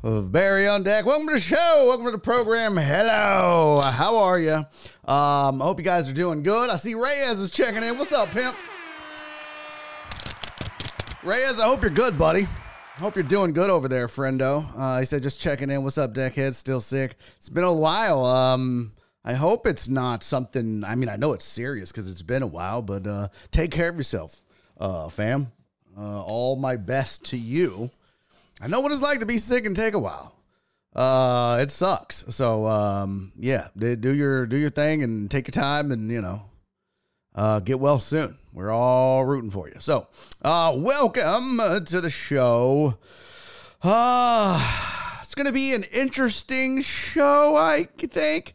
[0.01, 1.05] of Barry on Deck.
[1.05, 1.85] Welcome to the show.
[1.87, 2.77] Welcome to the program.
[2.77, 3.79] Hello.
[3.79, 4.55] How are you?
[5.05, 6.71] Um, I hope you guys are doing good.
[6.71, 7.99] I see Reyes is checking in.
[7.99, 8.57] What's up, pimp?
[11.23, 12.47] Reyes, I hope you're good, buddy.
[12.95, 14.65] Hope you're doing good over there, friendo.
[14.75, 15.83] Uh, he said just checking in.
[15.83, 16.55] What's up, deckhead?
[16.55, 17.17] Still sick?
[17.37, 18.25] It's been a while.
[18.25, 18.93] Um,
[19.27, 20.85] I hope it's not something.
[20.85, 23.89] I mean, I know it's serious because it's been a while, but uh, take care
[23.89, 24.41] of yourself,
[24.79, 25.51] uh, fam.
[25.97, 27.91] Uh, all my best to you.
[28.61, 30.33] I know what it's like to be sick and take a while.
[30.95, 32.23] Uh, it sucks.
[32.29, 36.43] So um, yeah, do your do your thing and take your time and you know,
[37.35, 38.37] uh, get well soon.
[38.53, 39.75] We're all rooting for you.
[39.79, 40.07] So,
[40.41, 42.97] uh, welcome to the show.
[43.83, 48.53] Uh, it's gonna be an interesting show, I think.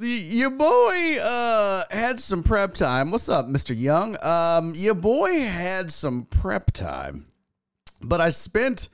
[0.00, 3.12] Your boy uh, had some prep time.
[3.12, 3.78] What's up, Mr.
[3.78, 4.16] Young?
[4.24, 7.26] Um, your boy had some prep time,
[8.02, 8.88] but I spent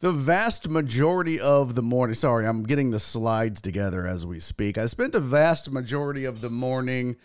[0.00, 2.12] the vast majority of the morning.
[2.12, 4.76] Sorry, I'm getting the slides together as we speak.
[4.76, 7.16] I spent the vast majority of the morning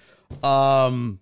[0.41, 1.19] um,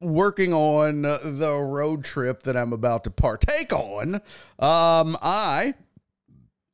[0.00, 4.20] working on the road trip that I'm about to partake on.
[4.60, 5.74] Um, I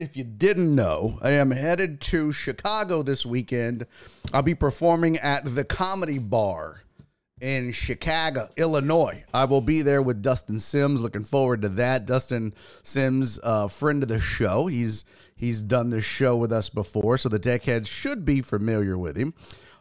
[0.03, 3.87] if you didn't know, I am headed to Chicago this weekend.
[4.33, 6.83] I'll be performing at the Comedy Bar
[7.39, 9.23] in Chicago, Illinois.
[9.33, 11.01] I will be there with Dustin Sims.
[11.01, 12.05] Looking forward to that.
[12.05, 12.53] Dustin
[12.83, 14.67] Sims, uh, friend of the show.
[14.67, 15.05] He's
[15.37, 19.33] he's done this show with us before, so the deckheads should be familiar with him.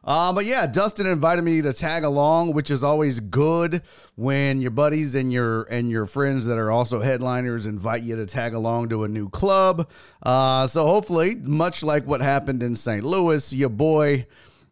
[0.05, 3.83] Uh, but yeah, Dustin invited me to tag along, which is always good
[4.17, 8.27] when your buddies and your and your friends that are also headliners invite you to
[8.27, 9.89] tag along to a new club.
[10.23, 13.05] Uh, so hopefully, much like what happened in St.
[13.05, 14.27] Louis, your boy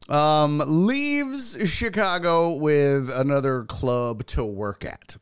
[0.09, 5.17] um, leaves Chicago with another club to work at.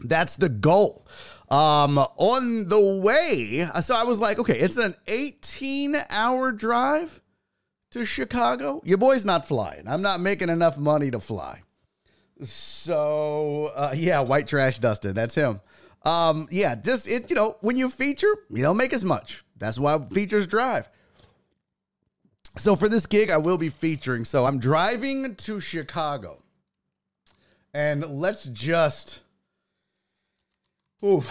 [0.00, 1.06] That's the goal.
[1.50, 7.20] Um, on the way, so I was like, okay, it's an 18 hour drive
[7.94, 8.82] to Chicago.
[8.84, 9.86] Your boy's not flying.
[9.86, 11.62] I'm not making enough money to fly.
[12.42, 15.14] So, uh, yeah, white trash Dustin.
[15.14, 15.60] That's him.
[16.02, 19.44] Um, yeah, just it, you know, when you feature, you don't make as much.
[19.56, 20.88] That's why features drive.
[22.56, 24.24] So for this gig, I will be featuring.
[24.24, 26.42] So I'm driving to Chicago.
[27.72, 29.22] And let's just
[31.04, 31.22] Ooh,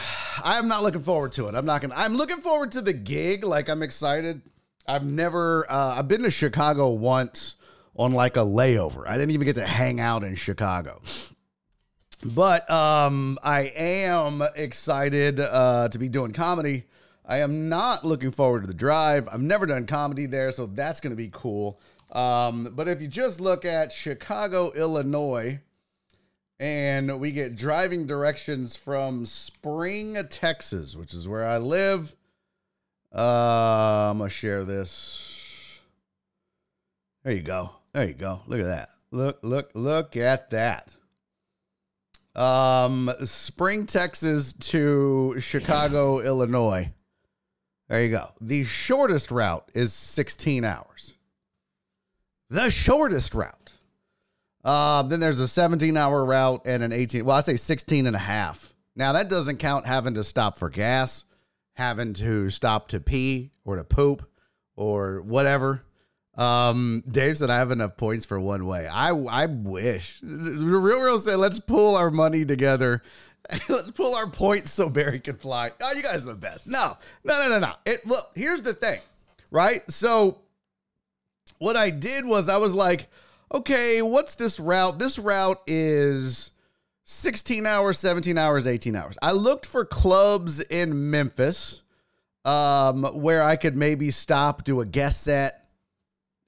[0.44, 1.56] I'm not looking forward to it.
[1.56, 3.44] I'm not gonna I'm looking forward to the gig.
[3.44, 4.42] Like I'm excited.
[4.86, 7.56] I've never uh, I've been to Chicago once
[7.96, 9.08] on like a layover.
[9.08, 11.02] I didn't even get to hang out in Chicago.
[12.26, 16.86] But um I am excited uh to be doing comedy.
[17.26, 19.30] I am not looking forward to the drive.
[19.32, 21.80] I've never done comedy there, so that's going to be cool.
[22.12, 25.60] Um but if you just look at Chicago, Illinois,
[26.60, 32.16] and we get driving directions from Spring, Texas, which is where I live.
[33.14, 35.80] Uh, I'm gonna share this.
[37.24, 37.72] There you go.
[37.94, 38.42] There you go.
[38.48, 38.90] Look at that.
[39.12, 40.96] Look, look, look at that.
[42.36, 46.92] Um, Spring, Texas to Chicago, Illinois.
[47.88, 48.32] There you go.
[48.42, 51.14] The shortest route is 16 hours.
[52.50, 53.74] The shortest route.
[54.64, 57.26] Uh, then there's a 17 hour route and an 18.
[57.26, 58.74] Well, I say 16 and a half.
[58.96, 61.26] Now, that doesn't count having to stop for gas,
[61.74, 64.30] having to stop to pee or to poop
[64.76, 65.84] or whatever.
[66.36, 68.88] Um, Dave said I have enough points for one way.
[68.88, 70.20] I I wish.
[70.22, 73.04] The real real said let's pull our money together.
[73.70, 75.72] let's pull our points so Barry can fly.
[75.82, 76.66] Oh, you guys are the best.
[76.66, 77.74] No, no, no, no, no.
[77.86, 79.00] It look, here's the thing,
[79.52, 79.82] right?
[79.92, 80.40] So
[81.60, 83.08] what I did was I was like,
[83.54, 84.98] okay, what's this route?
[84.98, 86.52] This route is
[87.06, 89.18] 16 hours, 17 hours, 18 hours.
[89.22, 91.82] I looked for clubs in Memphis
[92.46, 95.68] um, where I could maybe stop, do a guest set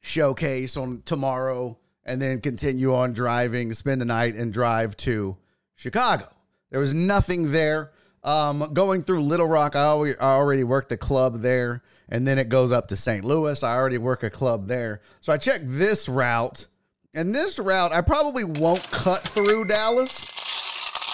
[0.01, 5.37] showcase on tomorrow, and then continue on driving, spend the night, and drive to
[5.75, 6.29] Chicago.
[6.69, 7.91] There was nothing there.
[8.23, 12.71] Um, going through Little Rock, I already, worked the club there, and then it goes
[12.71, 13.23] up to St.
[13.23, 13.61] Louis.
[13.63, 15.01] I already work a club there.
[15.21, 16.65] So I checked this route,
[17.13, 20.34] and this route, I probably won't cut through Dallas.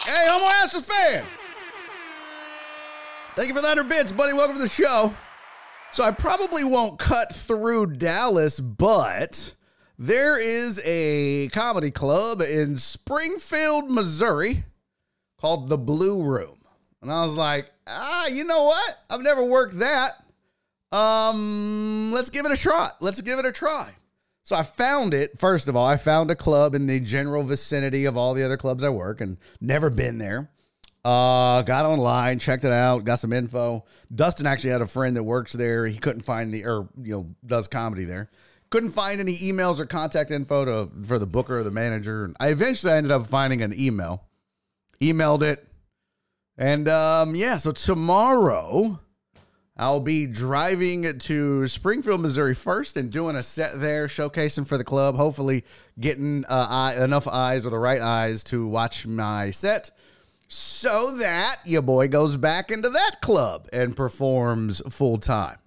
[0.06, 1.24] Hey, an Astros fan.
[3.36, 4.34] Thank you for the 100 bits, buddy.
[4.34, 5.14] Welcome to the show.
[5.92, 9.56] So I probably won't cut through Dallas, but
[10.00, 14.64] there is a comedy club in Springfield, Missouri
[15.40, 16.58] called The Blue Room.
[17.02, 19.00] And I was like, ah, you know what?
[19.10, 20.24] I've never worked that.
[20.92, 22.98] Um, let's give it a shot.
[23.02, 23.94] Let's give it a try.
[24.52, 25.40] So I found it.
[25.40, 28.58] First of all, I found a club in the general vicinity of all the other
[28.58, 30.52] clubs I work and never been there.
[31.06, 33.86] Uh, got online, checked it out, got some info.
[34.14, 35.86] Dustin actually had a friend that works there.
[35.86, 38.30] He couldn't find the or you know does comedy there.
[38.72, 42.30] Couldn't find any emails or contact info to for the booker or the manager.
[42.38, 44.26] I eventually ended up finding an email.
[45.00, 45.66] Emailed it,
[46.58, 47.56] and um, yeah.
[47.56, 49.00] So tomorrow,
[49.82, 54.84] I'll be driving to Springfield, Missouri first, and doing a set there, showcasing for the
[54.84, 55.16] club.
[55.16, 55.66] Hopefully,
[56.00, 59.90] getting uh, eye, enough eyes or the right eyes to watch my set
[60.48, 65.58] so that your boy goes back into that club and performs full time.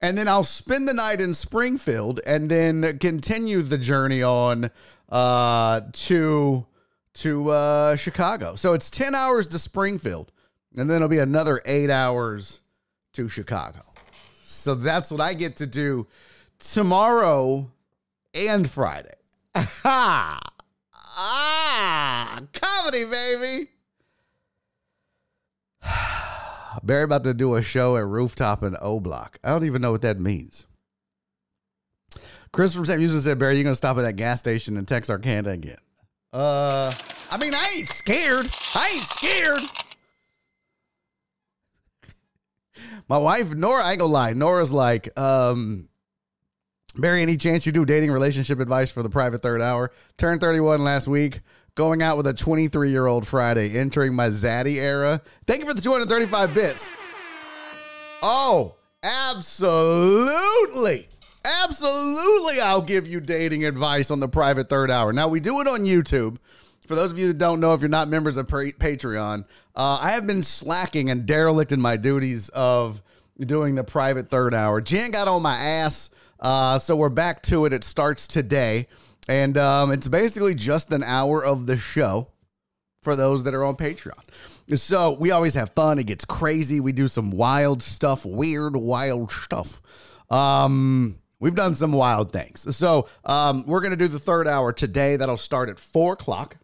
[0.00, 4.68] And then I'll spend the night in Springfield and then continue the journey on
[5.10, 6.66] uh, to
[7.14, 8.56] to uh, Chicago.
[8.56, 10.32] So it's 10 hours to Springfield,
[10.76, 12.62] and then it'll be another eight hours
[13.18, 13.80] to Chicago.
[14.44, 16.06] So that's what I get to do
[16.60, 17.68] tomorrow
[18.32, 19.16] and Friday.
[19.84, 20.38] ah,
[22.52, 23.70] comedy, baby.
[26.84, 29.40] Barry about to do a show at Rooftop in O Block.
[29.42, 30.64] I don't even know what that means.
[32.52, 35.50] Chris from Sam Houston said, Barry, you're gonna stop at that gas station in Texarkana
[35.50, 35.78] again?
[36.32, 36.92] Uh,
[37.32, 38.46] I mean, I ain't scared.
[38.76, 39.87] I ain't scared.
[43.08, 44.32] My wife Nora, I ain't gonna lie.
[44.32, 45.88] Nora's like, um,
[46.96, 49.92] Barry, any chance you do dating relationship advice for the private third hour?
[50.16, 51.40] Turned 31 last week
[51.78, 55.20] going out with a 23 year old Friday, entering my Zaddy era.
[55.46, 56.90] Thank you for the 235 bits.
[58.20, 61.08] Oh, absolutely.
[61.44, 65.12] Absolutely, I'll give you dating advice on the private third hour.
[65.12, 66.38] Now, we do it on YouTube.
[66.88, 69.44] For those of you that don't know, if you're not members of Patreon,
[69.78, 73.00] uh, I have been slacking and derelict in my duties of
[73.38, 74.80] doing the private third hour.
[74.80, 76.10] Jan got on my ass,
[76.40, 77.72] uh, so we're back to it.
[77.72, 78.88] It starts today.
[79.28, 82.28] And um, it's basically just an hour of the show
[83.02, 84.18] for those that are on Patreon.
[84.76, 86.00] So we always have fun.
[86.00, 86.80] It gets crazy.
[86.80, 89.80] We do some wild stuff, weird, wild stuff.
[90.28, 92.74] Um, we've done some wild things.
[92.76, 95.16] So um, we're going to do the third hour today.
[95.16, 96.56] That'll start at four o'clock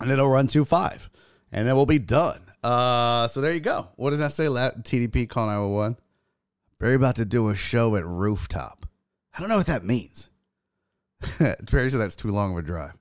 [0.00, 1.08] and it'll run to five.
[1.52, 2.40] And then we'll be done.
[2.62, 3.88] Uh, so there you go.
[3.96, 4.44] What does that say?
[4.44, 5.96] TDP call 911.
[6.78, 8.86] Barry about to do a show at Rooftop.
[9.34, 10.30] I don't know what that means.
[11.38, 12.94] Perry said that's too long of a drive.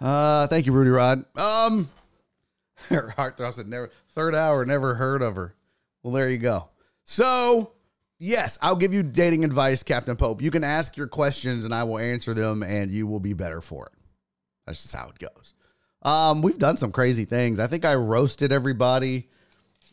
[0.00, 1.24] Uh, thank you, Rudy Rod.
[1.38, 1.88] Um,
[2.88, 5.54] her heart throb said never third hour, never heard of her.
[6.02, 6.68] Well, there you go.
[7.04, 7.72] So,
[8.18, 10.42] yes, I'll give you dating advice, Captain Pope.
[10.42, 13.60] You can ask your questions and I will answer them and you will be better
[13.60, 13.92] for it.
[14.66, 15.53] That's just how it goes.
[16.04, 17.58] Um, we've done some crazy things.
[17.58, 19.28] I think I roasted everybody.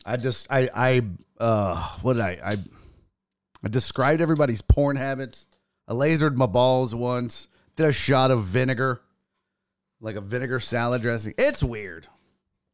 [0.06, 1.01] I just I I
[1.39, 2.56] uh what did I I
[3.63, 5.48] I described everybody's porn habits.
[5.88, 9.01] I lasered my balls once did a shot of vinegar,
[10.00, 11.34] like a vinegar salad dressing.
[11.38, 12.08] It's weird.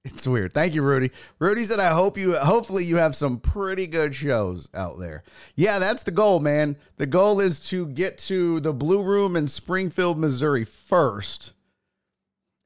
[0.03, 0.53] It's weird.
[0.53, 1.11] Thank you, Rudy.
[1.37, 5.23] Rudy said, I hope you, hopefully, you have some pretty good shows out there.
[5.55, 6.77] Yeah, that's the goal, man.
[6.95, 11.51] The goal is to get to the Blue Room in Springfield, Missouri first.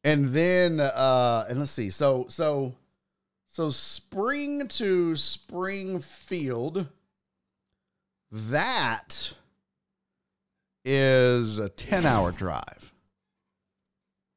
[0.03, 1.89] And then, uh, and let's see.
[1.89, 2.73] So, so,
[3.47, 6.87] so spring to Springfield,
[8.31, 9.33] that
[10.83, 12.93] is a 10 hour drive.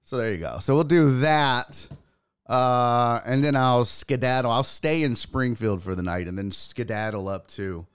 [0.03, 0.59] So there you go.
[0.61, 1.89] So we'll do that.
[2.47, 4.51] Uh, and then I'll skedaddle.
[4.51, 7.87] I'll stay in Springfield for the night and then skedaddle up to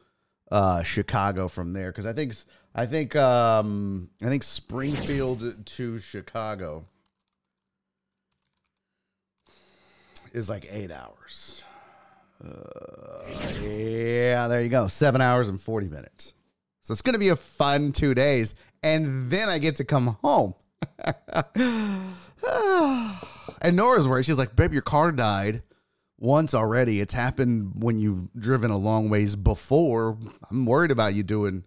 [0.52, 1.92] uh, Chicago from there.
[1.92, 2.34] Cause I think,
[2.74, 6.86] I think, um, I think Springfield to Chicago
[10.34, 11.64] is like eight hours.
[12.44, 13.26] Uh,
[13.62, 14.88] yeah, there you go.
[14.88, 16.34] Seven hours and 40 minutes.
[16.82, 18.56] So it's going to be a fun two days.
[18.82, 20.54] And then I get to come home.
[23.62, 24.26] and Nora's worried.
[24.26, 25.64] She's like, babe, your car died
[26.18, 27.02] once already.
[27.02, 30.18] It's happened when you've driven a long ways before.
[30.50, 31.66] I'm worried about you doing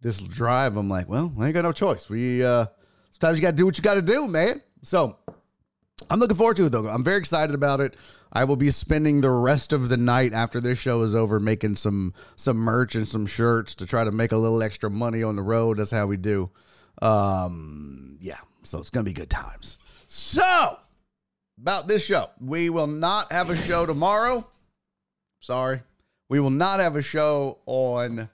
[0.00, 0.76] this drive.
[0.76, 2.08] I'm like, well, I ain't got no choice.
[2.08, 2.66] We, uh,
[3.10, 4.62] sometimes you got to do what you got to do, man.
[4.82, 5.18] So
[6.10, 6.86] I'm looking forward to it though.
[6.88, 7.94] I'm very excited about it.
[8.32, 11.76] I will be spending the rest of the night after this show is over making
[11.76, 15.36] some some merch and some shirts to try to make a little extra money on
[15.36, 15.78] the road.
[15.78, 16.50] That's how we do.
[17.00, 19.78] Um, yeah, so it's gonna be good times.
[20.08, 20.78] So
[21.60, 24.46] about this show, we will not have a show tomorrow.
[25.40, 25.82] Sorry,
[26.28, 28.28] we will not have a show on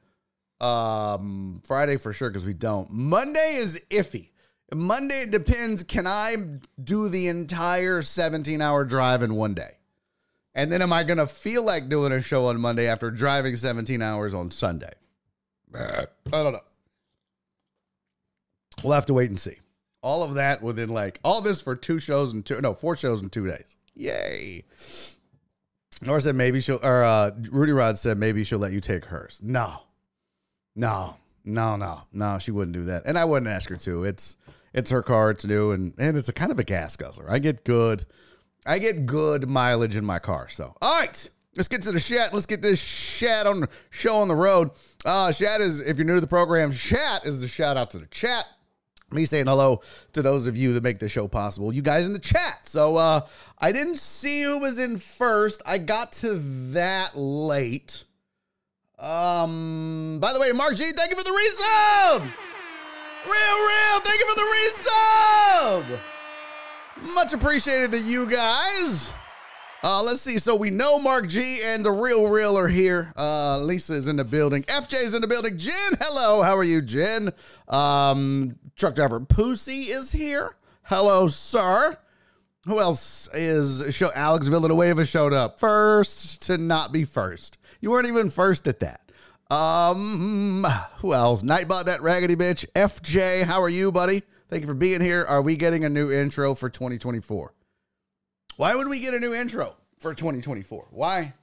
[0.61, 2.91] um Friday for sure because we don't.
[2.91, 4.31] Monday is iffy.
[4.75, 5.83] Monday it depends.
[5.83, 6.37] Can I
[6.83, 9.77] do the entire 17 hour drive in one day?
[10.55, 13.57] And then am I going to feel like doing a show on Monday after driving
[13.57, 14.93] 17 hours on Sunday?
[15.75, 16.61] I don't know.
[18.83, 19.59] We'll have to wait and see.
[20.03, 23.21] All of that within like all this for two shows and two no four shows
[23.21, 23.77] in two days.
[23.95, 24.65] Yay!
[26.01, 29.41] Nora said maybe she'll or uh, Rudy Rod said maybe she'll let you take hers.
[29.43, 29.83] No,
[30.75, 32.39] no, no, no, no.
[32.39, 34.05] She wouldn't do that, and I wouldn't ask her to.
[34.05, 34.39] It's
[34.73, 35.31] it's her car.
[35.31, 37.31] It's new, and and it's a kind of a gas guzzler.
[37.31, 38.05] I get good,
[38.67, 40.49] I get good mileage in my car.
[40.49, 41.31] So all right.
[41.57, 42.33] Let's get to the chat.
[42.33, 44.71] Let's get this chat on show on the road.
[45.05, 47.99] Uh, chat is, if you're new to the program, chat is the shout out to
[47.99, 48.47] the chat
[49.13, 49.81] me saying hello
[50.13, 51.73] to those of you that make the show possible.
[51.73, 52.67] You guys in the chat.
[52.67, 53.21] So uh
[53.59, 55.63] I didn't see who was in first.
[55.67, 56.35] I got to
[56.73, 58.05] that late.
[58.99, 62.50] Um by the way, Mark G, thank you for the resub.
[63.25, 67.15] Real real, thank you for the resub.
[67.15, 69.13] Much appreciated to you guys.
[69.83, 70.39] Uh, let's see.
[70.39, 73.13] So we know Mark G and the real real are here.
[73.17, 74.63] Uh, Lisa is in the building.
[74.65, 75.57] FJ is in the building.
[75.57, 76.43] Jen, hello.
[76.43, 77.31] How are you, Jen?
[77.69, 80.55] Um, truck driver Pussy is here.
[80.83, 81.97] Hello, sir.
[82.67, 84.11] Who else is show?
[84.15, 87.59] Alex Villanueva showed up first to not be first.
[87.81, 89.10] You weren't even first at that.
[89.51, 90.65] Um,
[90.99, 91.43] who else?
[91.43, 92.65] Nightbot, that raggedy bitch.
[92.77, 94.23] FJ, how are you, buddy?
[94.49, 95.25] Thank you for being here.
[95.25, 97.53] Are we getting a new intro for 2024?
[98.57, 100.89] Why would we get a new intro for 2024?
[100.91, 101.35] Why?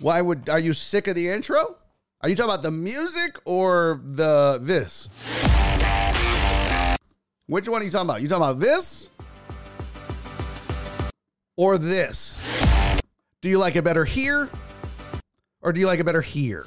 [0.00, 1.76] Why would are you sick of the intro?
[2.22, 5.08] Are you talking about the music or the this?
[7.46, 8.22] Which one are you talking about?
[8.22, 9.10] You talking about this
[11.58, 13.00] or this?
[13.42, 14.48] Do you like it better here
[15.60, 16.64] or do you like it better here?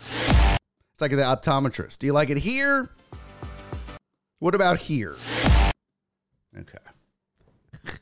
[0.97, 1.99] It's like the optometrist.
[1.99, 2.89] Do you like it here?
[4.39, 5.15] What about here?
[6.57, 6.77] Okay.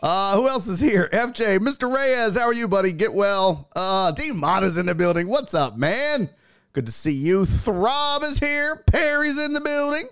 [0.00, 1.08] Uh, who else is here?
[1.12, 1.92] FJ, Mr.
[1.92, 2.92] Reyes, how are you, buddy?
[2.92, 3.68] Get well.
[3.74, 5.26] Uh, Dean is in the building.
[5.26, 6.30] What's up, man?
[6.72, 7.44] Good to see you.
[7.44, 8.76] Throb is here.
[8.86, 10.04] Perry's in the building.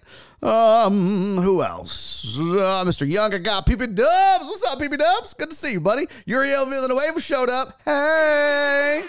[0.43, 2.37] Um, who else?
[2.37, 3.09] Uh, Mr.
[3.09, 4.45] Young, I got PP Dubs.
[4.47, 5.35] What's up, PP Dubs?
[5.35, 6.09] Good to see you, buddy.
[6.25, 7.81] Uriel Villanueva showed up.
[7.85, 9.05] Hey.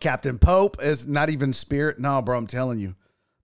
[0.00, 1.98] Captain Pope is not even Spirit.
[1.98, 2.94] No, bro, I'm telling you.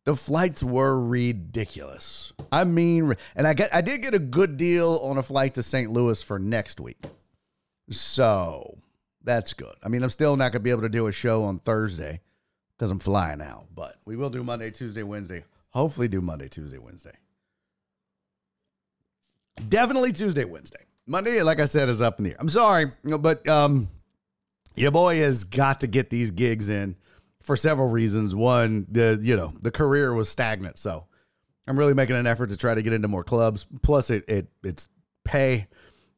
[0.05, 2.33] The flights were ridiculous.
[2.51, 5.63] I mean, and I get I did get a good deal on a flight to
[5.63, 5.93] St.
[5.93, 6.99] Louis for next week.
[7.91, 8.79] So
[9.23, 9.75] that's good.
[9.83, 12.21] I mean, I'm still not gonna be able to do a show on Thursday
[12.77, 15.45] because I'm flying out, but we will do Monday, Tuesday, Wednesday.
[15.71, 17.15] Hopefully do Monday, Tuesday, Wednesday.
[19.69, 20.85] Definitely Tuesday, Wednesday.
[21.07, 22.37] Monday, like I said, is up in the air.
[22.41, 22.87] I'm sorry,
[23.21, 23.89] but um
[24.75, 26.97] your boy has got to get these gigs in
[27.41, 28.35] for several reasons.
[28.35, 31.07] One, the you know the career was stagnant, so
[31.67, 33.67] I'm really making an effort to try to get into more clubs.
[33.83, 34.89] Plus, it it it's
[35.25, 35.69] pay,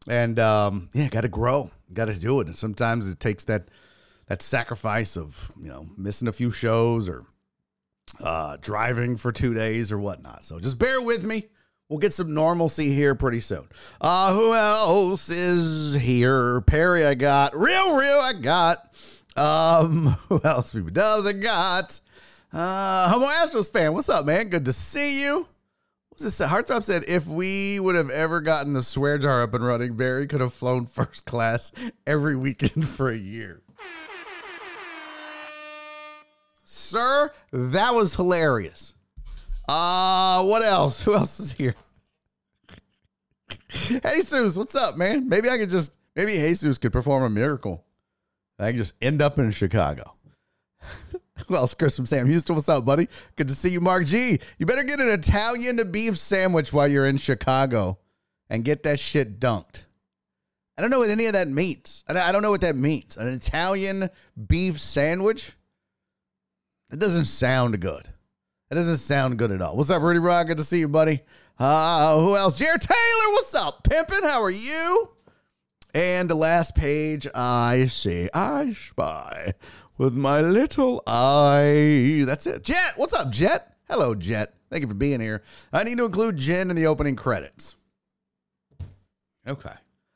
[0.09, 2.47] and um, yeah, got to grow, got to do it.
[2.47, 3.65] And sometimes it takes that
[4.27, 7.25] that sacrifice of you know missing a few shows or
[8.23, 10.45] uh, driving for two days or whatnot.
[10.45, 11.49] So just bear with me.
[11.95, 13.69] We'll get some normalcy here pretty soon.
[14.01, 16.61] Uh, who else is here?
[16.63, 17.57] Perry, I got.
[17.57, 18.93] Real, real, I got.
[19.37, 22.01] Um, who else people does I got?
[22.53, 24.49] Uh, Homo Astros fan, what's up, man?
[24.49, 25.47] Good to see you.
[26.09, 26.41] What's this?
[26.41, 30.27] Heartthrob said if we would have ever gotten the swear jar up and running, Barry
[30.27, 31.71] could have flown first class
[32.09, 33.63] every weekend for a year.
[36.65, 38.97] Sir, that was hilarious.
[39.69, 41.03] Uh, what else?
[41.03, 41.77] Who else is here?
[43.69, 45.29] Jesus, what's up, man?
[45.29, 47.85] Maybe I could just maybe Jesus could perform a miracle.
[48.59, 50.15] I can just end up in Chicago.
[51.49, 51.75] Who else?
[51.75, 52.55] Chris from Sam Houston.
[52.55, 53.09] What's up, buddy?
[53.37, 54.39] Good to see you, Mark G.
[54.59, 57.99] You better get an Italian beef sandwich while you're in Chicago
[58.49, 59.85] and get that shit dunked.
[60.77, 62.05] I don't know what any of that means.
[62.09, 63.17] I don't know what that means.
[63.17, 64.11] An Italian
[64.49, 65.53] beef sandwich?
[66.93, 68.09] It doesn't sound good.
[68.69, 69.77] That doesn't sound good at all.
[69.77, 70.49] What's up, Rudy Rock?
[70.49, 71.21] Good to see you, buddy.
[71.59, 72.59] Uh, who else?
[72.59, 73.85] Jared Taylor, what's up?
[73.85, 75.11] Pimpin', how are you?
[75.95, 79.55] And the last page, I see, I spy
[79.97, 82.25] with my little eye.
[82.27, 82.65] That's it.
[82.65, 83.77] Jet, what's up, Jet?
[83.89, 84.55] Hello, Jet.
[84.69, 85.45] Thank you for being here.
[85.73, 87.77] I need to include Jen in the opening credits.
[89.47, 89.71] Okay.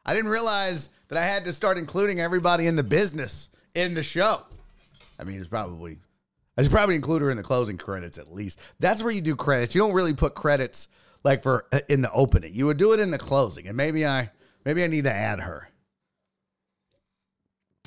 [0.04, 4.02] I didn't realize that I had to start including everybody in the business in the
[4.02, 4.42] show.
[5.20, 5.98] I mean, it's probably,
[6.56, 8.58] I should probably include her in the closing credits at least.
[8.80, 9.76] That's where you do credits.
[9.76, 10.88] You don't really put credits
[11.24, 12.54] like for uh, in the opening.
[12.54, 14.30] You would do it in the closing, and maybe I,
[14.64, 15.68] maybe I need to add her.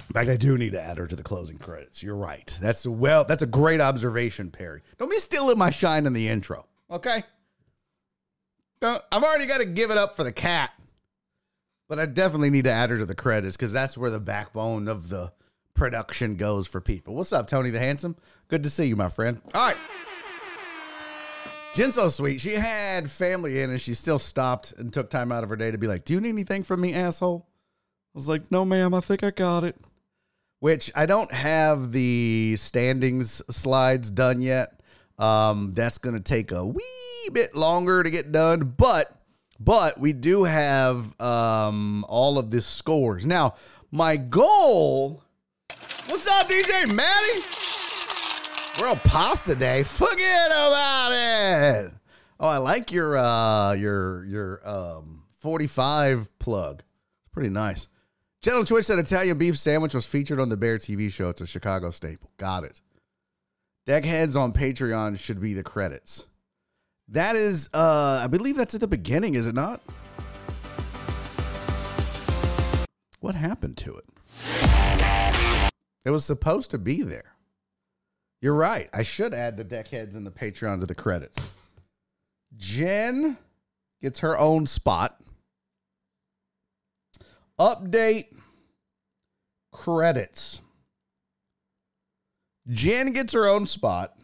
[0.10, 2.04] In fact, I do need to add her to the closing credits.
[2.04, 2.58] You're right.
[2.62, 3.24] That's well.
[3.24, 4.82] That's a great observation, Perry.
[4.98, 7.24] Don't be stealing my shine in the intro, okay?
[8.82, 10.72] Don't- I've already got to give it up for the cat,
[11.88, 14.88] but I definitely need to add her to the credits because that's where the backbone
[14.90, 15.32] of the
[15.74, 17.16] production goes for people.
[17.16, 18.18] What's up, Tony the Handsome?
[18.50, 19.40] Good to see you, my friend.
[19.54, 19.78] All right.
[21.74, 22.42] Jen's so sweet.
[22.42, 25.72] She had family in and she still stopped and took time out of her day
[25.72, 27.48] to be like, Do you need anything from me, asshole?
[27.48, 29.78] I was like, No, ma'am, I think I got it.
[30.60, 34.82] Which I don't have the standings slides done yet.
[35.18, 36.84] Um, that's gonna take a wee
[37.32, 39.16] bit longer to get done, but
[39.60, 43.26] but we do have um all of the scores.
[43.26, 43.56] Now,
[43.92, 45.24] my goal
[46.08, 47.71] What's up, DJ Matty?
[48.82, 49.84] We're pasta day.
[49.84, 51.92] Forget about it.
[52.40, 56.80] Oh, I like your uh your your um 45 plug.
[56.80, 57.90] It's pretty nice.
[58.42, 61.30] General Twitch said Italian beef sandwich was featured on the Bear TV show.
[61.30, 62.32] It's a Chicago staple.
[62.38, 62.82] Got it.
[63.86, 66.26] Deckheads on Patreon should be the credits.
[67.10, 69.80] That is uh I believe that's at the beginning, is it not?
[73.20, 74.06] What happened to it?
[76.04, 77.36] It was supposed to be there.
[78.42, 78.90] You're right.
[78.92, 81.52] I should add the deckheads and the Patreon to the credits.
[82.58, 83.38] Jen
[84.02, 85.22] gets her own spot.
[87.60, 88.36] Update
[89.72, 90.60] credits.
[92.68, 94.16] Jen gets her own spot.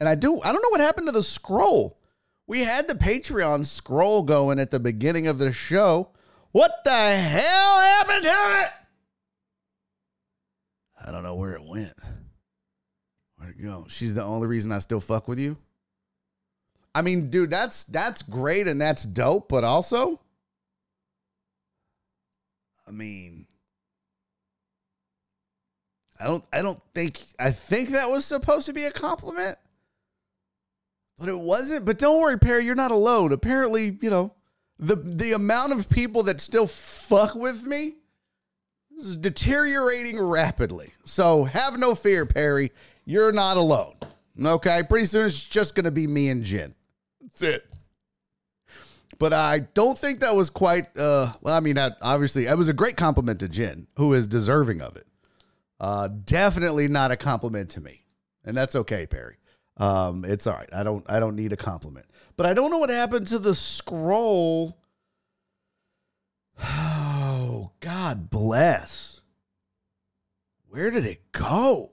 [0.00, 1.98] And I do I don't know what happened to the scroll.
[2.48, 6.08] We had the Patreon scroll going at the beginning of the show.
[6.50, 8.70] What the hell happened to it?
[11.06, 11.92] I don't know where it went.
[13.60, 13.84] It go?
[13.88, 15.56] She's the only reason I still fuck with you.
[16.94, 20.20] I mean, dude, that's that's great and that's dope, but also,
[22.88, 23.46] I mean,
[26.20, 29.56] I don't I don't think I think that was supposed to be a compliment.
[31.18, 31.84] But it wasn't.
[31.84, 33.30] But don't worry, Perry, you're not alone.
[33.32, 34.32] Apparently, you know,
[34.78, 37.96] the the amount of people that still fuck with me
[38.98, 40.94] is deteriorating rapidly.
[41.04, 42.72] So have no fear, Perry.
[43.04, 43.94] You're not alone.
[44.42, 44.82] Okay?
[44.88, 46.74] Pretty soon it's just going to be me and Jen.
[47.20, 47.66] That's it.
[49.18, 52.70] But I don't think that was quite, uh, well, I mean, that obviously, it was
[52.70, 55.06] a great compliment to Jen, who is deserving of it.
[55.78, 58.06] Uh, definitely not a compliment to me.
[58.44, 59.36] And that's okay, Perry.
[59.76, 60.68] Um, it's all right.
[60.72, 62.06] I don't, I don't need a compliment.
[62.36, 64.78] But I don't know what happened to the scroll.
[67.52, 69.20] Oh, God bless.
[70.68, 71.90] Where did it go?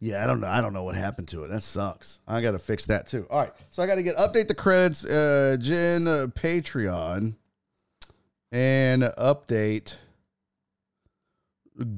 [0.00, 0.46] Yeah, I don't know.
[0.46, 1.48] I don't know what happened to it.
[1.48, 2.20] That sucks.
[2.26, 3.26] I got to fix that too.
[3.30, 3.52] All right.
[3.70, 7.34] So I got to get update the credits, uh, Jen uh, Patreon,
[8.52, 9.96] and update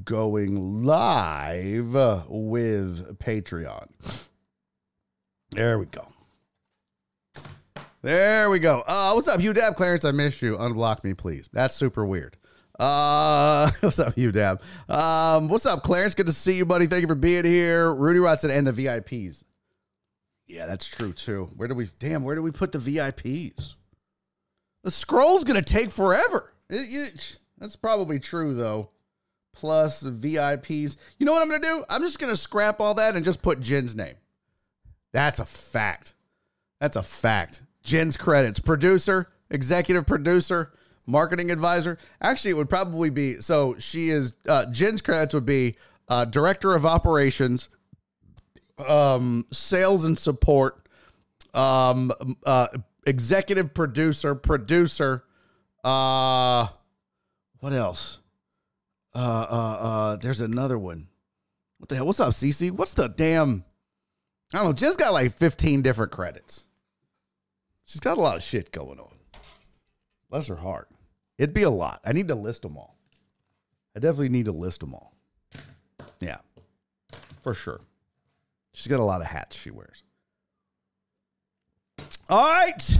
[0.04, 1.92] going live
[2.28, 3.88] with Patreon.
[5.50, 6.06] There we go.
[8.02, 8.82] There we go.
[8.86, 9.76] Uh, what's up, Hugh Dab?
[9.76, 10.56] Clarence, I missed you.
[10.56, 11.50] Unblock me, please.
[11.52, 12.38] That's super weird.
[12.80, 14.62] Uh, what's up, you Dab?
[14.88, 16.14] Um, what's up, Clarence?
[16.14, 16.86] Good to see you, buddy.
[16.86, 17.92] Thank you for being here.
[17.94, 19.44] Rudy Watson and the VIPs.
[20.46, 21.50] Yeah, that's true too.
[21.56, 21.88] Where do we?
[21.98, 23.74] Damn, where do we put the VIPs?
[24.82, 26.54] The scroll's gonna take forever.
[26.70, 28.88] It- it- that's probably true though.
[29.52, 30.96] Plus VIPs.
[31.18, 31.84] You know what I'm gonna do?
[31.90, 34.14] I'm just gonna scrap all that and just put Jen's name.
[35.12, 36.14] That's a fact.
[36.80, 37.60] That's a fact.
[37.82, 40.72] Jen's credits producer, executive producer,
[41.06, 41.98] marketing advisor.
[42.20, 45.76] Actually, it would probably be so she is uh, Jen's credits would be
[46.08, 47.68] uh, director of operations,
[48.88, 50.80] um, sales and support,
[51.54, 52.12] um,
[52.44, 52.68] uh,
[53.06, 55.24] executive producer, producer.
[55.84, 56.66] Uh,
[57.60, 58.18] what else?
[59.14, 61.08] Uh, uh, uh, there's another one.
[61.78, 62.06] What the hell?
[62.06, 62.70] What's up, CC?
[62.70, 63.64] What's the damn?
[64.52, 64.72] I don't know.
[64.72, 66.66] Jen's got like 15 different credits.
[67.84, 69.14] She's got a lot of shit going on.
[70.30, 70.88] Bless her heart.
[71.38, 72.00] It'd be a lot.
[72.04, 72.96] I need to list them all.
[73.96, 75.14] I definitely need to list them all.
[76.20, 76.38] Yeah,
[77.40, 77.80] for sure.
[78.72, 80.04] She's got a lot of hats she wears.
[82.28, 82.98] All right.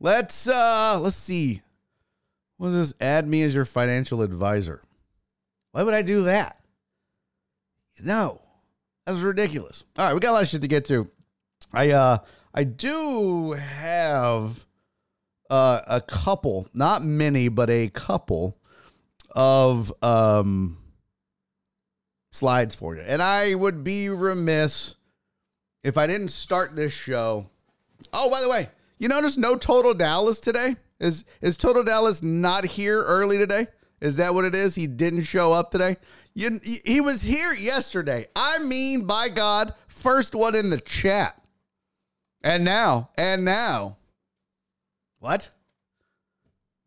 [0.00, 1.62] Let's uh let's see.
[2.58, 2.94] What is this?
[3.00, 4.82] Add me as your financial advisor.
[5.72, 6.60] Why would I do that?
[8.02, 8.42] No.
[9.06, 9.84] That's ridiculous.
[9.96, 11.08] All right, we got a lot of shit to get to.
[11.72, 12.18] I uh
[12.52, 14.66] I do have
[15.50, 18.58] uh a couple, not many, but a couple
[19.30, 20.78] of um
[22.32, 23.02] slides for you.
[23.02, 24.96] And I would be remiss
[25.82, 27.50] if I didn't start this show.
[28.12, 30.76] Oh, by the way, you notice no Total Dallas today?
[31.00, 33.66] Is is Total Dallas not here early today?
[34.00, 34.74] Is that what it is?
[34.74, 35.96] He didn't show up today.
[36.34, 38.26] You, he was here yesterday.
[38.34, 41.40] I mean, by God, first one in the chat.
[42.42, 43.96] And now, and now,
[45.24, 45.48] what?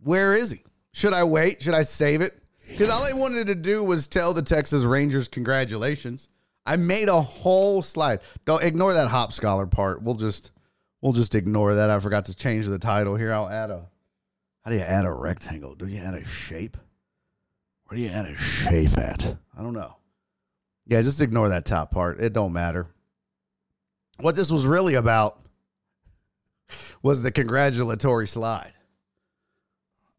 [0.03, 0.63] Where is he?
[0.93, 1.63] Should I wait?
[1.63, 2.39] Should I save it?
[2.67, 6.29] Because all I wanted to do was tell the Texas Rangers congratulations.
[6.63, 8.19] I made a whole slide.
[8.45, 10.03] Don't ignore that hop scholar part.
[10.03, 10.51] We'll just
[11.01, 11.89] we'll just ignore that.
[11.89, 13.33] I forgot to change the title here.
[13.33, 13.89] I'll add a
[14.63, 15.73] how do you add a rectangle?
[15.73, 16.77] Do you add a shape?
[17.87, 19.35] Where do you add a shape at?
[19.57, 19.95] I don't know.
[20.85, 22.21] Yeah, just ignore that top part.
[22.21, 22.85] It don't matter.
[24.19, 25.41] What this was really about
[27.01, 28.73] was the congratulatory slide.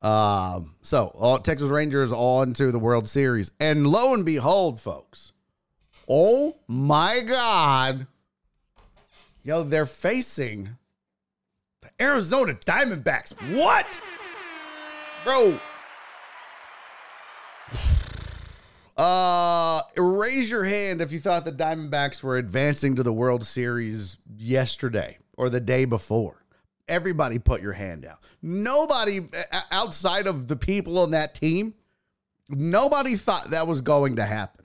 [0.00, 3.50] Um, so Texas Rangers on to the World Series.
[3.58, 5.32] And lo and behold, folks,
[6.08, 8.06] oh my God.
[9.42, 10.76] Yo, they're facing
[11.80, 13.32] the Arizona Diamondbacks.
[13.56, 14.00] What?
[15.24, 15.58] Bro.
[18.96, 24.18] Uh raise your hand if you thought the Diamondbacks were advancing to the World Series
[24.37, 26.38] yesterday or the day before.
[26.88, 28.18] Everybody put your hand out.
[28.42, 29.29] Nobody
[29.70, 31.74] outside of the people on that team,
[32.48, 34.64] nobody thought that was going to happen.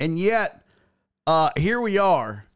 [0.00, 0.62] And yet,
[1.26, 2.46] uh, here we are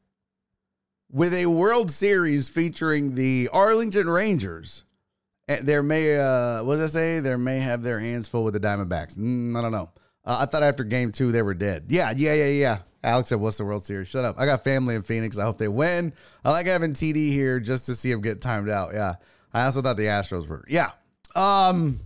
[1.10, 4.84] with a World Series featuring the Arlington Rangers.
[5.46, 7.20] And there may, uh, what did I say?
[7.20, 9.16] There may have their hands full with the Diamondbacks.
[9.16, 9.90] Mm, I don't know.
[10.28, 11.86] Uh, I thought after game two they were dead.
[11.88, 12.78] Yeah, yeah, yeah, yeah.
[13.02, 14.36] Alex said, "What's the World Series?" Shut up.
[14.38, 15.38] I got family in Phoenix.
[15.38, 16.12] I hope they win.
[16.44, 18.92] I like having TD here just to see him get timed out.
[18.92, 19.14] Yeah.
[19.54, 20.66] I also thought the Astros were.
[20.68, 20.90] Yeah.
[21.34, 21.98] Um.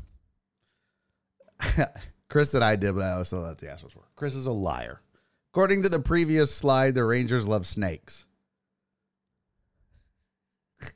[2.28, 4.04] Chris said I did, but I also thought the Astros were.
[4.14, 5.00] Chris is a liar.
[5.52, 8.24] According to the previous slide, the Rangers love snakes.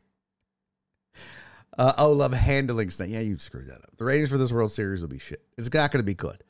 [1.78, 3.12] Uh, oh, love handling snakes.
[3.12, 3.94] Yeah, you screwed that up.
[3.98, 5.42] The ratings for this World Series will be shit.
[5.58, 6.42] It's not going to be good.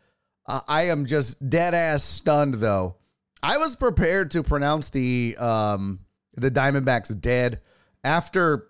[0.46, 2.96] Uh, I am just dead ass stunned though
[3.42, 6.00] I was prepared to pronounce the um,
[6.34, 7.60] the Diamondbacks dead
[8.02, 8.68] after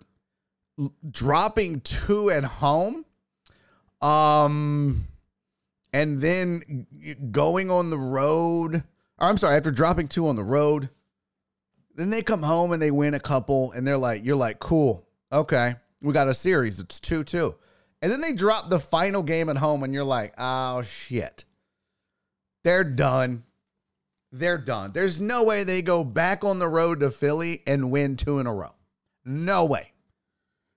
[0.79, 3.05] l- dropping two at home,
[4.01, 5.07] um,
[5.93, 6.85] and then
[7.31, 8.83] going on the road.
[9.17, 10.89] Or I'm sorry, after dropping two on the road,
[11.95, 15.07] then they come home and they win a couple, and they're like, "You're like, cool,
[15.31, 16.79] okay, we got a series.
[16.79, 17.55] It's two two."
[17.99, 21.45] And then they drop the final game at home, and you're like, "Oh shit,
[22.67, 23.43] they're done."
[24.31, 24.91] they're done.
[24.91, 28.47] There's no way they go back on the road to Philly and win two in
[28.47, 28.73] a row.
[29.25, 29.91] No way.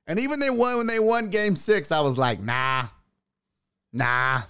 [0.06, 2.86] And even they won when they won game six, I was like, nah,
[3.92, 4.42] nah,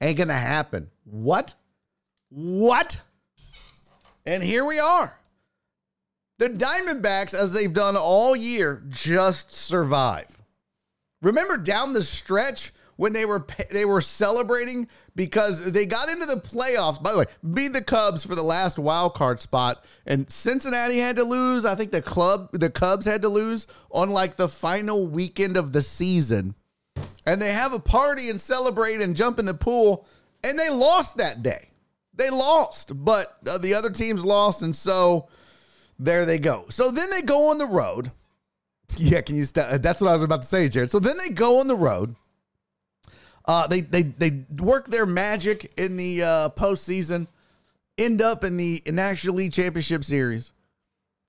[0.00, 0.90] ain't gonna happen.
[1.04, 1.54] What?
[2.28, 3.00] What?
[4.26, 5.18] And here we are.
[6.38, 10.42] The Diamondbacks, as they've done all year, just survive.
[11.22, 16.36] Remember down the stretch when they were they were celebrating because they got into the
[16.36, 17.02] playoffs.
[17.02, 21.16] By the way, beat the Cubs for the last wild card spot, and Cincinnati had
[21.16, 21.64] to lose.
[21.64, 25.72] I think the club, the Cubs had to lose on like the final weekend of
[25.72, 26.54] the season,
[27.26, 30.06] and they have a party and celebrate and jump in the pool,
[30.44, 31.70] and they lost that day.
[32.14, 35.26] They lost, but uh, the other teams lost, and so
[35.98, 36.66] there they go.
[36.68, 38.12] So then they go on the road.
[38.96, 39.44] Yeah, can you?
[39.44, 40.90] St- that's what I was about to say, Jared.
[40.90, 42.16] So then they go on the road
[43.48, 47.26] uh, they they they work their magic in the uh, postseason,
[47.96, 50.52] end up in the National League Championship Series,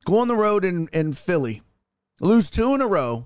[0.06, 1.62] go on the road in in Philly,
[2.20, 3.26] lose two in a row,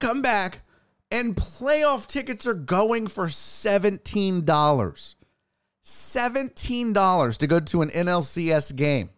[0.00, 0.62] come back,
[1.10, 5.14] and playoff tickets are going for seventeen dollars.
[5.82, 9.10] Seventeen dollars to go to an NLCS game.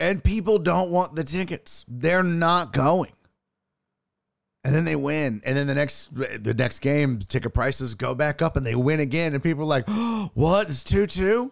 [0.00, 1.84] And people don't want the tickets.
[1.86, 3.12] They're not going
[4.64, 8.40] and then they win and then the next the next game ticket prices go back
[8.40, 11.50] up and they win again and people are like oh, what it's 2-2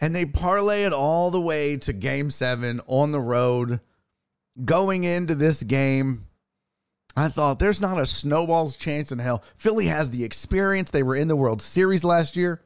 [0.00, 3.80] and they parlay it all the way to game 7 on the road
[4.64, 6.26] going into this game
[7.18, 9.42] I thought there's not a snowball's chance in hell.
[9.56, 10.90] Philly has the experience.
[10.90, 12.60] They were in the World Series last year.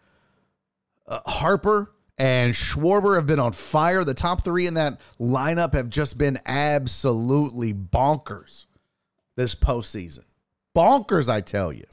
[1.06, 4.04] Uh, Harper and Schwarber have been on fire.
[4.04, 8.66] The top three in that lineup have just been absolutely bonkers
[9.36, 10.24] this postseason.
[10.76, 11.86] Bonkers, I tell you.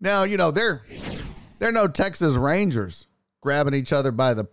[0.00, 0.84] Now, you know, they're
[1.58, 3.08] they're no Texas Rangers
[3.40, 4.44] grabbing each other by the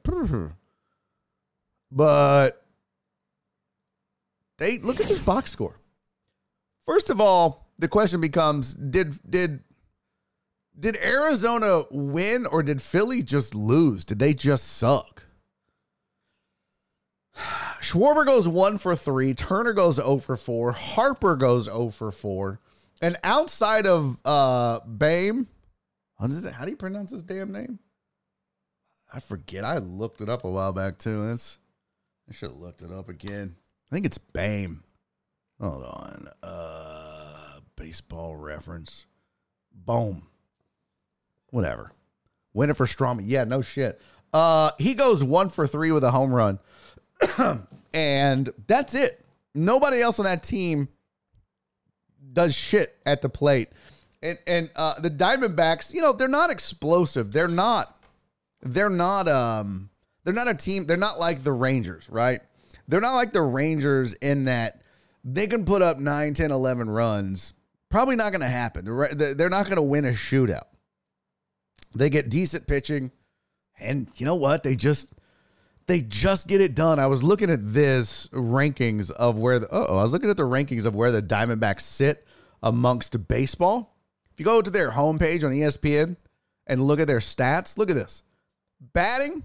[1.92, 2.66] but
[4.58, 5.80] they look at this box score.
[6.88, 9.60] First of all, the question becomes did did
[10.80, 14.04] did Arizona win or did Philly just lose?
[14.04, 15.24] Did they just suck?
[17.82, 19.34] Schwarber goes one for three.
[19.34, 20.72] Turner goes 0 for four.
[20.72, 22.60] Harper goes 0 for four.
[23.02, 25.48] And outside of uh Bame,
[26.20, 27.80] how do you pronounce his damn name?
[29.14, 29.64] I forget.
[29.64, 31.24] I looked it up a while back too.
[31.24, 33.56] I should have looked it up again.
[33.90, 34.84] I think it's Bame.
[35.62, 36.28] Hold on.
[36.44, 39.06] Uh baseball reference.
[39.72, 40.28] Boom.
[41.52, 41.92] Whatever.
[42.54, 43.24] Win it for Stroman.
[43.26, 44.02] Yeah, no shit.
[44.34, 46.60] Uh he goes one for three with a home run.
[47.94, 49.24] and that's it.
[49.56, 50.88] Nobody else on that team
[52.34, 53.70] does shit at the plate.
[54.22, 57.32] And and uh, the Diamondbacks, you know, they're not explosive.
[57.32, 57.94] They're not.
[58.62, 59.28] They're not.
[59.28, 59.90] Um,
[60.24, 60.86] they're not a team.
[60.86, 62.42] They're not like the Rangers, right?
[62.88, 64.82] They're not like the Rangers in that
[65.24, 67.54] they can put up 9, 10, 11 runs.
[67.90, 68.86] Probably not going to happen.
[68.86, 70.68] They're, They're not going to win a shootout.
[71.96, 73.12] They get decent pitching,
[73.80, 74.64] and you know what?
[74.64, 75.14] They just
[75.88, 77.00] they just get it done.
[77.00, 80.44] I was looking at this rankings of where the oh, I was looking at the
[80.44, 82.26] rankings of where the Diamondbacks sit
[82.62, 83.96] amongst baseball.
[84.32, 86.18] If you go to their homepage on ESPN
[86.68, 88.22] and look at their stats, look at this.
[88.80, 89.44] Batting,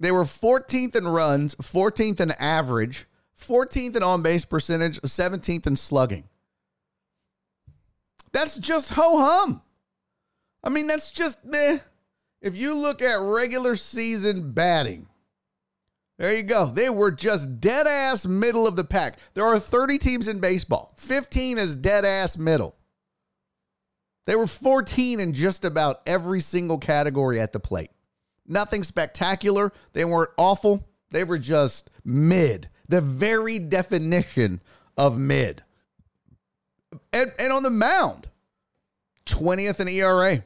[0.00, 3.06] they were 14th in runs, 14th in average,
[3.38, 6.24] 14th in on base percentage, 17th in slugging.
[8.32, 9.62] That's just ho hum.
[10.64, 11.78] I mean, that's just meh.
[12.40, 15.06] If you look at regular season batting,
[16.18, 16.66] there you go.
[16.66, 19.18] They were just dead ass middle of the pack.
[19.34, 22.76] There are 30 teams in baseball, 15 is dead ass middle.
[24.26, 27.90] They were 14 in just about every single category at the plate.
[28.46, 29.72] Nothing spectacular.
[29.94, 30.88] They weren't awful.
[31.10, 34.60] They were just mid, the very definition
[34.96, 35.62] of mid.
[37.12, 38.28] And, and on the mound,
[39.26, 40.44] 20th in ERA,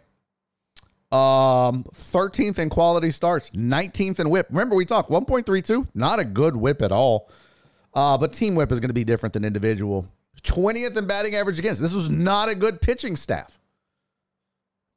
[1.17, 4.47] um, 13th in quality starts, 19th in whip.
[4.51, 7.31] Remember, we talked 1.32, not a good whip at all.
[7.95, 10.07] Uh, but team whip is going to be different than individual.
[10.43, 11.81] 20th in batting average against.
[11.81, 13.59] This was not a good pitching staff.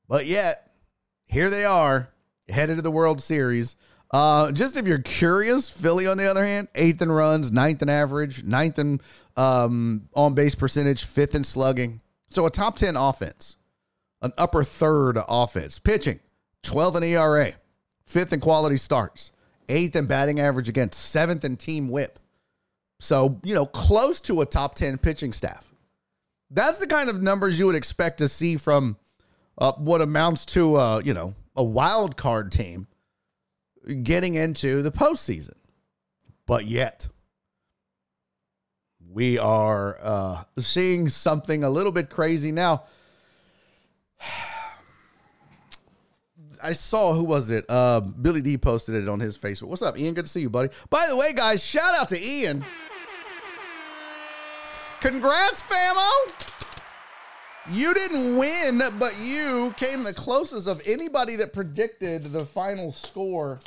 [0.08, 0.70] But yet,
[1.30, 2.10] here they are,
[2.50, 3.76] headed to the World Series.
[4.12, 7.90] Uh, just if you're curious, Philly, on the other hand, eighth in runs, ninth in
[7.90, 9.00] average, ninth in
[9.38, 12.02] um, on base percentage, fifth in slugging.
[12.30, 13.56] So a top 10 offense
[14.22, 15.80] an upper third offense.
[15.80, 16.20] Pitching,
[16.64, 17.54] 12th in ERA,
[18.06, 19.32] fifth in quality starts,
[19.68, 22.20] eighth in batting average against, seventh in team whip.
[23.00, 25.74] So, you know, close to a top 10 pitching staff.
[26.52, 28.98] That's the kind of numbers you would expect to see from
[29.58, 32.88] uh, what amounts to, uh, you know, a wild card team
[34.04, 35.54] getting into the postseason.
[36.46, 37.08] But yet,
[39.12, 42.84] we are uh, seeing something a little bit crazy now.
[46.62, 47.66] I saw who was it?
[47.70, 49.68] Uh, Billy D posted it on his Facebook.
[49.68, 50.14] What's up, Ian?
[50.14, 50.70] Good to see you, buddy.
[50.90, 52.66] By the way, guys, shout out to Ian.
[55.00, 56.10] Congrats, famo.
[57.72, 63.60] You didn't win, but you came the closest of anybody that predicted the final score.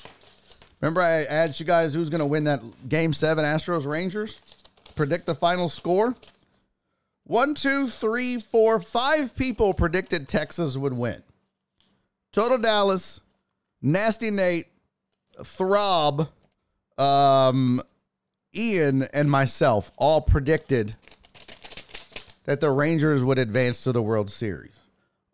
[0.81, 4.41] Remember, I asked you guys who's going to win that game seven Astros Rangers?
[4.97, 6.17] Predict the final score.
[7.33, 11.23] One, two, three, four, five people predicted Texas would win.
[12.31, 13.23] Total Dallas,
[13.81, 14.67] Nasty Nate,
[15.43, 16.29] Throb,
[16.99, 17.81] um,
[18.55, 20.95] Ian, and myself all predicted
[22.45, 24.79] that the Rangers would advance to the World Series.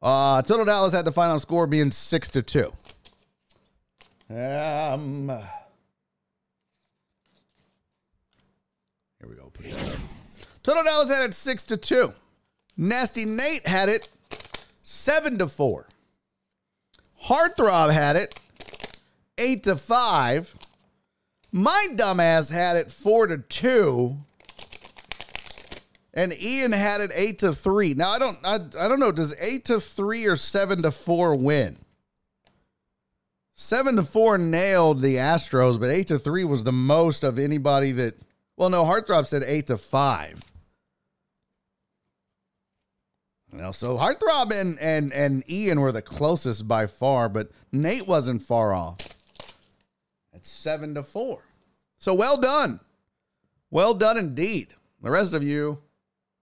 [0.01, 2.73] Uh, Total Dallas had the final score being six to two.
[4.31, 5.33] Um,
[9.19, 9.51] here we go.
[10.69, 12.13] Total Dallas had it six to two.
[12.77, 14.11] Nasty Nate had it
[14.83, 15.87] seven to four.
[17.25, 18.39] Heartthrob had it
[19.39, 20.55] eight to five.
[21.51, 24.19] My dumbass had it four to two.
[26.13, 27.95] And Ian had it eight to three.
[27.95, 29.11] Now I don't I, I don't know.
[29.11, 31.79] Does eight to three or seven to four win?
[33.55, 37.93] Seven to four nailed the Astros, but eight to three was the most of anybody
[37.93, 38.21] that
[38.59, 40.43] well, no, Heartthrob said eight to five.
[43.59, 48.45] Well, so Heartthrob and, and, and Ian were the closest by far, but Nate wasn't
[48.45, 48.99] far off.
[50.33, 51.43] It's seven to four.
[51.99, 52.79] So well done.
[53.69, 54.69] Well done indeed.
[55.03, 55.79] The rest of you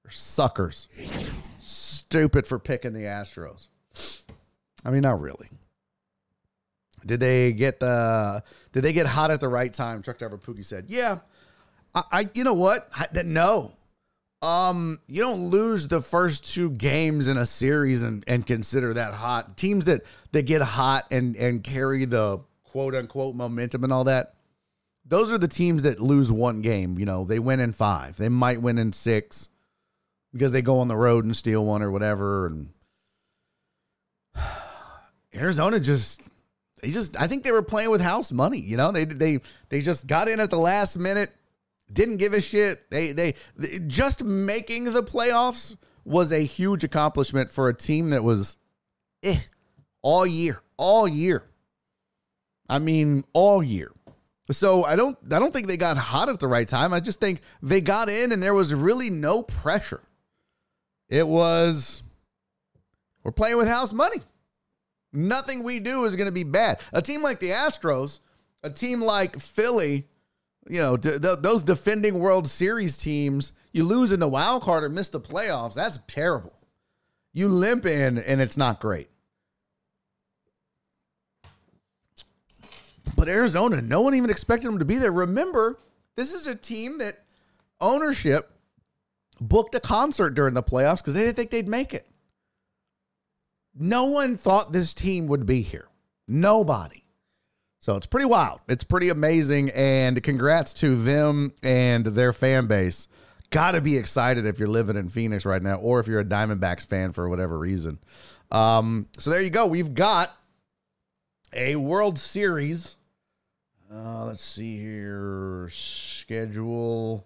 [0.04, 0.88] are suckers.
[1.58, 3.68] Stupid for picking the Astros.
[4.84, 5.48] I mean, not really.
[7.06, 8.42] Did they get the?
[8.72, 10.02] Did they get hot at the right time?
[10.02, 11.20] Truck driver Pookie said, "Yeah,
[11.94, 12.02] I.
[12.12, 12.88] I you know what?
[12.94, 13.75] I, no,
[14.42, 19.14] um, you don't lose the first two games in a series and, and consider that
[19.14, 19.56] hot.
[19.56, 24.34] Teams that that get hot and and carry the quote unquote momentum and all that.
[25.06, 26.98] Those are the teams that lose one game.
[26.98, 28.16] You know, they win in five.
[28.16, 29.48] They might win in six
[30.32, 32.46] because they go on the road and steal one or whatever.
[32.46, 32.70] And
[35.34, 36.28] Arizona just
[36.82, 38.60] they just I think they were playing with house money.
[38.60, 41.30] You know, they they they just got in at the last minute
[41.92, 42.90] didn't give a shit.
[42.90, 43.34] They, they
[43.86, 48.56] just making the playoffs was a huge accomplishment for a team that was
[49.22, 49.38] eh,
[50.02, 51.44] all year, all year.
[52.68, 53.92] I mean, all year.
[54.50, 56.92] So I don't I don't think they got hot at the right time.
[56.92, 60.02] I just think they got in and there was really no pressure.
[61.08, 62.02] It was
[63.24, 64.18] we're playing with house money.
[65.12, 66.80] Nothing we do is going to be bad.
[66.92, 68.20] A team like the Astros,
[68.62, 70.06] a team like Philly,
[70.68, 74.84] you know, d- th- those defending World Series teams, you lose in the wild card
[74.84, 75.74] or miss the playoffs.
[75.74, 76.52] That's terrible.
[77.32, 79.08] You limp in and it's not great.
[83.16, 85.12] But Arizona, no one even expected them to be there.
[85.12, 85.78] Remember,
[86.16, 87.24] this is a team that
[87.80, 88.50] ownership
[89.40, 92.06] booked a concert during the playoffs because they didn't think they'd make it.
[93.74, 95.88] No one thought this team would be here.
[96.26, 97.04] Nobody.
[97.78, 98.60] So it's pretty wild.
[98.68, 99.70] It's pretty amazing.
[99.70, 103.08] And congrats to them and their fan base.
[103.50, 106.24] Got to be excited if you're living in Phoenix right now or if you're a
[106.24, 107.98] Diamondbacks fan for whatever reason.
[108.50, 109.66] Um, so there you go.
[109.66, 110.34] We've got
[111.52, 112.96] a World Series.
[113.92, 115.68] Uh, let's see here.
[115.72, 117.24] Schedule.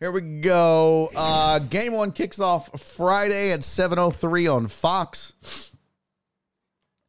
[0.00, 1.10] Here we go.
[1.14, 5.70] Uh, game one kicks off Friday at 7.03 on Fox.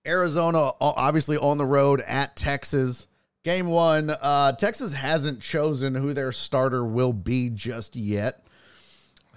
[0.07, 3.07] Arizona, obviously on the road at Texas.
[3.43, 8.45] Game one, uh, Texas hasn't chosen who their starter will be just yet.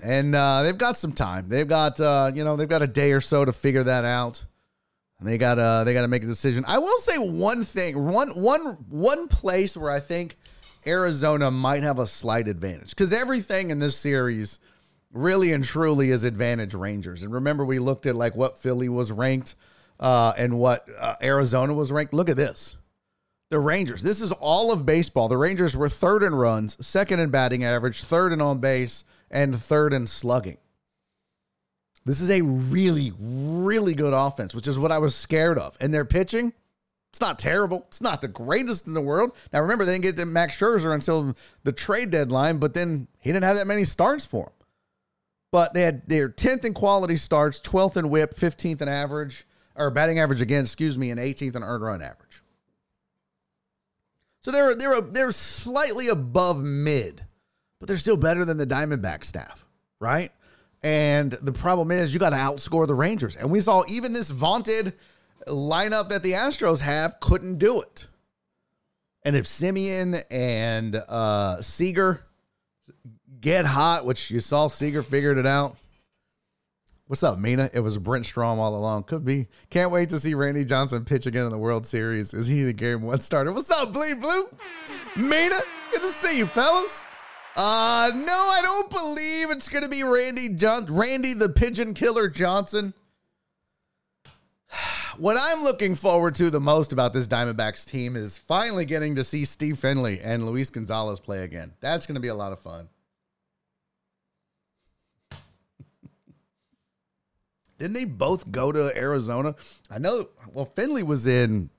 [0.02, 1.48] And uh, they've got some time.
[1.48, 4.44] They've got uh, you know they've got a day or so to figure that out.
[5.18, 6.64] And they got they got to make a decision.
[6.66, 10.36] I will say one thing, one one one place where I think
[10.86, 14.58] Arizona might have a slight advantage because everything in this series
[15.12, 17.22] really and truly is advantage Rangers.
[17.22, 19.54] And remember, we looked at like what Philly was ranked
[20.00, 22.14] uh, and what uh, Arizona was ranked.
[22.14, 22.76] Look at this.
[23.50, 24.02] The Rangers.
[24.02, 25.28] This is all of baseball.
[25.28, 29.56] The Rangers were third in runs, second in batting average, third in on base, and
[29.56, 30.56] third in slugging.
[32.06, 35.76] This is a really, really good offense, which is what I was scared of.
[35.80, 36.52] And their pitching,
[37.12, 37.84] it's not terrible.
[37.88, 39.32] It's not the greatest in the world.
[39.52, 41.34] Now, remember, they didn't get to Max Scherzer until
[41.64, 44.54] the trade deadline, but then he didn't have that many starts for them.
[45.52, 49.44] But they had their 10th in quality starts, 12th in whip, 15th in average
[49.76, 52.42] or batting average again, excuse me, and 18th in earned run average.
[54.42, 57.24] So they're they're they're slightly above mid,
[57.78, 59.66] but they're still better than the Diamondback staff,
[60.00, 60.30] right?
[60.82, 63.36] And the problem is you got to outscore the Rangers.
[63.36, 64.94] And we saw even this vaunted
[65.46, 68.08] lineup that the Astros have couldn't do it.
[69.22, 72.24] And if Semien and uh, Seager
[73.40, 75.76] get hot, which you saw Seager figured it out,
[77.10, 77.68] What's up, Mina?
[77.74, 79.02] It was Brent Strom all along.
[79.02, 79.48] Could be.
[79.68, 82.32] Can't wait to see Randy Johnson pitch again in the World Series.
[82.32, 83.52] Is he the game one starter?
[83.52, 84.44] What's up, Bleed Blue?
[85.16, 85.58] Mina,
[85.90, 87.02] good to see you, fellas.
[87.56, 92.94] Uh, no, I don't believe it's gonna be Randy Johnson, Randy the Pigeon Killer Johnson.
[95.18, 99.24] What I'm looking forward to the most about this Diamondbacks team is finally getting to
[99.24, 101.72] see Steve Finley and Luis Gonzalez play again.
[101.80, 102.88] That's gonna be a lot of fun.
[107.80, 109.54] Didn't they both go to Arizona?
[109.90, 110.28] I know.
[110.52, 111.70] Well, Finley was in.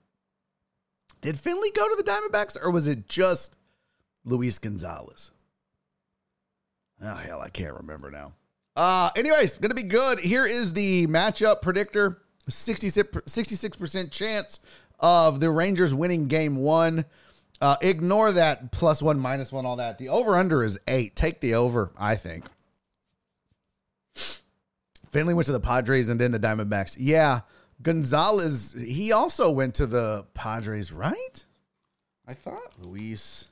[1.21, 3.55] Did Finley go to the Diamondbacks or was it just
[4.25, 5.29] Luis Gonzalez?
[7.03, 8.33] Oh, hell, I can't remember now.
[8.75, 10.17] Uh, anyways, gonna be good.
[10.17, 14.59] Here is the matchup predictor 66% chance
[14.99, 17.05] of the Rangers winning game one.
[17.61, 19.99] Uh, ignore that plus one, minus one, all that.
[19.99, 21.15] The over under is eight.
[21.15, 22.45] Take the over, I think.
[25.11, 26.95] Finley went to the Padres and then the Diamondbacks.
[26.97, 27.41] Yeah,
[27.81, 31.45] Gonzalez, he also went to the Padres, right?
[32.27, 33.49] I thought Luis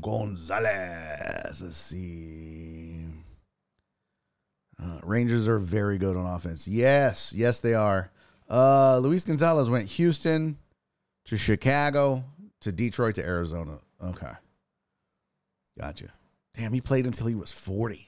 [0.00, 1.62] Gonzalez.
[1.62, 3.04] Let's see.
[4.82, 6.68] Uh, Rangers are very good on offense.
[6.68, 8.10] Yes, yes, they are.
[8.50, 10.58] Uh, Luis Gonzalez went Houston
[11.24, 12.24] to Chicago,
[12.60, 13.78] to Detroit to Arizona.
[14.02, 14.32] Okay.
[15.78, 16.12] Gotcha.
[16.54, 18.06] Damn, he played until he was 40.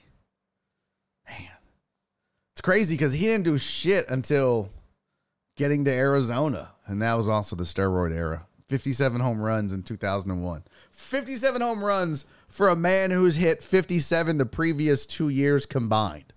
[1.29, 1.49] Man.
[2.69, 4.69] Crazy because he didn't do shit until
[5.57, 6.73] getting to Arizona.
[6.85, 8.47] And that was also the steroid era.
[8.69, 10.65] 57 home runs in 2001.
[10.93, 16.35] 57 home runs for a man who's hit 57 the previous two years combined.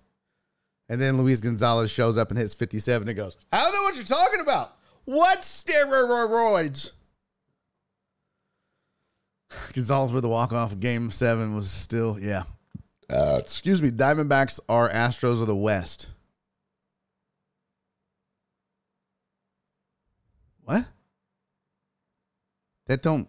[0.88, 3.96] And then Luis Gonzalez shows up and hits 57 and goes, I don't know what
[3.96, 4.74] you're talking about.
[5.04, 6.92] What steroids?
[9.74, 12.44] Gonzalez with the walk off game seven was still, yeah.
[13.10, 13.90] Uh, excuse me.
[13.90, 16.08] Diamondbacks are Astros of the West.
[20.64, 20.84] What?
[22.86, 23.28] That don't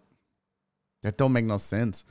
[1.04, 2.06] that don't make no sense.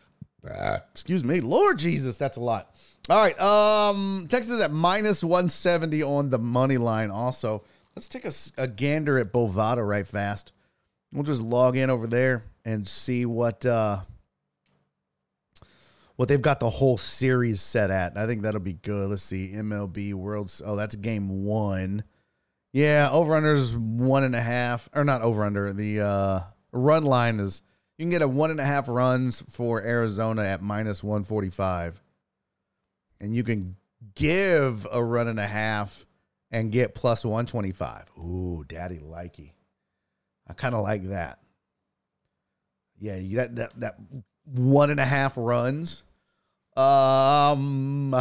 [0.49, 2.75] Uh, excuse me, Lord Jesus, that's a lot.
[3.09, 7.11] All right, um, Texas at minus one seventy on the money line.
[7.11, 7.63] Also,
[7.97, 10.53] let's take a, a gander at Bovada right fast.
[11.13, 14.01] We'll just log in over there and see what uh,
[16.17, 18.17] what they've got the whole series set at.
[18.17, 19.11] I think that'll be good.
[19.11, 20.53] Let's see, MLB World.
[20.65, 22.05] Oh, that's game one.
[22.73, 25.73] Yeah, over under is one and a half, or not over under.
[25.73, 26.41] The uh,
[26.73, 27.63] run line is
[27.99, 31.51] you can get a one and a half runs for Arizona at minus one forty
[31.51, 32.03] five,
[33.21, 33.77] and you can
[34.15, 36.07] give a run and a half
[36.51, 38.11] and get plus one twenty five.
[38.19, 39.53] Ooh, daddy likey.
[40.49, 41.41] I kind of like that.
[42.99, 43.97] Yeah, that that that
[44.47, 46.05] one and a half runs.
[46.75, 48.17] Um.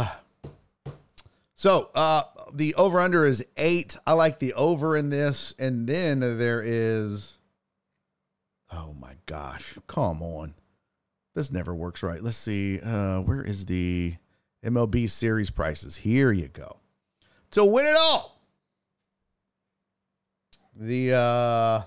[1.62, 3.96] So, uh, the over under is eight.
[4.04, 5.54] I like the over in this.
[5.60, 7.36] And then there is,
[8.72, 10.54] oh my gosh, come on.
[11.36, 12.20] This never works right.
[12.20, 12.80] Let's see.
[12.80, 14.16] Uh, where is the
[14.64, 15.98] MLB series prices?
[15.98, 16.78] Here you go.
[17.52, 18.42] To win it all.
[20.74, 21.82] The uh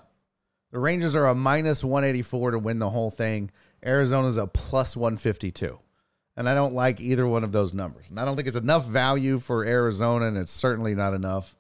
[0.71, 3.51] the Rangers are a minus 184 to win the whole thing.
[3.85, 5.79] Arizona's a plus 152.
[6.37, 8.09] And I don't like either one of those numbers.
[8.09, 11.55] And I don't think it's enough value for Arizona, and it's certainly not enough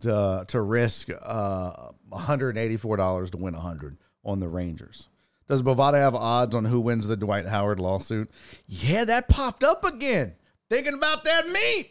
[0.00, 5.08] to, to risk uh, $184 to win 100 on the Rangers.
[5.46, 8.30] Does Bovada have odds on who wins the Dwight Howard lawsuit?
[8.66, 10.34] Yeah, that popped up again.
[10.70, 11.90] Thinking about that meat.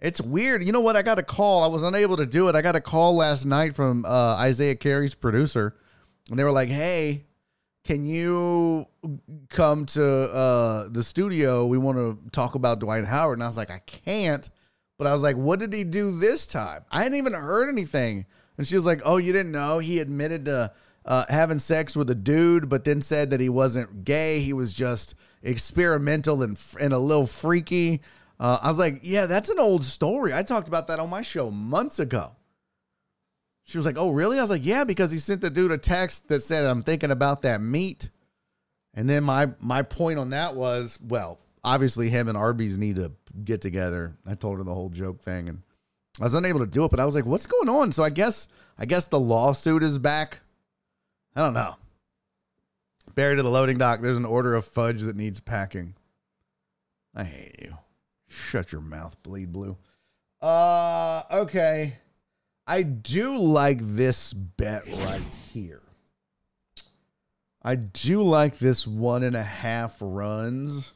[0.00, 0.64] It's weird.
[0.64, 0.96] You know what?
[0.96, 1.62] I got a call.
[1.62, 2.56] I was unable to do it.
[2.56, 5.76] I got a call last night from uh, Isiah Carey's producer,
[6.30, 7.26] and they were like, "Hey,
[7.84, 8.86] can you
[9.48, 11.66] come to uh, the studio?
[11.66, 13.38] We want to talk about Dwight Howard.
[13.38, 14.48] And I was like, I can't.
[14.98, 16.84] But I was like, what did he do this time?
[16.90, 18.26] I hadn't even heard anything.
[18.58, 19.78] And she was like, oh, you didn't know?
[19.78, 20.72] He admitted to
[21.06, 24.40] uh, having sex with a dude, but then said that he wasn't gay.
[24.40, 28.02] He was just experimental and, and a little freaky.
[28.38, 30.34] Uh, I was like, yeah, that's an old story.
[30.34, 32.36] I talked about that on my show months ago.
[33.64, 35.78] She was like, "Oh, really?" I was like, "Yeah," because he sent the dude a
[35.78, 38.10] text that said, "I'm thinking about that meat."
[38.94, 43.12] And then my my point on that was, well, obviously him and Arby's need to
[43.44, 44.16] get together.
[44.26, 45.62] I told her the whole joke thing, and
[46.20, 46.90] I was unable to do it.
[46.90, 48.48] But I was like, "What's going on?" So I guess
[48.78, 50.40] I guess the lawsuit is back.
[51.36, 51.76] I don't know.
[53.14, 54.00] Buried to the loading dock.
[54.00, 55.94] There's an order of fudge that needs packing.
[57.14, 57.76] I hate you.
[58.28, 59.76] Shut your mouth, bleed blue.
[60.40, 61.98] Uh, okay.
[62.70, 65.82] I do like this bet right here.
[67.60, 70.92] I do like this one and a half runs.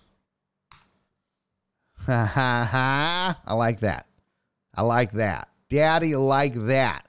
[2.07, 3.41] Ha ha ha.
[3.45, 4.07] I like that.
[4.73, 5.49] I like that.
[5.69, 7.09] Daddy like that.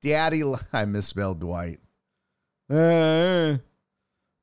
[0.00, 0.42] Daddy,
[0.72, 1.80] I misspelled Dwight.
[2.70, 3.58] Uh,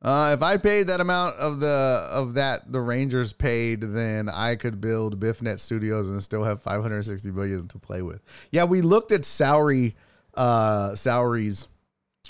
[0.04, 4.56] uh, if I paid that amount of the of that the Rangers paid, then I
[4.56, 8.22] could build BiffNet Studios and still have 560 million to play with.
[8.52, 9.96] Yeah, we looked at salary
[10.34, 11.70] uh salaries,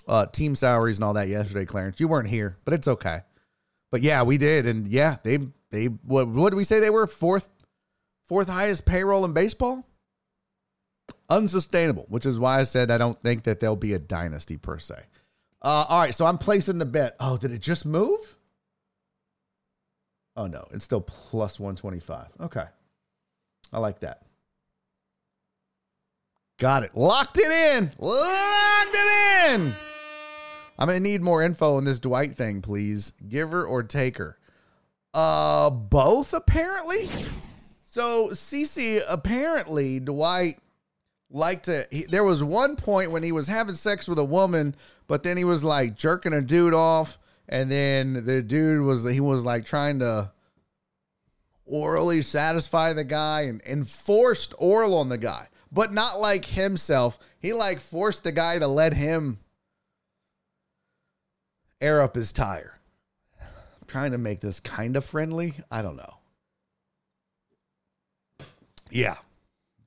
[0.07, 1.99] uh team salaries and all that yesterday, Clarence.
[1.99, 3.21] You weren't here, but it's okay.
[3.91, 5.39] But yeah, we did, and yeah, they
[5.71, 7.49] they what what did we say they were fourth
[8.27, 9.83] fourth highest payroll in baseball?
[11.27, 14.77] Unsustainable, which is why I said I don't think that there'll be a dynasty per
[14.77, 14.95] se.
[15.63, 17.15] Uh, all right, so I'm placing the bet.
[17.19, 18.35] Oh, did it just move?
[20.35, 22.27] Oh no, it's still plus 125.
[22.41, 22.65] Okay.
[23.71, 24.23] I like that.
[26.59, 26.95] Got it.
[26.95, 27.91] Locked it in.
[27.97, 29.73] Locked it in.
[30.77, 33.13] I'm gonna need more info on this Dwight thing, please.
[33.27, 34.37] Giver or taker?
[35.13, 37.09] Uh both apparently.
[37.85, 40.57] So CC apparently Dwight
[41.29, 44.75] liked to he, there was one point when he was having sex with a woman
[45.07, 49.19] but then he was like jerking a dude off, and then the dude was he
[49.19, 50.31] was like trying to
[51.65, 57.17] orally satisfy the guy and, and forced oral on the guy, but not like himself.
[57.39, 59.39] He like forced the guy to let him.
[61.81, 62.79] air up his tire.
[63.41, 65.53] I'm trying to make this kind of friendly.
[65.69, 66.17] I don't know.
[68.89, 69.17] Yeah.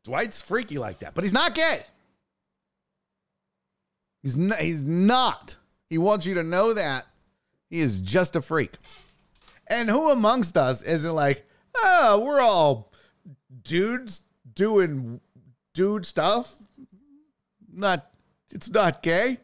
[0.05, 1.83] Dwight's freaky like that, but he's not gay.
[4.27, 5.55] He's not, he's not.
[5.89, 7.07] He wants you to know that
[7.71, 8.73] he is just a freak.
[9.69, 12.93] And who amongst us isn't like, oh, we're all
[13.63, 14.23] dudes
[14.53, 15.21] doing
[15.75, 16.57] dude stuff?
[17.73, 18.11] Not,
[18.51, 19.39] it's not gay.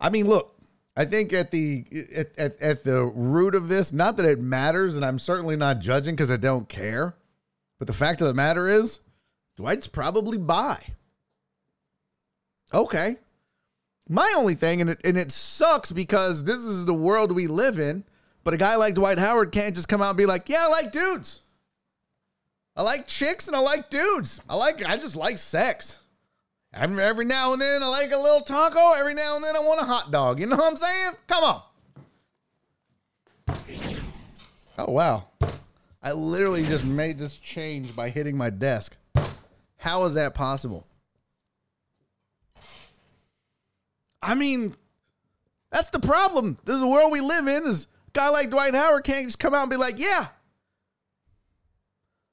[0.00, 0.58] I mean, look,
[0.96, 4.96] I think at the at, at, at the root of this, not that it matters,
[4.96, 7.14] and I'm certainly not judging because I don't care,
[7.78, 8.98] but the fact of the matter is,
[9.56, 10.82] Dwight's probably bi.
[12.72, 13.16] Okay.
[14.08, 17.78] My only thing, and it, and it sucks because this is the world we live
[17.78, 18.04] in,
[18.44, 20.68] but a guy like Dwight Howard can't just come out and be like, yeah, I
[20.68, 21.42] like dudes.
[22.76, 24.42] I like chicks and I like dudes.
[24.48, 25.98] I like, I just like sex.
[26.72, 28.92] Every, now and then I like a little taco.
[28.98, 30.38] Every now and then I want a hot dog.
[30.38, 31.12] You know what I'm saying?
[31.26, 31.62] Come on.
[34.78, 35.24] Oh, wow.
[36.02, 38.94] I literally just made this change by hitting my desk.
[39.78, 40.86] How is that possible?
[44.22, 44.74] I mean,
[45.70, 46.58] that's the problem.
[46.64, 47.64] This is the world we live in.
[47.64, 50.26] Is a guy like Dwight Howard can't just come out and be like, yeah,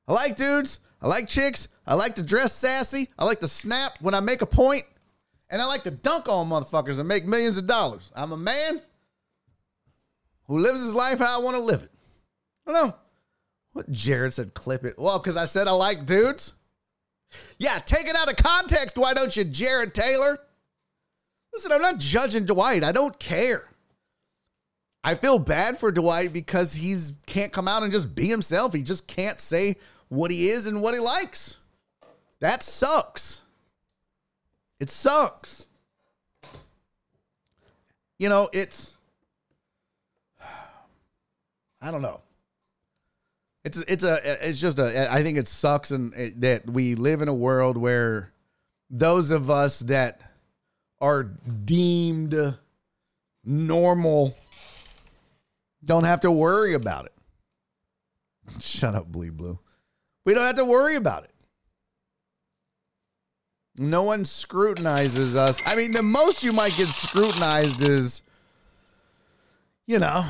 [0.07, 0.79] I like dudes.
[1.01, 1.67] I like chicks.
[1.85, 3.09] I like to dress sassy.
[3.19, 4.83] I like to snap when I make a point,
[5.49, 8.09] and I like to dunk on motherfuckers and make millions of dollars.
[8.15, 8.81] I'm a man
[10.47, 11.91] who lives his life how I want to live it.
[12.65, 12.95] I don't know
[13.73, 14.53] what Jared said.
[14.53, 14.95] Clip it.
[14.97, 16.53] Well, because I said I like dudes.
[17.57, 18.97] Yeah, take it out of context.
[18.97, 20.39] Why don't you, Jared Taylor?
[21.53, 22.83] Listen, I'm not judging Dwight.
[22.83, 23.65] I don't care.
[25.03, 28.73] I feel bad for Dwight because he's can't come out and just be himself.
[28.73, 29.75] He just can't say
[30.07, 31.59] what he is and what he likes.
[32.39, 33.41] That sucks.
[34.79, 35.65] It sucks.
[38.17, 38.95] You know, it's
[41.81, 42.21] I don't know.
[43.65, 47.21] It's it's a it's just a I think it sucks and it, that we live
[47.21, 48.31] in a world where
[48.89, 50.21] those of us that
[51.03, 52.55] are deemed
[53.43, 54.35] normal
[55.83, 57.13] don't have to worry about it.
[58.61, 59.59] Shut up, Bleed Blue.
[60.25, 61.31] We don't have to worry about it.
[63.75, 65.61] No one scrutinizes us.
[65.65, 68.21] I mean, the most you might get scrutinized is,
[69.87, 70.25] you know,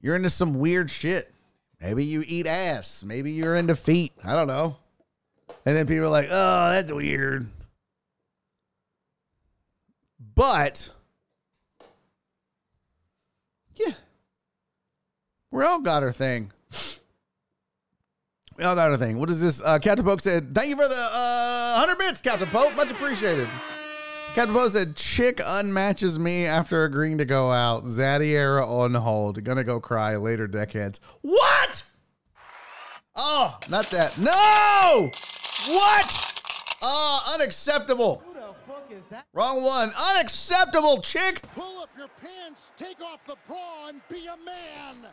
[0.00, 1.32] you're into some weird shit.
[1.80, 3.04] Maybe you eat ass.
[3.04, 4.12] Maybe you're into feet.
[4.22, 4.76] I don't know.
[5.64, 7.46] And then people are like, oh, that's weird.
[10.36, 10.90] But,
[13.74, 13.94] yeah,
[15.50, 16.52] we all got our thing.
[18.58, 19.18] We all got our thing.
[19.18, 19.62] What is this?
[19.62, 22.76] Uh, Captain Pope said, thank you for the uh, 100 bits, Captain Pope.
[22.76, 23.48] Much appreciated.
[24.34, 27.84] Captain Pope said, chick unmatches me after agreeing to go out.
[27.84, 29.42] Zadiera on hold.
[29.42, 31.00] Gonna go cry later decades.
[31.22, 31.84] What?
[33.14, 34.18] Oh, not that.
[34.18, 35.10] No!
[35.74, 36.42] What?
[36.82, 38.22] Oh, unacceptable.
[39.32, 39.92] Wrong one.
[40.10, 41.42] Unacceptable, chick.
[41.54, 45.10] Pull up your pants, take off the bra, and be a man.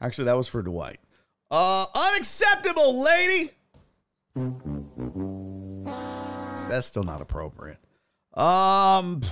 [0.00, 1.00] Actually, that was for Dwight.
[1.50, 3.50] Uh, unacceptable, lady.
[6.68, 7.78] That's still not appropriate.
[8.34, 9.22] Um.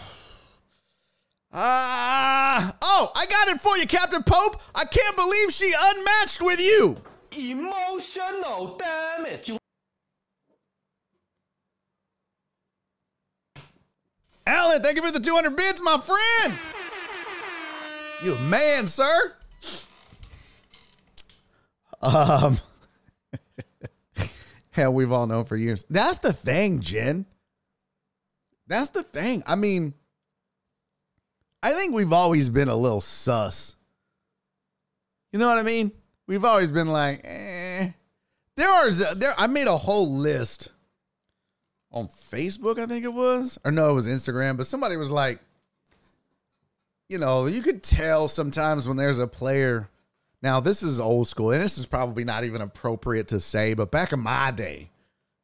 [1.51, 2.76] Ah.
[2.83, 4.61] oh, I got it for you, Captain Pope.
[4.74, 6.97] I can't believe she unmatched with you.
[7.37, 9.53] Emotional damage.
[14.49, 16.55] Alan, thank you for the 200 bits, my friend.
[18.24, 19.34] You a man, sir.
[22.01, 22.59] Um,
[24.70, 25.84] hell, we've all known for years.
[25.90, 27.26] That's the thing, Jen.
[28.66, 29.42] That's the thing.
[29.46, 29.92] I mean,
[31.62, 33.76] I think we've always been a little sus.
[35.30, 35.92] You know what I mean?
[36.26, 37.90] We've always been like, eh.
[38.57, 39.34] There are there.
[39.36, 40.72] I made a whole list
[41.93, 42.78] on Facebook.
[42.78, 44.57] I think it was, or no, it was Instagram.
[44.57, 45.41] But somebody was like,
[47.09, 49.89] you know, you could tell sometimes when there's a player.
[50.41, 53.74] Now this is old school, and this is probably not even appropriate to say.
[53.74, 54.91] But back in my day,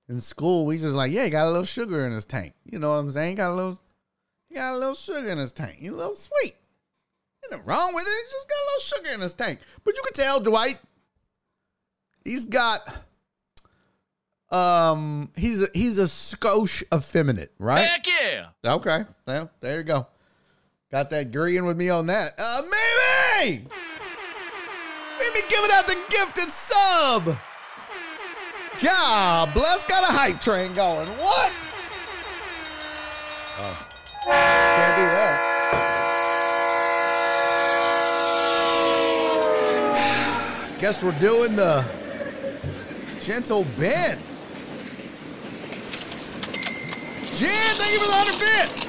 [0.09, 2.55] in school, we just like, yeah, he got a little sugar in his tank.
[2.65, 3.37] You know what I'm saying?
[3.37, 3.81] Got a little,
[4.49, 5.77] he got a little sugar in his tank.
[5.79, 6.55] He's a little sweet.
[7.43, 8.27] Ain't nothing wrong with it.
[8.27, 9.61] He just got a little sugar in his tank.
[9.83, 10.79] But you can tell Dwight,
[12.25, 12.81] he's got,
[14.51, 17.85] um, he's a, he's a skosh effeminate, right?
[17.85, 18.49] Heck yeah.
[18.65, 19.05] Okay.
[19.27, 20.07] Well, there you go.
[20.93, 22.35] Got that agreeing with me on that.
[22.39, 22.63] Uh,
[23.41, 23.69] maybe
[25.41, 27.37] give giving out the gifted sub.
[28.83, 29.85] God bless.
[29.85, 31.09] Got a hype train going.
[31.09, 31.53] What?
[33.59, 33.89] Oh.
[34.25, 35.51] Can't do that.
[40.81, 41.85] Guess we're doing the
[43.21, 44.21] gentle bend.
[47.37, 48.87] Jen, thank you for the 100 bits.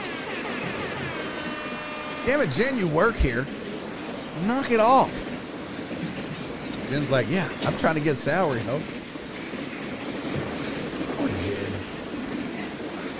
[2.25, 3.47] Damn it, Jen, you work here.
[4.45, 5.11] Knock it off.
[6.89, 8.79] Jen's like, yeah, I'm trying to get salary, ho.
[11.17, 11.73] Poor Jen.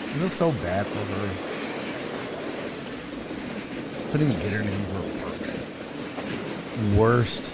[0.04, 1.30] I feel so bad for her.
[4.12, 5.60] Couldn't even get her anything for her birthday.
[6.96, 7.54] Worst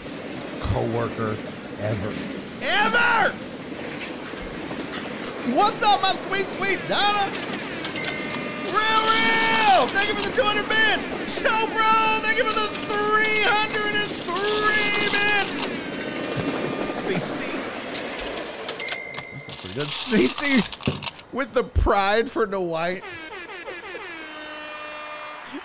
[0.59, 1.37] coworker
[1.79, 2.13] ever.
[2.61, 3.33] Ever!
[5.55, 7.31] What's up, my sweet, sweet Donna?
[9.61, 9.87] Real!
[9.87, 11.39] Thank you for the 200 bits!
[11.39, 12.19] Show bro!
[12.21, 15.67] Thank you for the 303 bits!
[17.05, 17.39] CC.
[19.75, 20.27] That's pretty good.
[20.63, 23.03] CC with the pride for Dwight.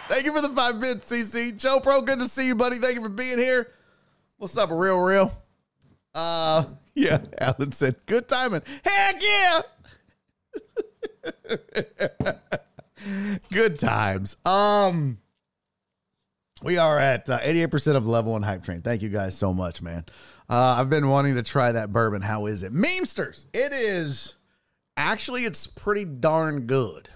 [0.09, 1.57] Thank you for the five bits, CC.
[1.57, 2.76] Joe Pro, good to see you, buddy.
[2.78, 3.72] Thank you for being here.
[4.38, 5.36] What's up, real, real?
[6.14, 8.62] Uh, yeah, Alan said, good timing.
[8.84, 9.62] Heck yeah!
[13.52, 14.36] good times.
[14.44, 15.18] Um,
[16.62, 18.80] we are at uh, 88% of level one hype train.
[18.80, 20.04] Thank you guys so much, man.
[20.48, 22.22] Uh, I've been wanting to try that bourbon.
[22.22, 22.72] How is it?
[22.72, 23.46] Memesters.
[23.52, 24.34] It is
[24.96, 27.09] actually, it's pretty darn good.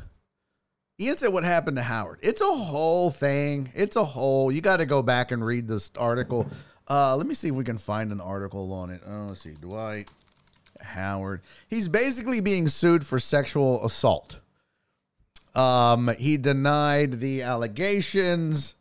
[1.01, 2.19] Ian said what happened to Howard.
[2.23, 3.71] It's a whole thing.
[3.75, 4.53] It's a whole.
[4.53, 6.47] You got to go back and read this article.
[6.91, 9.01] Uh, let me see if we can find an article on it.
[9.07, 9.55] Oh, let's see.
[9.55, 10.11] Dwight
[10.83, 11.41] Howard.
[11.69, 14.41] He's basically being sued for sexual assault.
[15.55, 18.75] Um, he denied the allegations,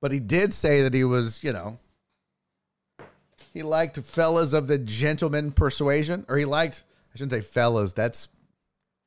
[0.00, 1.78] but he did say that he was, you know,
[3.52, 8.28] he liked fellas of the gentleman persuasion, or he liked, I shouldn't say fellas, that's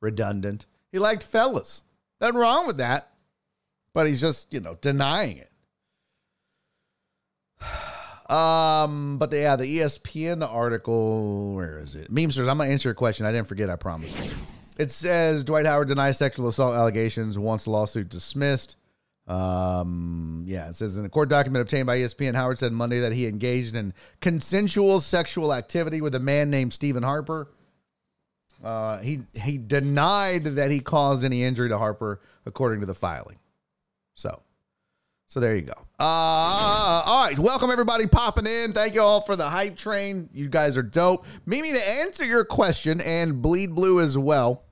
[0.00, 0.66] redundant.
[0.92, 1.82] He liked fellas.
[2.20, 3.10] Nothing wrong with that,
[3.92, 5.50] but he's just, you know, denying it.
[8.26, 12.10] Um, but the, yeah, the ESPN article, where is it?
[12.10, 13.26] Memesters, I'm gonna answer your question.
[13.26, 14.16] I didn't forget, I promise.
[14.76, 18.76] It says Dwight Howard denies sexual assault allegations, wants lawsuit dismissed.
[19.26, 23.12] Um, yeah, it says in a court document obtained by ESPN, Howard said Monday that
[23.12, 27.48] he engaged in consensual sexual activity with a man named Stephen Harper.
[28.62, 33.38] Uh, he he denied that he caused any injury to Harper, according to the filing.
[34.14, 34.42] So,
[35.34, 35.72] so there you go.
[35.98, 38.72] Uh, all right, welcome everybody popping in.
[38.72, 40.28] Thank you all for the hype train.
[40.32, 41.26] You guys are dope.
[41.44, 44.62] Mimi, to answer your question and bleed blue as well.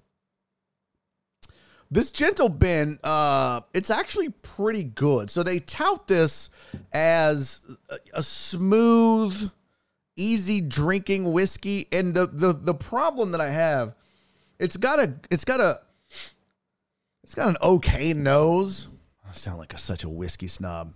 [1.91, 5.31] This gentle bin uh, it's actually pretty good.
[5.31, 6.49] So they tout this
[6.93, 7.61] as
[7.91, 9.51] a, a smooth,
[10.15, 13.97] easy drinking whiskey, and the the the problem that I have,
[14.61, 15.81] it's got a it's got a
[17.25, 18.87] it's got an okay nose.
[19.33, 20.93] I sound like a, such a whiskey snob.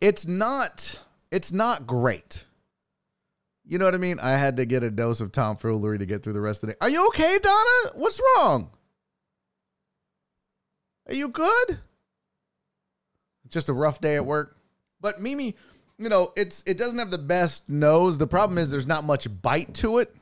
[0.00, 0.98] It's not
[1.30, 2.44] it's not great.
[3.64, 4.18] You know what I mean?
[4.18, 6.72] I had to get a dose of tomfoolery to get through the rest of the
[6.72, 6.78] day.
[6.80, 7.92] Are you okay, Donna?
[7.94, 8.70] What's wrong?
[11.08, 11.78] Are you good?
[13.48, 14.56] Just a rough day at work.
[15.00, 15.54] But Mimi,
[15.96, 18.18] you know, it's it doesn't have the best nose.
[18.18, 20.12] The problem is there's not much bite to it.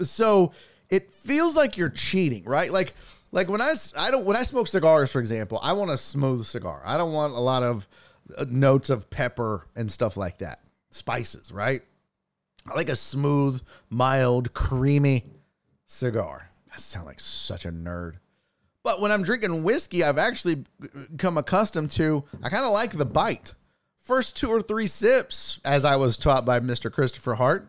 [0.00, 0.52] So
[0.90, 2.72] it feels like you're cheating, right?
[2.72, 2.94] Like
[3.36, 6.46] like when I I don't when I smoke cigars, for example, I want a smooth
[6.46, 6.82] cigar.
[6.84, 7.86] I don't want a lot of
[8.36, 10.60] uh, notes of pepper and stuff like that.
[10.90, 11.82] Spices, right?
[12.66, 15.26] I like a smooth, mild, creamy
[15.86, 16.50] cigar.
[16.72, 18.14] I sound like such a nerd.
[18.82, 20.64] But when I'm drinking whiskey, I've actually
[21.18, 23.54] come accustomed to, I kind of like the bite.
[24.00, 26.90] First two or three sips, as I was taught by Mr.
[26.90, 27.68] Christopher Hart,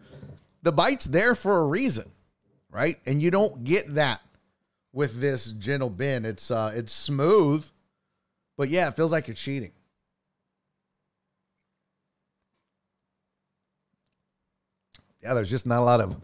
[0.62, 2.12] the bite's there for a reason,
[2.70, 2.98] right?
[3.06, 4.22] And you don't get that
[4.98, 6.26] with this gentle bin.
[6.26, 7.70] It's uh it's smooth,
[8.58, 9.72] but yeah, it feels like you're cheating.
[15.22, 16.18] Yeah, there's just not a lot of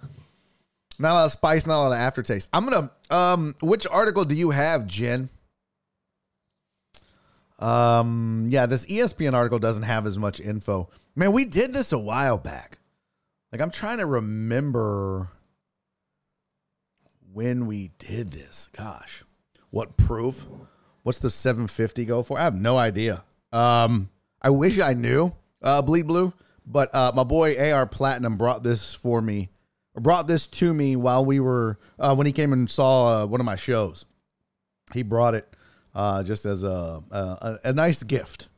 [0.97, 2.49] not a lot of spice, not a lot of aftertaste.
[2.51, 5.29] I'm gonna um which article do you have, Jen?
[7.59, 10.89] Um yeah, this ESPN article doesn't have as much info.
[11.15, 12.79] Man, we did this a while back.
[13.51, 15.29] Like I'm trying to remember
[17.33, 18.69] when we did this.
[18.77, 19.23] Gosh.
[19.71, 20.45] What proof?
[21.01, 22.37] What's the 750 go for?
[22.39, 23.23] I have no idea.
[23.51, 24.09] Um
[24.41, 25.33] I wish I knew.
[25.61, 26.33] Uh Bleed Blue,
[26.65, 29.49] but uh my boy AR Platinum brought this for me
[29.99, 33.39] brought this to me while we were uh, when he came and saw uh, one
[33.39, 34.05] of my shows.
[34.93, 35.47] He brought it
[35.93, 38.49] uh, just as a, a a nice gift.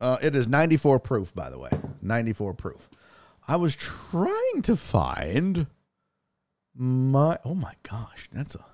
[0.00, 1.70] Uh, it is 94 proof, by the way.
[2.02, 2.88] 94 proof.
[3.46, 5.66] I was trying to find
[6.74, 7.38] my.
[7.44, 8.64] Oh my gosh, that's a.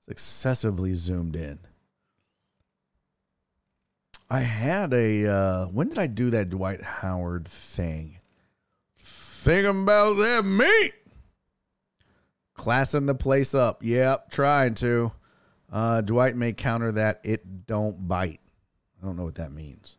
[0.00, 1.58] It's excessively zoomed in.
[4.30, 5.26] I had a.
[5.26, 8.20] Uh, when did I do that Dwight Howard thing?
[8.96, 10.92] Thinking about that meat.
[12.54, 13.78] Classing the place up.
[13.82, 15.12] Yep, trying to.
[15.70, 18.40] Uh, Dwight may counter that it don't bite.
[19.00, 19.96] I don't know what that means.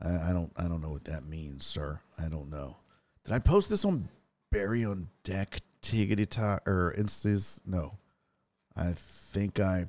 [0.00, 0.52] I, I don't.
[0.56, 2.00] I don't know what that means, sir.
[2.18, 2.76] I don't know.
[3.24, 4.08] Did I post this on
[4.50, 7.60] Barry on Deck Tiggity ta- or Instas?
[7.64, 7.98] No,
[8.74, 9.86] I think I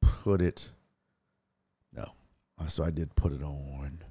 [0.00, 0.70] put it.
[1.92, 2.12] No,
[2.68, 4.02] so I did put it on.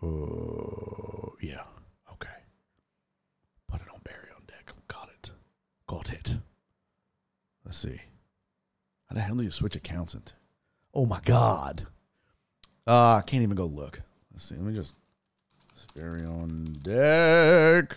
[0.00, 1.62] Oh yeah,
[2.12, 2.28] okay.
[3.66, 4.72] Put it on Barry on Deck.
[4.86, 5.30] Got it.
[5.88, 6.36] Got it.
[7.64, 8.00] Let's see.
[9.06, 10.16] How the hell do you switch accounts?
[10.94, 11.86] Oh my god.
[12.86, 14.02] Uh, I can't even go look.
[14.32, 14.54] Let's see.
[14.54, 14.94] Let me just.
[15.94, 17.96] Barry on deck.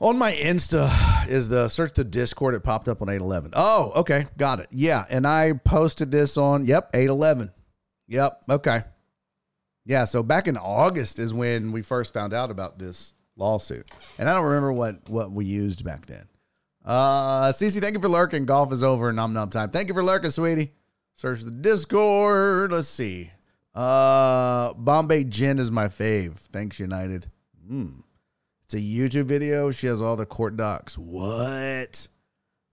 [0.00, 2.54] On my Insta is the search the Discord.
[2.54, 3.52] It popped up on 811.
[3.54, 4.26] Oh, okay.
[4.36, 4.68] Got it.
[4.70, 5.04] Yeah.
[5.10, 7.50] And I posted this on, yep, 811.
[8.06, 8.42] Yep.
[8.48, 8.82] Okay.
[9.84, 10.04] Yeah.
[10.04, 13.90] So back in August is when we first found out about this lawsuit.
[14.18, 16.28] And I don't remember what, what we used back then.
[16.84, 18.46] Uh, Cece, thank you for lurking.
[18.46, 19.12] Golf is over.
[19.12, 19.70] Num num time.
[19.70, 20.72] Thank you for lurking, sweetie.
[21.16, 22.70] Search the Discord.
[22.70, 23.32] Let's see.
[23.78, 26.34] Uh, Bombay Gin is my fave.
[26.34, 27.26] Thanks, United.
[27.68, 28.00] Hmm.
[28.64, 29.70] It's a YouTube video.
[29.70, 30.98] She has all the court docs.
[30.98, 32.08] What?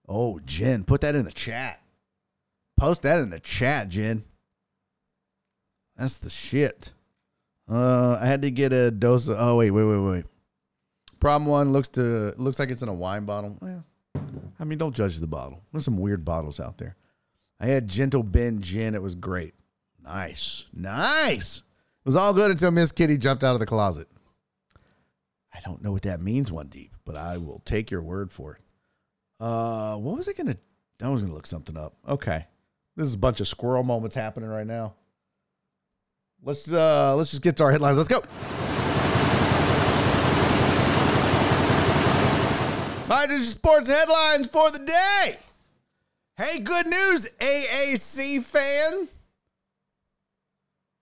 [0.09, 1.79] Oh, Jen, put that in the chat.
[2.75, 4.23] Post that in the chat, Jen.
[5.95, 6.93] That's the shit.
[7.69, 9.37] Uh, I had to get a dose of.
[9.39, 10.25] Oh wait, wait, wait, wait.
[11.19, 13.57] Problem one looks to looks like it's in a wine bottle.
[13.61, 13.85] Well,
[14.59, 15.61] I mean, don't judge the bottle.
[15.71, 16.95] There's some weird bottles out there.
[17.59, 18.95] I had Gentle Ben gin.
[18.95, 19.54] It was great.
[20.05, 21.57] Nice, nice.
[21.57, 24.07] It was all good until Miss Kitty jumped out of the closet.
[25.53, 28.53] I don't know what that means, one deep, but I will take your word for
[28.53, 28.61] it.
[29.43, 30.57] Uh, what was I gonna?
[31.01, 31.95] I was gonna look something up.
[32.07, 32.45] Okay,
[32.95, 34.93] this is a bunch of squirrel moments happening right now.
[36.43, 37.97] Let's uh, let's just get to our headlines.
[37.97, 38.23] Let's go.
[43.27, 45.39] This is sports headlines for the day.
[46.37, 49.07] Hey, good news, AAC fan.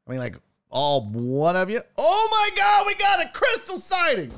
[0.07, 0.37] I mean, like
[0.69, 1.81] all one of you.
[1.97, 4.31] Oh my God, we got a crystal sighting.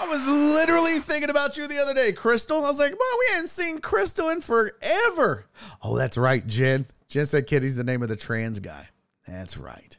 [0.00, 2.64] I was literally thinking about you the other day, Crystal.
[2.64, 5.46] I was like, well, we hadn't seen Crystal in forever.
[5.82, 6.86] Oh, that's right, Jen.
[7.08, 8.88] Jen said Kitty's the name of the trans guy.
[9.28, 9.98] That's right.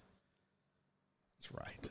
[1.37, 1.89] That's right.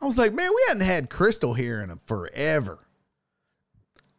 [0.00, 2.78] I was like, man, we hadn't had Crystal here in forever.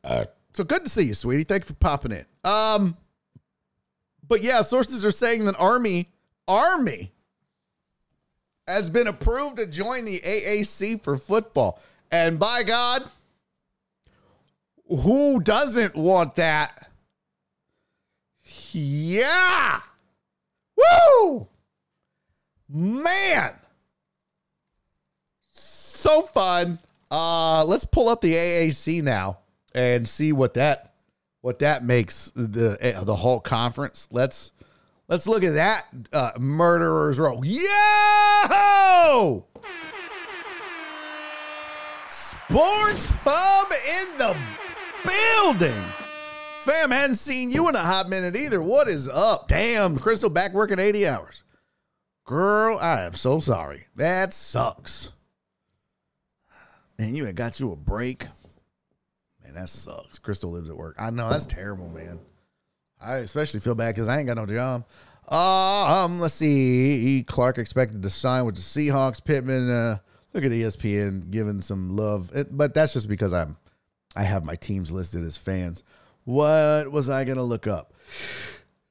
[0.04, 1.44] Uh, so good to see you, sweetie.
[1.44, 2.26] Thank you for popping in.
[2.44, 2.96] Um,
[4.28, 6.10] but yeah, sources are saying that Army,
[6.48, 7.12] Army,
[8.68, 11.80] has been approved to join the AAC for football.
[12.12, 13.04] And by God,
[14.88, 16.90] who doesn't want that?
[18.72, 19.82] Yeah.
[20.78, 21.48] Woo!
[22.70, 23.54] Man.
[25.52, 26.80] So fun.
[27.10, 29.40] Uh let's pull up the AAC now
[29.76, 30.94] and see what that
[31.42, 34.08] what that makes the the whole conference.
[34.12, 34.52] Let's
[35.12, 37.44] let's look at that uh murderers row.
[37.44, 39.46] Yo!
[42.10, 44.36] Sports Hub in the
[45.06, 45.84] building.
[46.62, 48.62] Fam, hadn't seen you in a hot minute either.
[48.62, 49.48] What is up?
[49.48, 51.44] Damn, Crystal back working 80 hours.
[52.26, 53.88] Girl, I am so sorry.
[53.96, 55.12] That sucks.
[57.00, 58.28] And you ain't got you a break.
[59.44, 60.20] Man, that sucks.
[60.20, 60.96] Crystal lives at work.
[61.00, 62.20] I know that's terrible, man.
[63.02, 64.86] I especially feel bad because I ain't got no job.
[65.28, 67.24] Um, let's see.
[67.28, 69.24] Clark expected to sign with the Seahawks.
[69.24, 69.98] Pittman, uh,
[70.34, 73.58] look at ESPN giving some love, it, but that's just because I'm,
[74.16, 75.84] I have my teams listed as fans.
[76.26, 77.94] What was I gonna look up?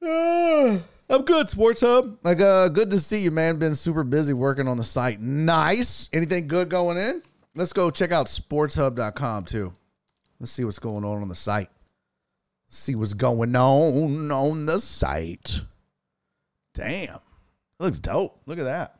[0.01, 2.17] Uh, I'm good, Sports Hub.
[2.23, 3.59] Like, uh, good to see you, man.
[3.59, 5.19] Been super busy working on the site.
[5.21, 6.09] Nice.
[6.11, 7.21] Anything good going in?
[7.53, 9.73] Let's go check out sportshub.com too.
[10.39, 11.69] Let's see what's going on on the site.
[12.73, 15.59] See what's going on on the site.
[16.73, 17.15] Damn.
[17.15, 17.21] It
[17.81, 18.39] looks dope.
[18.45, 18.97] Look at that.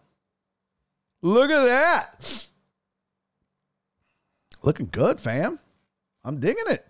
[1.21, 2.47] Look at that.
[4.61, 5.57] Looking good, fam.
[6.25, 6.85] I'm digging it.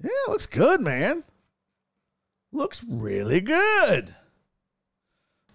[0.00, 1.24] Yeah, it looks good, man.
[2.52, 4.14] Looks really good.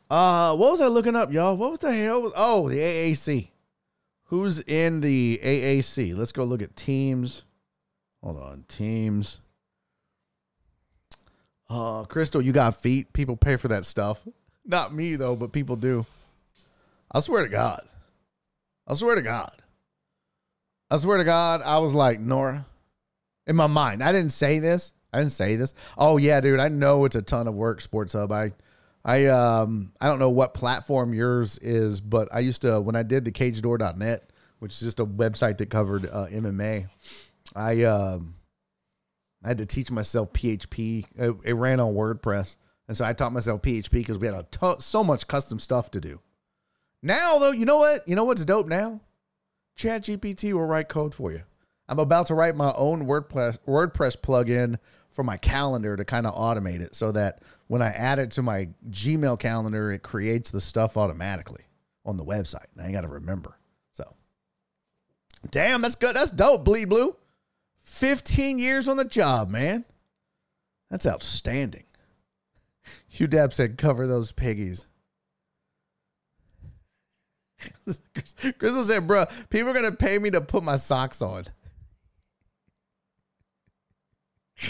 [0.09, 1.55] Uh, what was I looking up, y'all?
[1.55, 2.21] What was the hell?
[2.21, 3.47] Was, oh, the AAC.
[4.25, 6.17] Who's in the AAC?
[6.17, 7.43] Let's go look at teams.
[8.21, 9.39] Hold on, teams.
[11.69, 13.13] Uh, Crystal, you got feet.
[13.13, 14.25] People pay for that stuff.
[14.65, 16.05] Not me though, but people do.
[17.11, 17.81] I swear to God.
[18.87, 19.53] I swear to God.
[20.89, 22.65] I swear to God, I was like, Nora,
[23.47, 24.93] in my mind, I didn't say this.
[25.11, 25.73] I didn't say this.
[25.97, 28.31] Oh yeah, dude, I know it's a ton of work, Sports Hub.
[28.31, 28.51] I
[29.03, 33.03] I um I don't know what platform yours is, but I used to when I
[33.03, 36.87] did the cagedoor.net, which is just a website that covered uh, MMA.
[37.55, 38.35] I um
[39.45, 41.05] I had to teach myself PHP.
[41.15, 44.47] It, it ran on WordPress, and so I taught myself PHP because we had
[44.79, 46.19] so much custom stuff to do.
[47.03, 48.07] Now though, you know what?
[48.07, 49.01] You know what's dope now?
[49.77, 51.43] ChatGPT will write code for you.
[51.87, 54.77] I'm about to write my own WordPress WordPress plugin
[55.11, 58.41] for my calendar to kind of automate it so that when I add it to
[58.41, 61.65] my Gmail calendar, it creates the stuff automatically
[62.03, 62.65] on the website.
[62.81, 63.57] I got to remember.
[63.93, 64.03] So,
[65.51, 66.15] damn, that's good.
[66.15, 67.15] That's dope, Bleed Blue.
[67.85, 69.85] 15 years on the job, man.
[70.89, 71.85] That's outstanding.
[73.07, 74.87] Hugh Dab said, cover those piggies.
[78.57, 81.45] Crystal said, bro, people are going to pay me to put my socks on.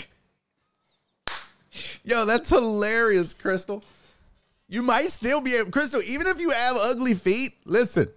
[2.04, 3.82] Yo, that's hilarious, Crystal.
[4.68, 8.10] You might still be able, Crystal, even if you have ugly feet, listen,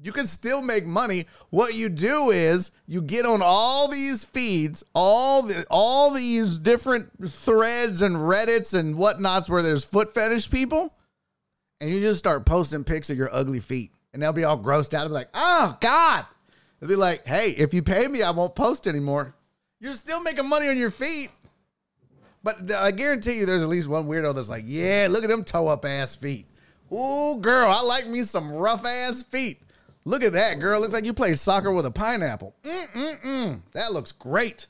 [0.00, 1.26] you can still make money.
[1.50, 7.10] What you do is you get on all these feeds, all the all these different
[7.30, 10.94] threads and Reddits and whatnots where there's foot fetish people,
[11.80, 13.92] and you just start posting pics of your ugly feet.
[14.12, 16.26] And they'll be all grossed out and be like, oh God.
[16.78, 19.34] They'll be like, hey, if you pay me, I won't post anymore.
[19.80, 21.30] You're still making money on your feet.
[22.44, 25.44] But I guarantee you there's at least one weirdo that's like, yeah, look at them
[25.44, 26.46] toe up ass feet.
[26.92, 29.62] Ooh, girl, I like me some rough ass feet.
[30.04, 30.80] Look at that, girl.
[30.80, 32.54] Looks like you play soccer with a pineapple.
[32.62, 33.60] Mm-mm-mm.
[33.72, 34.66] That looks great.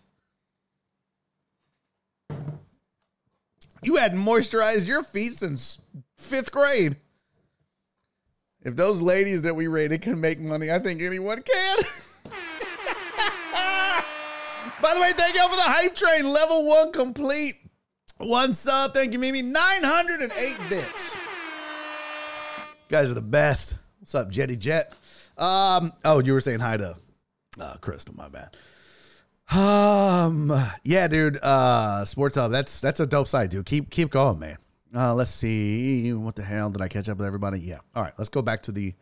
[3.83, 5.81] You hadn't moisturized your feet since
[6.17, 6.97] fifth grade.
[8.63, 11.79] If those ladies that we rated can make money, I think anyone can.
[14.81, 16.31] By the way, thank y'all for the hype train.
[16.33, 17.57] Level one complete.
[18.19, 18.95] One sub.
[18.95, 19.43] Thank you, Mimi.
[19.43, 21.15] 908 bits.
[21.15, 21.21] You
[22.91, 23.77] guys are the best.
[23.99, 24.95] What's up, Jetty Jet?
[25.37, 26.97] Um, oh, you were saying hi to
[27.61, 28.57] uh, Crystal, my bad.
[29.51, 30.53] Um,
[30.85, 31.39] yeah, dude.
[31.43, 32.51] Uh, Sports Hub.
[32.51, 33.67] That's that's a dope site, dude.
[33.67, 34.57] Keep keep going, man.
[34.95, 36.13] Uh, let's see.
[36.13, 37.61] What the hell did I catch up with everybody?
[37.61, 37.79] Yeah.
[37.95, 38.13] All right.
[38.17, 38.95] Let's go back to the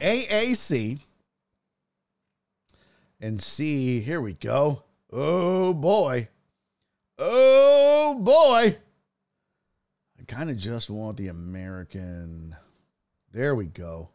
[0.00, 0.98] AAC
[3.20, 4.00] and see.
[4.00, 4.82] Here we go.
[5.12, 6.28] Oh boy.
[7.18, 8.76] Oh boy.
[10.18, 12.56] I kind of just want the American.
[13.32, 14.10] There we go.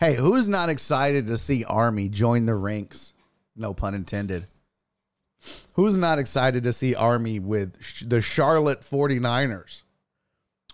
[0.00, 3.12] Hey, who's not excited to see Army join the ranks?
[3.54, 4.46] No pun intended.
[5.74, 9.82] Who's not excited to see Army with the Charlotte 49ers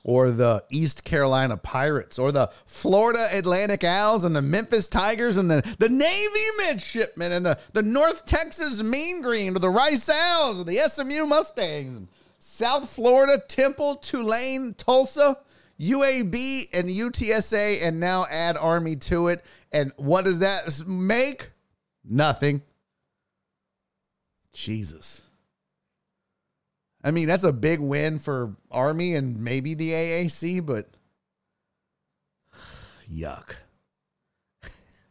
[0.05, 5.51] or the East Carolina Pirates or the Florida Atlantic Owls and the Memphis Tigers and
[5.51, 10.61] the, the Navy Midshipmen and the, the North Texas Mean Green or the Rice Owls
[10.61, 12.07] or the SMU Mustangs and
[12.39, 15.39] South Florida Temple, Tulane, Tulsa,
[15.81, 19.45] UAB, and UTSA, and now add Army to it.
[19.72, 21.51] And what does that make?
[22.05, 22.62] Nothing.
[24.53, 25.22] Jesus.
[27.05, 30.89] I mean, that's a big win for Army and maybe the AAC, but
[33.12, 33.55] yuck.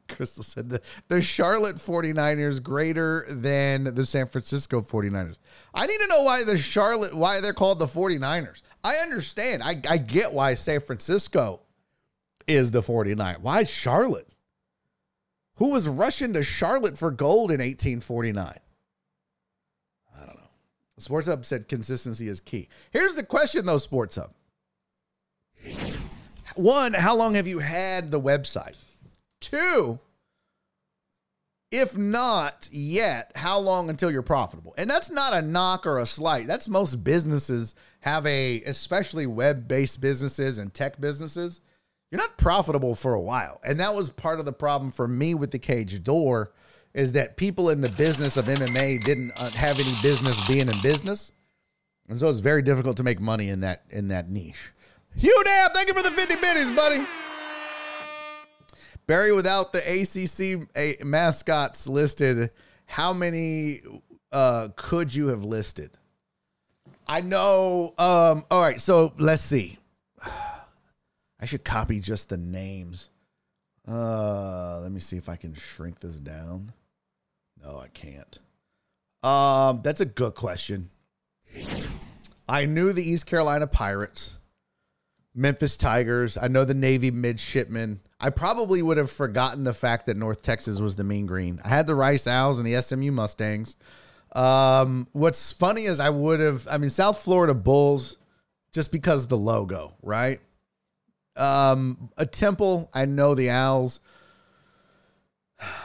[0.09, 5.37] Crystal said the, the Charlotte 49ers greater than the San Francisco 49ers.
[5.73, 8.61] I need to know why the Charlotte, why they're called the 49ers.
[8.85, 9.63] I understand.
[9.63, 11.61] I, I get why San Francisco
[12.45, 13.37] is the 49.
[13.41, 14.27] Why Charlotte?
[15.55, 18.45] Who was rushing to Charlotte for gold in 1849?
[18.45, 20.41] I don't know.
[20.99, 22.69] Sports Hub said consistency is key.
[22.91, 24.31] Here's the question, though, Sports Hub.
[26.53, 28.77] One, how long have you had the website?
[29.41, 29.99] Two,
[31.71, 34.75] if not yet, how long until you're profitable?
[34.77, 36.45] And that's not a knock or a slight.
[36.45, 37.73] That's most businesses
[38.05, 41.61] have a, especially web based businesses and tech businesses,
[42.11, 43.59] you're not profitable for a while.
[43.63, 46.51] And that was part of the problem for me with the cage door
[46.93, 50.79] is that people in the business of MMA didn't uh, have any business being in
[50.83, 51.31] business.
[52.07, 54.71] And so it's very difficult to make money in that in that niche.
[55.17, 57.03] Hugh Dab, thank you for the 50 bitties, buddy.
[59.07, 62.51] Barry, without the ACC mascots listed,
[62.85, 63.81] how many
[64.31, 65.89] uh, could you have listed?
[67.07, 67.93] I know.
[67.97, 69.77] Um, all right, so let's see.
[70.23, 73.09] I should copy just the names.
[73.87, 76.73] Uh, let me see if I can shrink this down.
[77.63, 78.39] No, I can't.
[79.21, 80.89] Um, that's a good question.
[82.47, 84.37] I knew the East Carolina Pirates,
[85.33, 86.37] Memphis Tigers.
[86.37, 88.01] I know the Navy midshipmen.
[88.19, 91.59] I probably would have forgotten the fact that North Texas was the mean green.
[91.63, 93.75] I had the Rice Owls and the SMU Mustangs.
[94.35, 98.17] Um, what's funny is I would have, I mean, South Florida Bulls,
[98.73, 100.41] just because the logo, right?
[101.37, 102.89] Um, a Temple.
[102.93, 104.01] I know the Owls.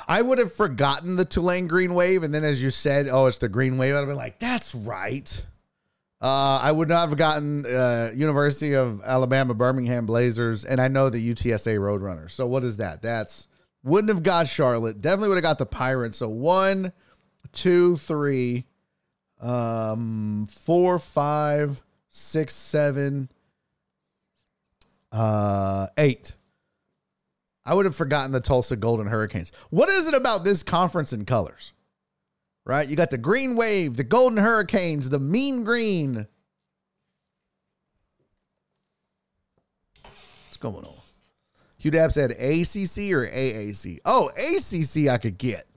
[0.09, 3.38] I would have forgotten the Tulane Green Wave, and then as you said, oh, it's
[3.38, 3.94] the Green Wave.
[3.94, 5.46] I'd have been like, that's right.
[6.20, 11.09] Uh, I would not have gotten uh, University of Alabama Birmingham Blazers, and I know
[11.09, 12.32] the UTSA Roadrunners.
[12.32, 13.01] So what is that?
[13.01, 13.46] That's
[13.82, 15.01] wouldn't have got Charlotte.
[15.01, 16.18] Definitely would have got the Pirates.
[16.18, 16.92] So one,
[17.53, 18.64] two, three,
[19.40, 23.30] um, four, five, six, seven,
[25.12, 26.36] uh, eight.
[27.64, 29.53] I would have forgotten the Tulsa Golden Hurricanes.
[29.70, 31.72] What is it about this conference in colors?
[32.64, 32.88] Right?
[32.88, 36.26] You got the Green Wave, the Golden Hurricanes, the Mean Green.
[40.03, 40.94] What's going on?
[41.78, 44.01] Hugh Dab said ACC or AAC.
[44.05, 45.70] Oh, ACC I could get.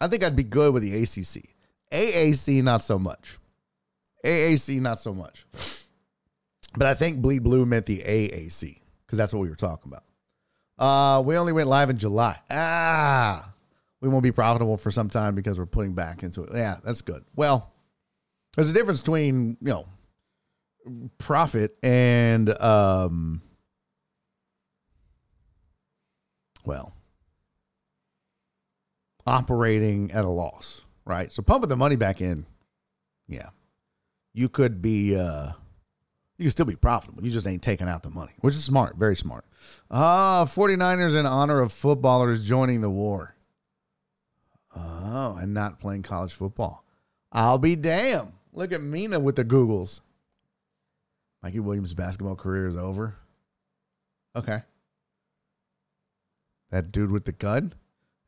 [0.00, 1.44] I think I'd be good with the ACC.
[1.92, 3.38] AAC not so much.
[4.24, 5.46] AAC not so much.
[6.76, 10.04] But I think Bleed Blue meant the AAC because that's what we were talking about.
[10.78, 12.38] Uh, we only went live in July.
[12.50, 13.52] Ah,
[14.00, 16.50] we won't be profitable for some time because we're putting back into it.
[16.54, 17.24] Yeah, that's good.
[17.34, 17.72] Well,
[18.54, 19.86] there's a difference between you know
[21.18, 23.42] profit and um,
[26.64, 26.94] well,
[29.28, 31.32] operating at a loss, right?
[31.32, 32.46] So pumping the money back in,
[33.28, 33.50] yeah,
[34.32, 35.52] you could be uh
[36.38, 37.24] you could still be profitable.
[37.24, 39.44] You just ain't taking out the money, which is smart, very smart.
[39.90, 43.34] Ah, 49ers in honor of footballers joining the war.
[44.74, 46.84] Oh, and not playing college football.
[47.32, 48.32] I'll be damned.
[48.52, 50.00] Look at Mina with the Googles.
[51.42, 53.16] Mikey Williams' basketball career is over.
[54.36, 54.62] Okay.
[56.70, 57.72] That dude with the gun?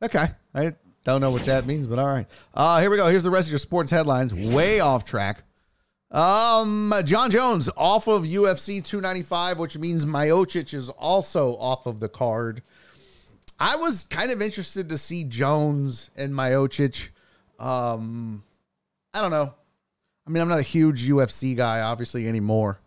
[0.01, 0.29] Okay.
[0.53, 0.73] I
[1.03, 2.27] don't know what that means, but all right.
[2.53, 3.07] Uh, here we go.
[3.09, 4.33] Here's the rest of your sports headlines.
[4.33, 5.43] Way off track.
[6.11, 12.09] Um, Jon Jones off of UFC 295, which means Miocic is also off of the
[12.09, 12.61] card.
[13.59, 17.11] I was kind of interested to see Jones and Miocic.
[17.59, 18.43] Um,
[19.13, 19.53] I don't know.
[20.27, 22.79] I mean, I'm not a huge UFC guy, obviously, anymore.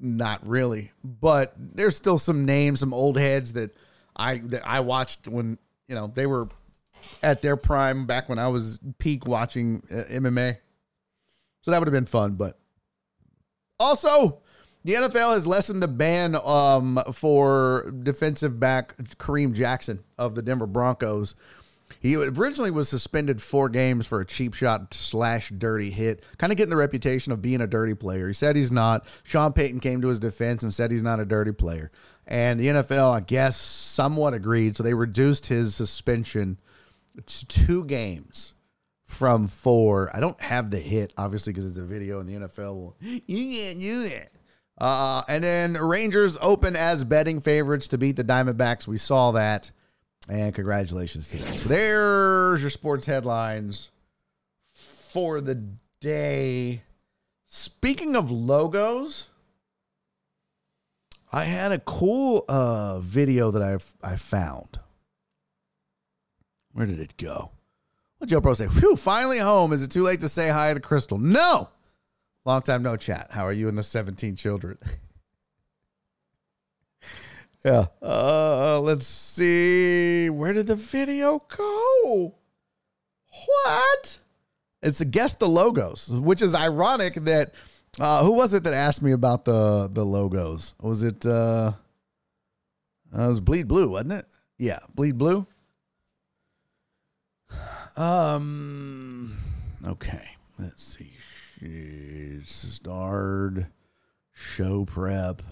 [0.00, 3.76] Not really, but there's still some names, some old heads that
[4.14, 6.48] I that I watched when you know they were
[7.22, 10.58] at their prime back when I was peak watching uh, MMA.
[11.62, 12.34] So that would have been fun.
[12.34, 12.58] But
[13.80, 14.40] also,
[14.84, 20.66] the NFL has lessened the ban um, for defensive back Kareem Jackson of the Denver
[20.66, 21.34] Broncos.
[22.00, 26.56] He originally was suspended four games for a cheap shot slash dirty hit, kind of
[26.56, 28.28] getting the reputation of being a dirty player.
[28.28, 29.04] He said he's not.
[29.24, 31.90] Sean Payton came to his defense and said he's not a dirty player.
[32.28, 34.76] And the NFL, I guess, somewhat agreed.
[34.76, 36.58] So they reduced his suspension
[37.26, 38.52] to two games
[39.06, 40.14] from four.
[40.14, 43.52] I don't have the hit, obviously, because it's a video and the NFL will, you
[43.52, 44.38] can't do it.
[44.76, 48.86] Uh, and then Rangers open as betting favorites to beat the Diamondbacks.
[48.86, 49.72] We saw that.
[50.28, 51.56] And congratulations to them.
[51.56, 53.90] So there's your sports headlines
[54.68, 55.64] for the
[56.00, 56.82] day.
[57.46, 59.28] Speaking of logos,
[61.32, 64.80] I had a cool uh, video that I I found.
[66.72, 67.52] Where did it go?
[68.18, 69.72] Well, Joe Pro say, "Whew, finally home.
[69.72, 71.70] Is it too late to say hi to Crystal?" No.
[72.44, 73.28] Long time no chat.
[73.30, 74.78] How are you and the 17 children?
[77.64, 77.86] yeah.
[78.00, 80.30] Uh, let's see.
[80.30, 82.34] Where did the video go?
[83.46, 84.18] What?
[84.82, 87.52] It's a guess the logos, which is ironic that
[88.00, 90.74] uh, who was it that asked me about the the logos?
[90.82, 91.72] Was it uh,
[93.16, 94.26] uh it was Bleed Blue, wasn't it?
[94.58, 95.46] Yeah, Bleed Blue.
[97.96, 99.36] Um
[99.86, 101.12] okay, let's see.
[102.44, 103.66] Starred
[104.32, 105.42] show prep.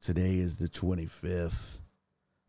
[0.00, 1.78] Today is the 25th.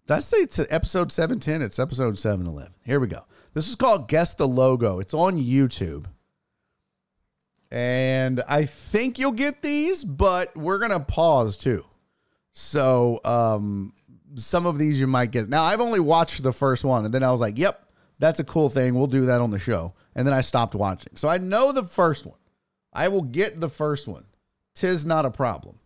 [0.07, 1.61] Did I say it's episode 710?
[1.61, 2.73] It's episode 711.
[2.83, 3.23] Here we go.
[3.53, 4.99] This is called Guess the Logo.
[4.99, 6.05] It's on YouTube.
[7.71, 11.85] And I think you'll get these, but we're going to pause too.
[12.53, 13.93] So, um,
[14.35, 15.49] some of these you might get.
[15.49, 17.85] Now, I've only watched the first one, and then I was like, yep,
[18.19, 18.95] that's a cool thing.
[18.95, 19.93] We'll do that on the show.
[20.15, 21.15] And then I stopped watching.
[21.15, 22.37] So I know the first one.
[22.93, 24.25] I will get the first one.
[24.73, 25.79] Tis not a problem.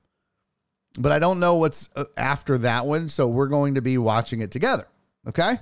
[0.98, 3.10] But I don't know what's uh, after that one.
[3.10, 4.88] So we're going to be watching it together.
[5.28, 5.58] Okay?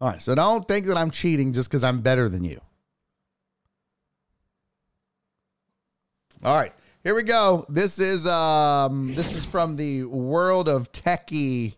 [0.00, 0.20] All right.
[0.20, 2.60] So don't think that I'm cheating just because I'm better than you.
[6.46, 6.72] All right.
[7.02, 7.66] Here we go.
[7.68, 11.74] This is um this is from the world of techie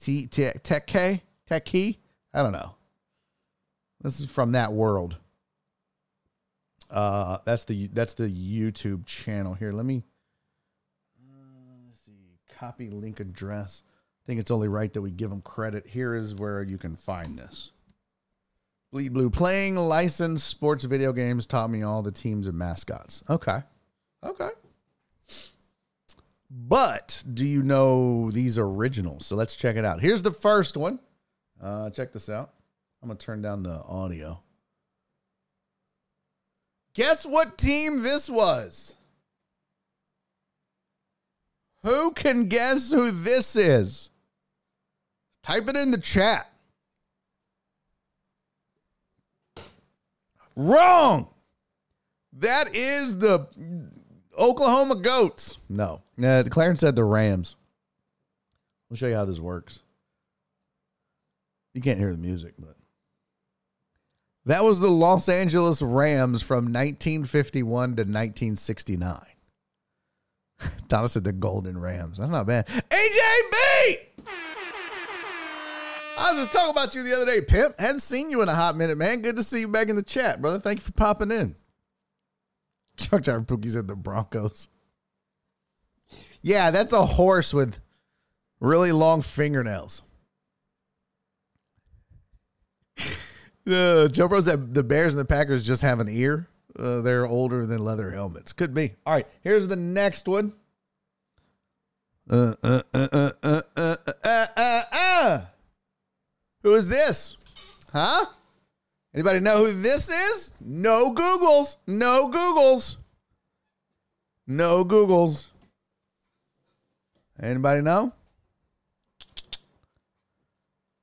[0.00, 1.98] T, t tech K techie.
[2.32, 2.76] I don't know.
[4.00, 5.18] This is from that world.
[6.90, 9.70] Uh, that's the that's the YouTube channel here.
[9.70, 10.02] Let me
[11.30, 13.82] uh, see Copy link address.
[13.86, 15.86] I think it's only right that we give them credit.
[15.86, 17.72] Here is where you can find this.
[18.90, 23.22] Bleed Blue playing licensed sports video games taught me all the teams and mascots.
[23.28, 23.58] Okay.
[24.24, 24.50] Okay.
[26.50, 29.26] But do you know these originals?
[29.26, 30.00] So let's check it out.
[30.00, 31.00] Here's the first one.
[31.60, 32.52] Uh, check this out.
[33.02, 34.40] I'm going to turn down the audio.
[36.94, 38.94] Guess what team this was?
[41.82, 44.10] Who can guess who this is?
[45.42, 46.50] Type it in the chat.
[50.56, 51.28] Wrong.
[52.32, 53.46] That is the
[54.38, 55.58] Oklahoma Goats.
[55.68, 56.02] No.
[56.22, 57.56] Uh, Clarence said the Rams.
[58.90, 59.80] I'll show you how this works.
[61.74, 62.76] You can't hear the music, but
[64.46, 69.20] that was the Los Angeles Rams from 1951 to 1969.
[70.88, 72.18] Donna said the Golden Rams.
[72.18, 72.66] That's not bad.
[72.66, 73.98] AJB!
[76.16, 77.80] I was just talking about you the other day, Pimp.
[77.80, 79.20] Hadn't seen you in a hot minute, man.
[79.20, 80.60] Good to see you back in the chat, brother.
[80.60, 81.56] Thank you for popping in.
[82.96, 84.68] Chuck Jar Pookie said the Broncos.
[86.42, 87.80] Yeah, that's a horse with
[88.60, 90.02] really long fingernails.
[93.66, 96.48] Uh, Joe Bro said the Bears and the Packers just have an ear.
[96.78, 98.52] Uh, they're older than leather helmets.
[98.52, 98.94] Could be.
[99.06, 100.52] All right, here's the next one.
[102.30, 105.40] Uh, uh, uh, uh, uh, uh, uh, uh, uh.
[106.62, 107.36] Who is this?
[107.92, 108.26] Huh?
[109.14, 110.50] Anybody know who this is?
[110.60, 111.76] No Googles.
[111.86, 112.96] No Googles.
[114.46, 115.48] No Googles.
[117.40, 118.12] Anybody know?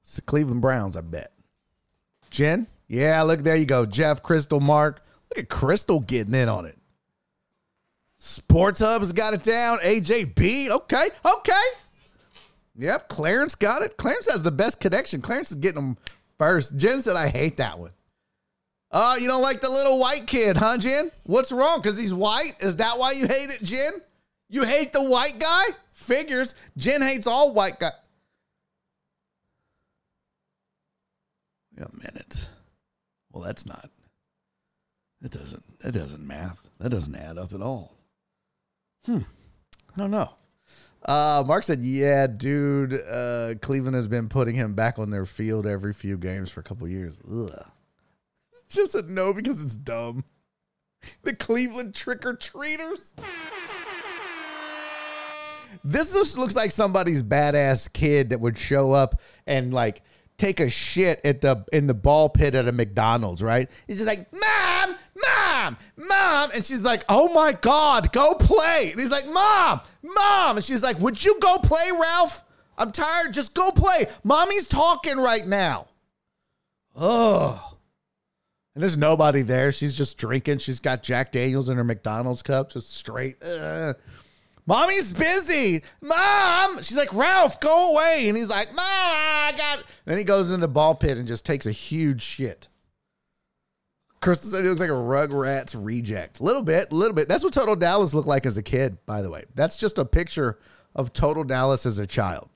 [0.03, 1.32] It's the Cleveland Browns, I bet.
[2.30, 2.68] Jen?
[2.88, 3.86] Yeah, look, there you go.
[3.86, 5.01] Jeff, Crystal, Mark.
[5.30, 6.78] Look at Crystal getting in on it.
[8.18, 9.80] Sports Hub's got it down.
[9.80, 10.70] AJB.
[10.70, 11.64] Okay, okay.
[12.78, 13.95] Yep, Clarence got it.
[13.95, 15.22] Clarence has the best connection.
[15.22, 15.97] Clarence is getting them
[16.38, 16.76] first.
[16.76, 17.91] Jen said, I hate that one.
[18.94, 21.12] Oh, you don't like the little white kid, huh, Jen?
[21.24, 21.80] What's wrong?
[21.82, 22.54] Because he's white?
[22.60, 23.92] Is that why you hate it, Jen?
[24.50, 25.64] You hate the white guy?
[25.94, 26.56] Figures.
[26.76, 27.94] Jen hates all white guys.
[31.78, 32.50] Wait a minute.
[33.32, 33.89] Well, that's not.
[35.22, 35.80] That doesn't.
[35.80, 36.68] That doesn't math.
[36.80, 37.96] That doesn't add up at all.
[39.06, 39.20] Hmm.
[39.96, 40.32] I don't know.
[41.06, 42.94] Uh, Mark said, "Yeah, dude.
[42.94, 46.64] Uh, Cleveland has been putting him back on their field every few games for a
[46.64, 47.20] couple years.
[47.32, 47.66] Ugh.
[48.76, 50.24] Just a no because it's dumb.
[51.24, 53.14] The Cleveland trick or treaters.
[55.84, 60.04] This just looks like somebody's badass kid that would show up and like
[60.38, 63.70] take a shit at the in the ball pit at a McDonald's, right?
[63.88, 64.96] He's just like, "Mom,
[65.28, 70.58] mom, mom," and she's like, "Oh my god, go play!" And he's like, "Mom, mom,"
[70.58, 72.43] and she's like, "Would you go play, Ralph?
[72.78, 73.34] I'm tired.
[73.34, 74.08] Just go play.
[74.24, 75.88] Mommy's talking right now."
[76.96, 77.71] Oh.
[78.74, 79.72] And there's nobody there.
[79.72, 80.60] She's just drinking.
[80.60, 83.43] She's got Jack Daniels in her McDonald's cup, just straight.
[83.43, 83.96] Ugh.
[84.66, 85.84] Mommy's busy.
[86.02, 86.78] Mom.
[86.78, 88.30] She's like, Ralph, go away.
[88.30, 89.84] And he's like, Mom, I got.
[90.06, 92.70] Then he goes in the ball pit and just takes a huge shit.
[94.22, 96.39] Crystal said he looks like a Rugrats reject.
[96.39, 97.28] A little bit, a little bit.
[97.28, 99.46] That's what Total Dallas looked like as a kid, by the way.
[99.56, 100.60] That's just a picture
[100.96, 102.48] of Total Dallas as a child.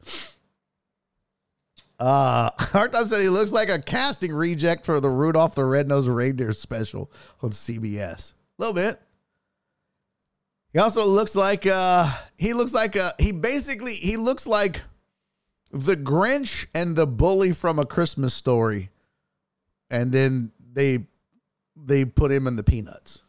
[1.99, 6.51] Uh, Hardtop said he looks like a casting reject for the Rudolph the Red-Nosed Reindeer
[6.51, 7.11] special
[7.41, 8.33] on CBS.
[8.33, 8.99] A little bit.
[10.73, 14.81] He also looks like uh he looks like uh he basically he looks like
[15.71, 18.89] the Grinch and the bully from a Christmas story.
[19.89, 21.05] And then they
[21.77, 23.21] they put him in the peanuts.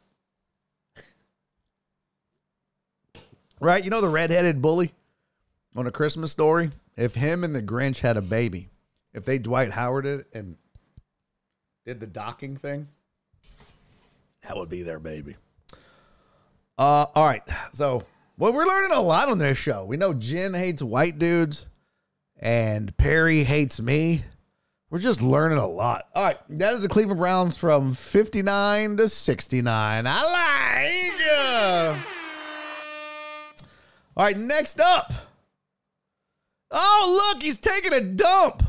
[3.60, 3.84] right?
[3.84, 4.90] You know the redheaded bully
[5.76, 6.70] on a Christmas story?
[6.96, 8.70] If him and the Grinch had a baby,
[9.12, 10.56] if they Dwight Howard it and
[11.84, 12.88] did the docking thing,
[14.42, 15.36] that would be their baby.
[16.78, 17.42] Uh, all right.
[17.72, 18.04] So,
[18.38, 19.84] well, we're learning a lot on this show.
[19.84, 21.66] We know Jen hates white dudes,
[22.38, 24.24] and Perry hates me.
[24.88, 26.06] We're just learning a lot.
[26.14, 30.06] All right, that is the Cleveland Browns from 59 to 69.
[30.06, 31.36] I like.
[31.36, 31.98] Uh...
[34.16, 35.12] All right, next up.
[36.70, 38.62] Oh, look, he's taking a dump.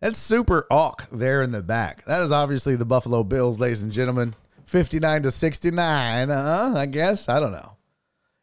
[0.00, 2.04] That's Super Awk there in the back.
[2.04, 4.34] That is obviously the Buffalo Bills, ladies and gentlemen.
[4.64, 6.74] 59 to 69, huh?
[6.76, 7.28] I guess.
[7.28, 7.76] I don't know.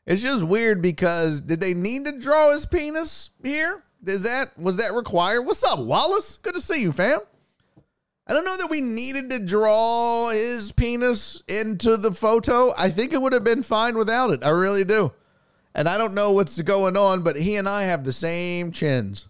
[0.05, 3.83] It's just weird because did they need to draw his penis here?
[4.05, 5.43] Is that was that required?
[5.43, 6.37] What's up, Wallace?
[6.37, 7.21] Good to see you, fam.
[8.27, 12.73] I don't know that we needed to draw his penis into the photo.
[12.75, 14.43] I think it would have been fine without it.
[14.43, 15.11] I really do.
[15.75, 19.27] And I don't know what's going on, but he and I have the same chins.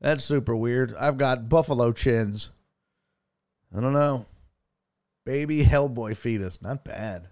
[0.00, 0.94] That's super weird.
[0.98, 2.52] I've got buffalo chins.
[3.76, 4.26] I don't know.
[5.26, 6.62] Baby Hellboy fetus.
[6.62, 7.28] Not bad.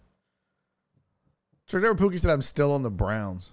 [1.66, 3.52] Trevor Pookie said I'm still on the Browns.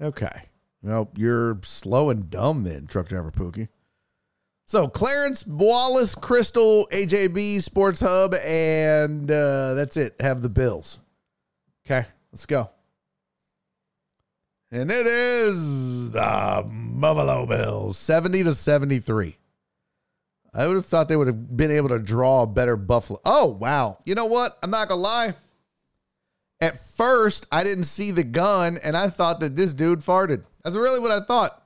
[0.00, 0.44] Okay.
[0.82, 3.68] Well, you're slow and dumb then, Truck Driver Pookie.
[4.66, 10.16] So Clarence, Wallace, Crystal, AJB, Sports Hub, and uh, that's it.
[10.20, 11.00] Have the Bills.
[11.84, 12.70] Okay, let's go.
[14.74, 19.36] And it is the Buffalo Bills, 70 to 73.
[20.52, 23.20] I would have thought they would have been able to draw a better Buffalo.
[23.24, 23.98] Oh, wow.
[24.04, 24.58] You know what?
[24.64, 25.34] I'm not to lie.
[26.60, 30.42] At first, I didn't see the gun and I thought that this dude farted.
[30.64, 31.62] That's really what I thought.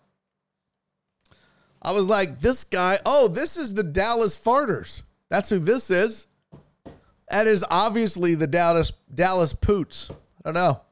[1.80, 5.02] I was like, this guy, oh, this is the Dallas Farters.
[5.30, 6.26] That's who this is.
[7.30, 10.10] That is obviously the Dallas Dallas Poots.
[10.44, 10.82] I don't know.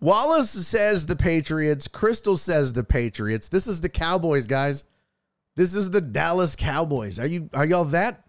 [0.00, 1.88] Wallace says the Patriots.
[1.88, 3.48] Crystal says the Patriots.
[3.48, 4.84] This is the Cowboys, guys.
[5.56, 7.18] This is the Dallas Cowboys.
[7.18, 8.24] Are you are y'all that?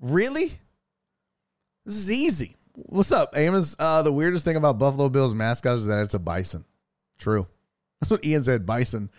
[0.00, 0.52] Really?
[1.84, 2.56] This is easy.
[2.74, 3.76] What's up, Amos?
[3.78, 6.64] Uh, the weirdest thing about Buffalo Bills mascot is that it's a bison.
[7.18, 7.46] True.
[8.00, 9.10] That's what Ian said, bison.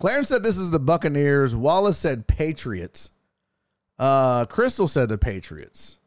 [0.00, 1.54] Clarence said this is the Buccaneers.
[1.54, 3.10] Wallace said Patriots.
[3.98, 5.98] Uh, Crystal said the Patriots.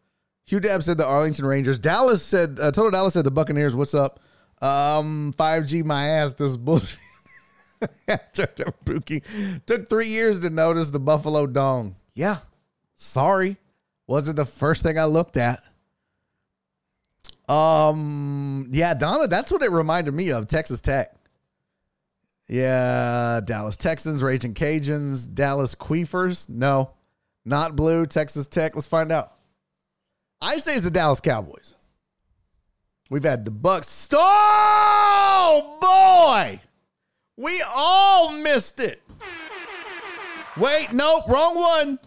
[0.45, 1.80] Hugh Dab said the Arlington Rangers.
[1.80, 3.76] Dallas said, uh, Total Dallas said the Buccaneers.
[3.76, 4.19] What's up?
[4.62, 6.34] Um, 5G my ass.
[6.34, 7.00] This is bullshit.
[9.66, 11.96] Took three years to notice the Buffalo Dong.
[12.14, 12.38] Yeah.
[12.96, 13.58] Sorry.
[14.08, 15.64] Wasn't the first thing I looked at.
[17.50, 20.48] Um, yeah, Donna, that's what it reminded me of.
[20.48, 21.14] Texas Tech.
[22.48, 26.50] Yeah, Dallas Texans, Raging Cajuns, Dallas Queefers.
[26.50, 26.92] No,
[27.46, 28.06] not blue.
[28.06, 28.76] Texas Tech.
[28.76, 29.34] Let's find out.
[30.42, 31.76] I say it's the Dallas Cowboys.
[33.12, 34.08] We've had the Bucks.
[34.14, 36.62] Oh boy,
[37.36, 39.02] we all missed it.
[40.56, 42.00] Wait, nope, wrong one.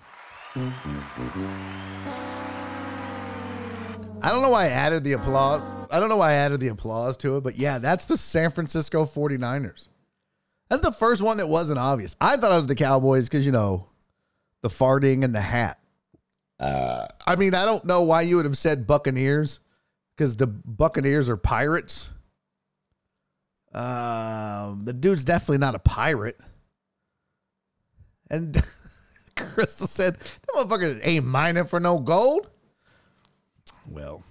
[4.23, 5.63] I don't know why I added the applause.
[5.91, 8.49] I don't know why I added the applause to it, but yeah, that's the San
[8.49, 9.89] Francisco 49ers.
[10.71, 12.17] That's the first one that wasn't obvious.
[12.19, 13.91] I thought it was the Cowboys because, you know,
[14.63, 15.79] the farting and the hat.
[16.59, 19.61] Uh, I mean, I don't know why you would have said Buccaneers
[20.17, 22.11] because the Buccaneers are pirates.
[23.73, 26.39] Um, the dude's definitely not a pirate.
[28.31, 28.57] And
[29.37, 32.51] Crystal said, that motherfucker ain't mining for no gold.
[33.91, 34.23] Well,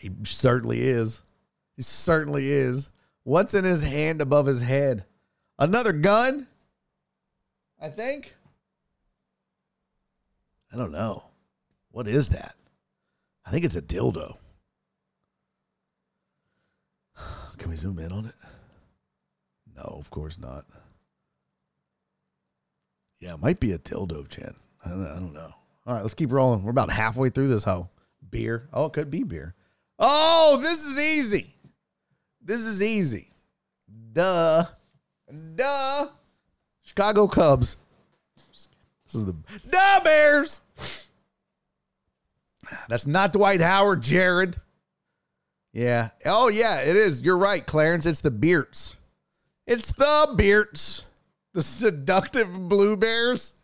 [0.00, 1.22] he certainly is.
[1.76, 2.90] He certainly is.
[3.24, 5.04] What's in his hand above his head?
[5.58, 6.46] Another gun?
[7.80, 8.34] I think.
[10.72, 11.24] I don't know.
[11.90, 12.54] What is that?
[13.46, 14.36] I think it's a dildo.
[17.64, 18.34] Can we zoom in on it?
[19.74, 20.66] No, of course not.
[23.20, 24.28] Yeah, it might be a dildo,
[24.90, 25.50] don't, I don't know.
[25.86, 26.62] All right, let's keep rolling.
[26.62, 27.88] We're about halfway through this hoe.
[28.28, 28.68] Beer.
[28.70, 29.54] Oh, it could be beer.
[29.98, 31.54] Oh, this is easy.
[32.42, 33.32] This is easy.
[34.12, 34.64] Duh.
[35.54, 36.08] Duh.
[36.82, 37.78] Chicago Cubs.
[38.36, 39.36] This is the
[39.70, 40.60] Duh Bears.
[42.90, 44.60] That's not Dwight Howard, Jared.
[45.74, 46.10] Yeah.
[46.24, 47.22] Oh, yeah, it is.
[47.22, 48.06] You're right, Clarence.
[48.06, 48.96] It's the Beards.
[49.66, 51.04] It's the Beards.
[51.52, 53.54] The seductive Blue Bears.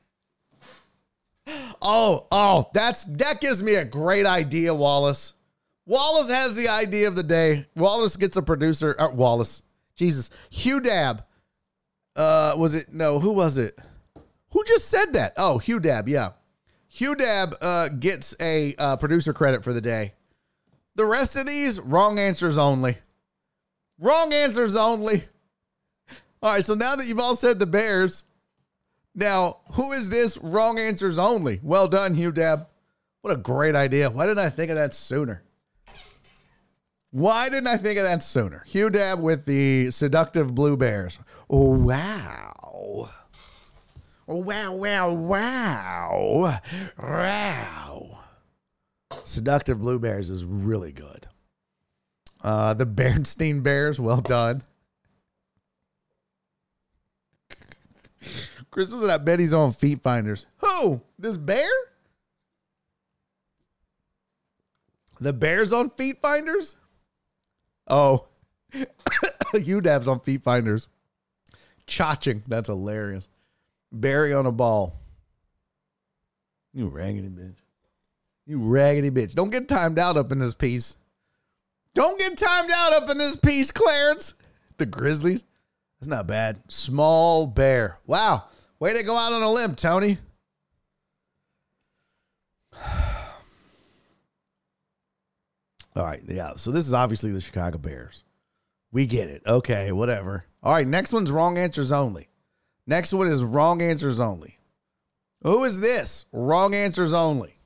[1.80, 5.34] Oh, oh, that's that gives me a great idea, Wallace.
[5.86, 7.66] Wallace has the idea of the day.
[7.74, 8.94] Wallace gets a producer.
[8.98, 9.62] Uh, Wallace,
[9.96, 11.24] Jesus, Hugh Dab.
[12.14, 13.18] Uh, was it no?
[13.18, 13.76] Who was it?
[14.50, 15.32] Who just said that?
[15.36, 16.08] Oh, Hugh Dab.
[16.08, 16.32] Yeah,
[16.86, 20.12] Hugh Dab uh, gets a uh, producer credit for the day.
[21.00, 22.98] The rest of these wrong answers only.
[23.98, 25.22] Wrong answers only.
[26.42, 28.24] All right, so now that you've all said the Bears,
[29.14, 30.36] now, who is this?
[30.36, 31.58] Wrong answers only.
[31.62, 32.66] Well done, Hugh Dab.
[33.22, 34.10] What a great idea.
[34.10, 35.42] Why didn't I think of that sooner?
[37.12, 38.62] Why didn't I think of that sooner?
[38.66, 41.18] Hugh Dab with the seductive blue bears.
[41.48, 43.08] Oh, wow.
[44.26, 46.60] Wow, wow, wow.
[46.98, 48.19] Wow.
[49.24, 51.26] Seductive Blueberries is really good.
[52.42, 54.62] Uh, the Bernstein Bears, well done.
[58.70, 60.46] Chris said, I bet he's on feet finders.
[60.58, 61.02] Who?
[61.18, 61.68] This bear?
[65.20, 66.76] The bear's on feet finders?
[67.86, 68.26] Oh.
[68.72, 70.88] UDAB's on feet finders.
[71.86, 72.42] Chaching.
[72.46, 73.28] That's hilarious.
[73.92, 75.00] Barry on a ball.
[76.72, 77.56] You raggedy bitch.
[78.50, 79.36] You raggedy bitch.
[79.36, 80.96] Don't get timed out up in this piece.
[81.94, 84.34] Don't get timed out up in this piece, Clarence.
[84.76, 85.44] The Grizzlies.
[86.00, 86.60] That's not bad.
[86.66, 88.00] Small bear.
[88.08, 88.42] Wow.
[88.80, 90.18] Way to go out on a limb, Tony.
[95.94, 96.20] All right.
[96.26, 96.54] Yeah.
[96.56, 98.24] So this is obviously the Chicago Bears.
[98.90, 99.42] We get it.
[99.46, 99.92] Okay.
[99.92, 100.44] Whatever.
[100.60, 100.88] All right.
[100.88, 102.28] Next one's wrong answers only.
[102.84, 104.58] Next one is wrong answers only.
[105.44, 106.24] Who is this?
[106.32, 107.59] Wrong answers only.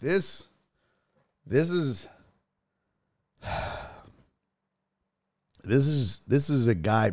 [0.00, 0.46] This
[1.46, 2.08] this is
[5.64, 7.12] this is this is a guy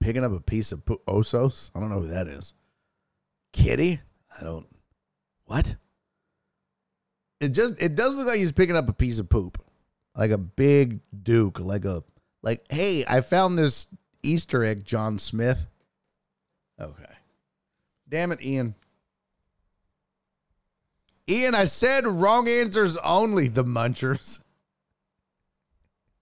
[0.00, 1.70] picking up a piece of osos.
[1.74, 2.54] I don't know who that is.
[3.52, 4.00] Kitty?
[4.38, 4.66] I don't.
[5.44, 5.76] What?
[7.40, 9.62] It just it does look like he's picking up a piece of poop,
[10.16, 12.02] like a big duke, like a
[12.42, 12.64] like.
[12.70, 13.86] Hey, I found this
[14.22, 15.66] Easter egg, John Smith.
[16.80, 17.04] Okay.
[18.08, 18.74] Damn it, Ian.
[21.28, 24.42] Ian, I said wrong answers only, the munchers.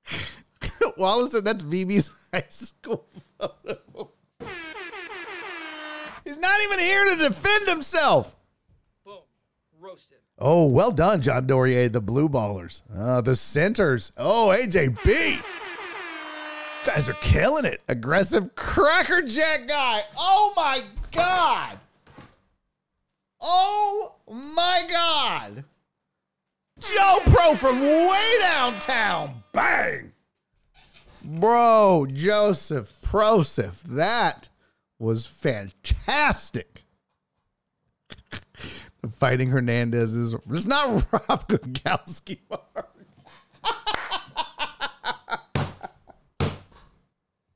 [0.97, 3.07] Wallace said that's VB's high school
[3.39, 4.11] photo.
[6.25, 8.37] He's not even here to defend himself.
[9.05, 9.21] Boom.
[9.81, 10.19] Roasted.
[10.39, 12.83] Oh, well done, John Dorier, the blue ballers.
[12.95, 14.13] Uh, the centers.
[14.17, 15.43] Oh, AJB.
[16.87, 17.83] Guys are killing it.
[17.89, 20.03] Aggressive crackerjack guy.
[20.17, 20.83] Oh my
[21.13, 21.79] God.
[23.41, 25.65] Oh my God.
[26.79, 29.43] Joe Pro from way downtown.
[29.53, 30.13] Bang.
[31.23, 33.83] Bro, Joseph Prosif.
[33.83, 34.49] That
[34.99, 36.85] was fantastic.
[39.03, 42.39] The Fighting Hernandez is it's not Rob Gronkowski.
[42.51, 42.97] Mark.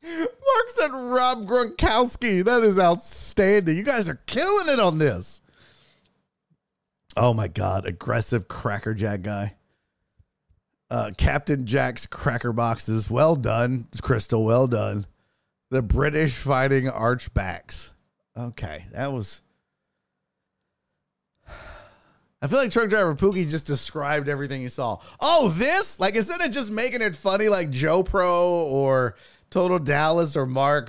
[0.02, 2.44] Mark said Rob Gronkowski.
[2.44, 3.76] That is outstanding.
[3.76, 5.42] You guys are killing it on this.
[7.16, 9.54] Oh my god, aggressive crackerjack guy.
[10.90, 13.10] Uh, Captain Jack's cracker boxes.
[13.10, 14.44] Well done, Crystal.
[14.44, 15.06] Well done.
[15.70, 17.92] The British fighting archbacks.
[18.36, 19.42] Okay, that was.
[22.42, 24.98] I feel like truck driver Pookie just described everything he saw.
[25.18, 25.98] Oh, this?
[25.98, 29.16] Like instead of just making it funny like Joe Pro or
[29.48, 30.88] Total Dallas or Mark,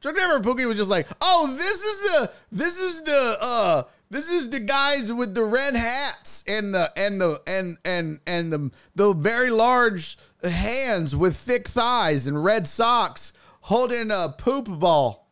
[0.00, 4.30] truck driver Pookie was just like, "Oh, this is the this is the uh this
[4.30, 8.70] is the guys with the red hats and the and the and and and the
[8.94, 13.32] the very large hands with thick thighs and red socks
[13.62, 15.28] holding a poop ball."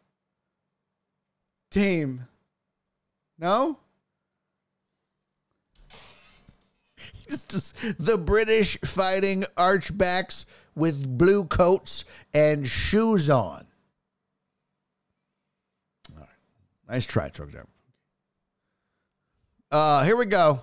[1.71, 2.27] Team.
[3.39, 3.79] No?
[7.29, 10.45] Just the British fighting archbacks
[10.75, 12.05] with blue coats
[12.35, 13.67] and shoes on.
[16.13, 16.29] All right.
[16.89, 17.69] Nice try, truck driver.
[19.73, 20.61] Uh, here we go.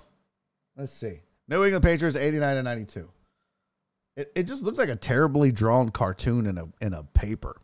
[0.77, 1.21] Let's see.
[1.47, 3.09] New England Patriots 89 to 92.
[4.15, 7.59] It, it just looks like a terribly drawn cartoon in a in a paper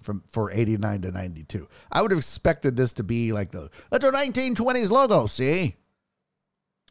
[0.00, 1.68] from for 89 to 92.
[1.92, 5.76] I would have expected this to be like the that's our 1920s logo, see?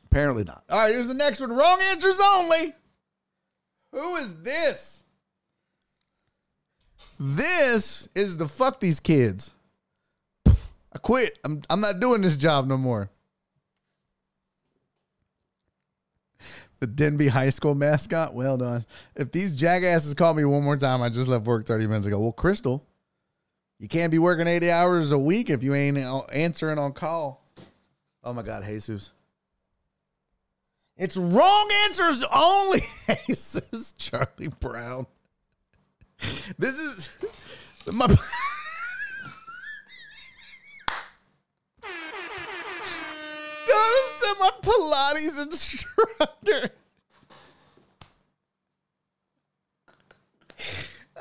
[0.05, 0.63] Apparently not.
[0.69, 1.51] All right, here's the next one.
[1.51, 2.73] Wrong answers only.
[3.91, 5.03] Who is this?
[7.19, 9.51] This is the fuck these kids.
[10.47, 11.37] I quit.
[11.43, 13.11] I'm I'm not doing this job no more.
[16.79, 18.33] The Denby High School mascot.
[18.33, 18.85] Well done.
[19.15, 22.19] If these jackasses call me one more time, I just left work 30 minutes ago.
[22.19, 22.85] Well, Crystal,
[23.79, 27.45] you can't be working 80 hours a week if you ain't uh, answering on call.
[28.23, 29.11] Oh my God, Jesus.
[30.97, 32.81] It's wrong answers only.
[33.27, 35.07] Jesus, Charlie Brown.
[36.57, 37.25] This is
[37.91, 38.07] my.
[43.79, 46.69] Donna said my Pilates instructor.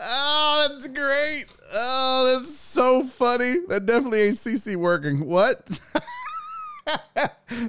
[0.00, 1.44] Oh, that's great.
[1.72, 3.58] Oh, that's so funny.
[3.68, 5.26] That definitely ain't CC working.
[5.26, 5.66] What?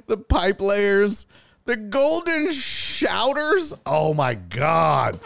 [0.06, 1.26] the pipe layers.
[1.66, 3.74] The golden shouters.
[3.86, 5.20] Oh my god.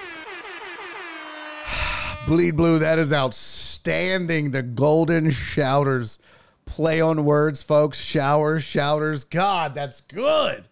[2.27, 4.51] Bleed blue, that is outstanding.
[4.51, 6.19] The golden shouters.
[6.67, 7.99] Play on words, folks.
[8.01, 9.25] Showers, shouters.
[9.25, 10.67] God, that's good.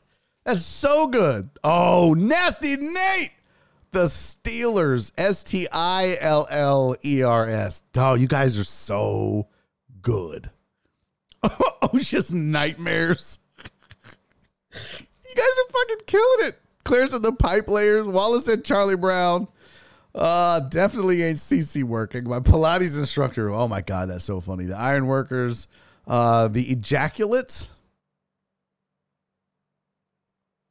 [0.45, 1.51] That's so good.
[1.63, 3.33] Oh, nasty Nate.
[3.93, 5.13] The Steelers.
[5.17, 7.83] S T I L L E R S.
[7.97, 9.49] Oh, you guys are so
[10.01, 10.51] good.
[11.85, 13.39] Oh, just nightmares.
[14.73, 16.59] You guys are fucking killing it.
[16.85, 18.07] Clarence and the pipe layers.
[18.07, 19.49] Wallace and Charlie Brown.
[20.15, 22.29] Uh, definitely ain't CC working.
[22.29, 23.51] My Pilates instructor.
[23.51, 24.67] Oh my god, that's so funny.
[24.67, 25.69] The iron workers.
[26.07, 27.75] Uh, the ejaculates.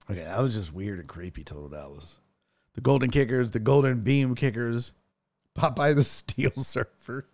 [0.10, 2.20] Okay, that was just weird and creepy, Total Dallas.
[2.76, 4.94] The Golden Kickers, the Golden Beam Kickers,
[5.58, 7.28] Popeye the Steel Surfer,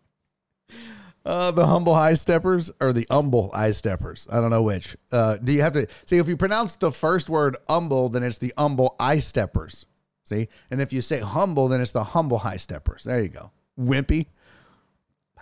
[1.26, 4.28] uh, the Humble High Steppers, or the Humble High Steppers.
[4.32, 4.96] I don't know which.
[5.12, 8.38] Uh, do you have to see if you pronounce the first word humble, then it's
[8.38, 9.86] the Humble Eye Steppers.
[10.28, 13.06] See, and if you say humble, then it's the Humble High Steppers.
[13.06, 13.52] There you go.
[13.80, 14.26] Wimpy.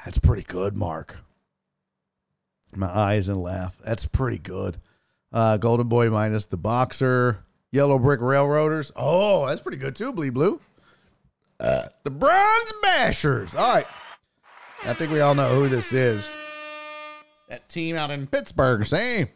[0.03, 1.17] That's pretty good, Mark.
[2.75, 3.79] My eyes and laugh.
[3.83, 4.77] That's pretty good.
[5.33, 7.39] Uh, Golden Boy minus the boxer.
[7.71, 8.91] Yellow Brick Railroaders.
[8.95, 10.61] Oh, that's pretty good too, Bleed Blue.
[11.59, 13.55] Uh, the Bronze Bashers.
[13.55, 13.87] All right.
[14.85, 16.23] I think we all know who this is.
[17.49, 19.29] That team out in Pittsburgh, same.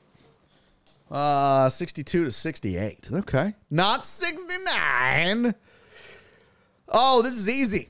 [1.10, 3.10] Uh, 62 to 68.
[3.12, 3.56] Okay.
[3.70, 5.56] Not 69.
[6.90, 7.90] Oh, this is easy.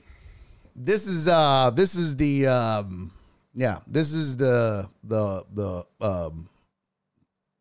[0.76, 3.12] This is uh this is the um
[3.54, 6.48] yeah, this is the the the um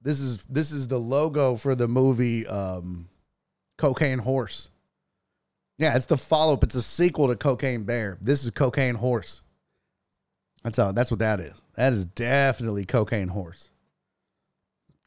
[0.01, 3.09] this is this is the logo for the movie um
[3.77, 4.69] Cocaine Horse.
[5.77, 6.63] Yeah, it's the follow up.
[6.63, 8.17] It's a sequel to Cocaine Bear.
[8.21, 9.41] This is Cocaine Horse.
[10.63, 11.61] That's how that's what that is.
[11.75, 13.69] That is definitely Cocaine Horse.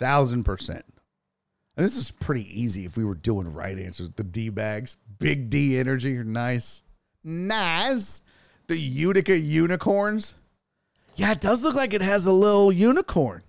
[0.03, 0.85] Thousand percent.
[1.77, 4.11] And this is pretty easy if we were doing right answers.
[4.11, 6.83] The D bags, big D energy, nice.
[7.23, 8.23] Nice.
[8.67, 10.35] The Utica unicorns.
[11.15, 13.45] Yeah, it does look like it has a little unicorn.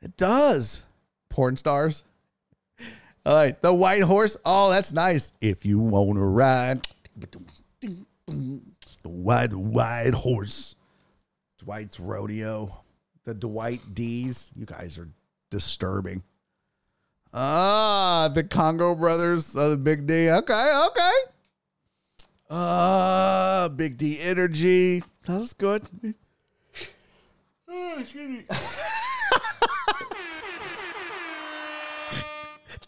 [0.00, 0.82] It does.
[1.28, 2.02] Porn stars.
[3.24, 4.36] All right, the white horse.
[4.44, 5.30] Oh, that's nice.
[5.40, 6.80] If you want to ride,
[8.26, 8.58] the
[9.04, 10.74] white white horse.
[11.58, 12.81] Dwight's rodeo.
[13.24, 14.50] The Dwight D's.
[14.56, 15.08] You guys are
[15.50, 16.22] disturbing.
[17.32, 19.56] Ah, the Congo brothers.
[19.56, 20.28] Uh, the Big D.
[20.28, 21.12] Okay, okay.
[22.50, 25.02] Uh, Big D energy.
[25.24, 25.84] That's good.
[27.68, 28.44] Oh, excuse me.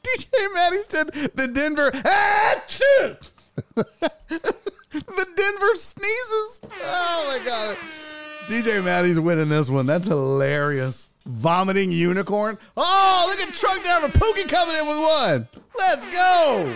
[0.02, 1.90] DJ Maddie said the Denver.
[4.94, 6.60] The Denver sneezes.
[6.82, 7.76] Oh my god.
[8.46, 9.86] DJ Maddie's winning this one.
[9.86, 11.08] That's hilarious.
[11.24, 12.58] Vomiting unicorn.
[12.76, 15.48] Oh, look at Truck Driver Pookie coming in with one.
[15.78, 16.70] Let's go.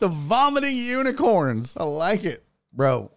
[0.00, 1.76] The vomiting unicorns.
[1.76, 2.44] I like it,
[2.74, 3.10] bro.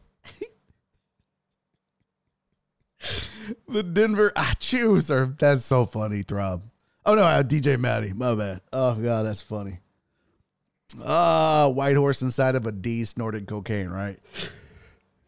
[3.67, 6.61] the Denver I choose are that's so funny, Throb.
[7.05, 8.13] Oh no, uh, DJ Maddie.
[8.13, 8.61] My bad.
[8.71, 9.79] Oh god, that's funny.
[11.05, 14.19] Ah, white horse inside of a D snorted cocaine, right?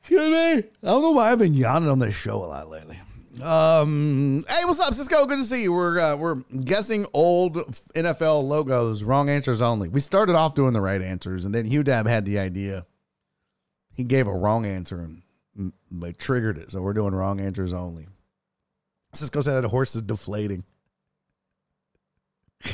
[0.05, 0.57] Excuse me.
[0.59, 2.99] I don't know why I've been yawning on this show a lot lately.
[3.41, 5.25] Um, hey, what's up, Cisco?
[5.25, 5.73] Good to see you.
[5.73, 9.89] We're uh, we're guessing old NFL logos, wrong answers only.
[9.89, 12.85] We started off doing the right answers, and then Hugh Dab had the idea.
[13.95, 15.23] He gave a wrong answer and
[15.59, 18.07] mm, like triggered it, so we're doing wrong answers only.
[19.13, 20.63] Cisco said the horse is deflating.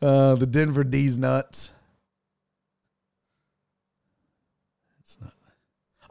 [0.00, 1.70] Uh, the Denver D's nuts.
[4.98, 5.32] It's not.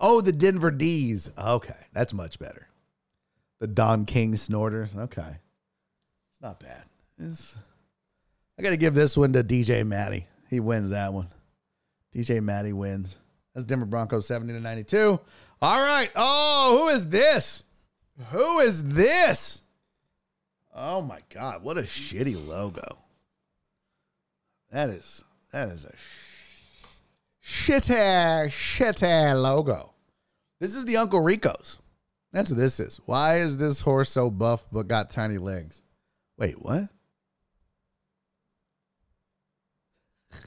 [0.01, 1.29] Oh, the Denver D's.
[1.37, 2.67] Okay, that's much better.
[3.59, 4.95] The Don King snorters.
[4.95, 5.37] Okay,
[6.31, 6.83] it's not bad.
[7.19, 7.55] It's,
[8.57, 10.25] I got to give this one to DJ Matty.
[10.49, 11.29] He wins that one.
[12.13, 13.15] DJ Matty wins.
[13.53, 15.19] That's Denver Broncos 70 to 92.
[15.61, 16.09] All right.
[16.15, 17.63] Oh, who is this?
[18.29, 19.61] Who is this?
[20.73, 21.63] Oh my God.
[21.63, 22.97] What a shitty logo.
[24.71, 25.91] That is that is a
[27.51, 29.93] shitty, shitty logo.
[30.59, 31.79] This is the Uncle Rico's.
[32.31, 32.99] That's what this is.
[33.05, 35.81] Why is this horse so buff but got tiny legs?
[36.37, 36.87] Wait, what?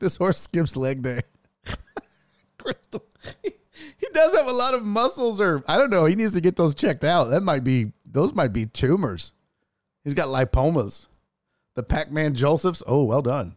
[0.00, 1.20] this horse skips leg day.
[2.58, 3.04] Crystal.
[3.42, 6.06] He does have a lot of muscles, or I don't know.
[6.06, 7.30] He needs to get those checked out.
[7.30, 9.32] That might be those might be tumors.
[10.02, 11.06] He's got lipomas.
[11.76, 12.82] The Pac-Man Josephs.
[12.86, 13.54] Oh, well done.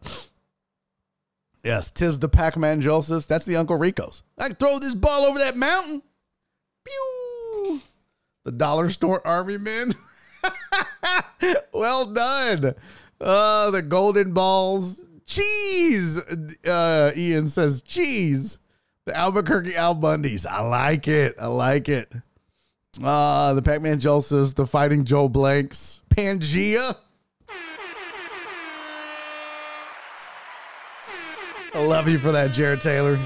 [1.64, 3.26] Yes, tis the Pac-Man Josephs.
[3.26, 4.22] That's the Uncle Rico's.
[4.38, 6.02] I can throw this ball over that mountain.
[6.84, 7.80] Pew.
[8.44, 9.94] The Dollar Store Army Men.
[11.72, 12.74] well done.
[13.18, 15.00] Uh, the Golden Balls.
[15.24, 16.20] Cheese.
[16.66, 18.58] Uh, Ian says cheese.
[19.06, 20.46] The Albuquerque Al Bundys.
[20.46, 21.34] I like it.
[21.40, 22.12] I like it.
[23.02, 24.52] Uh, the Pac-Man Josephs.
[24.52, 26.02] The Fighting Joe Blanks.
[26.10, 26.94] Pangea.
[31.74, 33.18] I love you for that, Jared Taylor.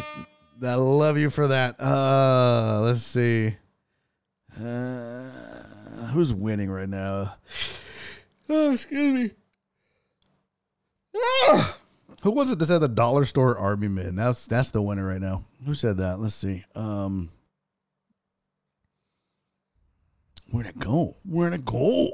[0.63, 1.79] I love you for that.
[1.79, 3.55] Uh, let's see.
[4.59, 7.35] Uh, who's winning right now?
[8.51, 9.31] Oh, excuse me.
[11.15, 11.77] Ah!
[12.23, 14.17] Who was it that said the dollar store army man?
[14.17, 15.45] That's that's the winner right now.
[15.67, 16.19] Who said that?
[16.19, 16.65] Let's see.
[16.75, 17.29] Um,
[20.51, 21.15] where'd it go?
[21.27, 22.09] Where'd it go?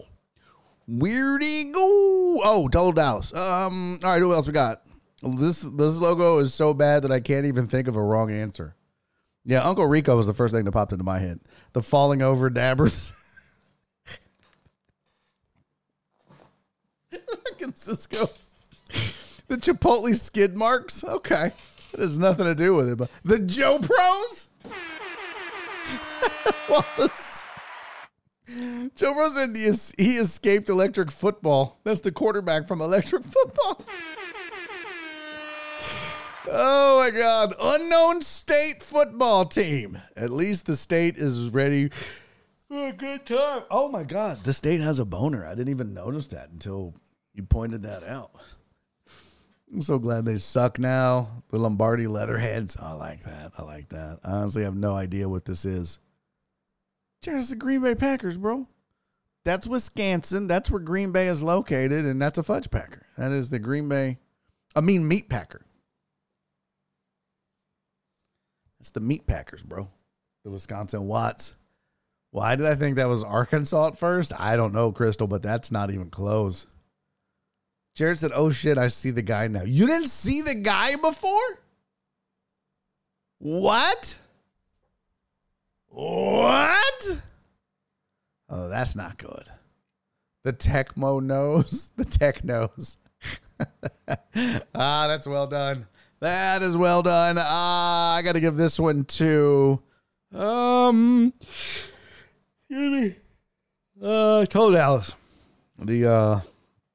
[0.88, 2.40] Where'd it go?
[2.42, 3.32] Oh, Total Dallas.
[3.32, 4.82] Um, all right, who else we got?
[5.24, 8.74] This this logo is so bad that I can't even think of a wrong answer.
[9.44, 11.40] Yeah, Uncle Rico was the first thing that popped into my head.
[11.72, 13.12] The falling over dabbers.
[17.10, 18.26] Fucking Cisco.
[19.48, 21.04] The Chipotle skid marks.
[21.04, 21.52] Okay,
[21.92, 22.96] it has nothing to do with it.
[22.96, 24.48] But the Joe Pros.
[26.98, 27.44] this,
[28.94, 31.80] Joe Pros es- he escaped electric football.
[31.84, 33.84] That's the quarterback from electric football.
[36.46, 37.54] Oh my God.
[37.60, 40.00] Unknown state football team.
[40.16, 41.90] At least the state is ready
[42.68, 43.62] for a good time.
[43.70, 44.38] Oh my God.
[44.38, 45.46] The state has a boner.
[45.46, 46.94] I didn't even notice that until
[47.32, 48.32] you pointed that out.
[49.72, 51.42] I'm so glad they suck now.
[51.50, 52.76] The Lombardi Leatherheads.
[52.76, 53.52] I like that.
[53.58, 54.20] I like that.
[54.22, 55.98] Honestly, I honestly have no idea what this is.
[57.22, 58.68] Just the Green Bay Packers, bro.
[59.44, 60.46] That's Wisconsin.
[60.46, 63.06] That's where Green Bay is located, and that's a fudge packer.
[63.16, 64.18] That is the Green Bay,
[64.76, 65.64] I mean, meat packer.
[68.84, 69.88] It's the meat packers, bro.
[70.44, 71.56] The Wisconsin Watts.
[72.32, 74.38] Why did I think that was Arkansas at first?
[74.38, 76.66] I don't know, Crystal, but that's not even close.
[77.94, 79.62] Jared said, Oh shit, I see the guy now.
[79.62, 81.60] You didn't see the guy before?
[83.38, 84.18] What?
[85.88, 87.22] What?
[88.50, 89.48] Oh, that's not good.
[90.42, 91.90] The Tecmo knows.
[91.96, 92.98] The tech knows.
[94.74, 95.86] ah, that's well done.
[96.20, 97.36] That is well done.
[97.38, 99.82] Ah, I got to give this one to
[100.34, 103.16] um excuse me.
[104.02, 105.14] Uh Total Dallas.
[105.78, 106.40] The uh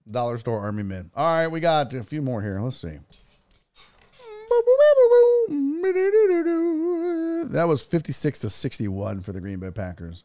[0.10, 1.12] Dollar Store Army Men.
[1.16, 2.60] All right, we got a few more here.
[2.60, 2.98] Let's see.
[7.52, 10.24] That was 56 to 61 for the Green Bay Packers.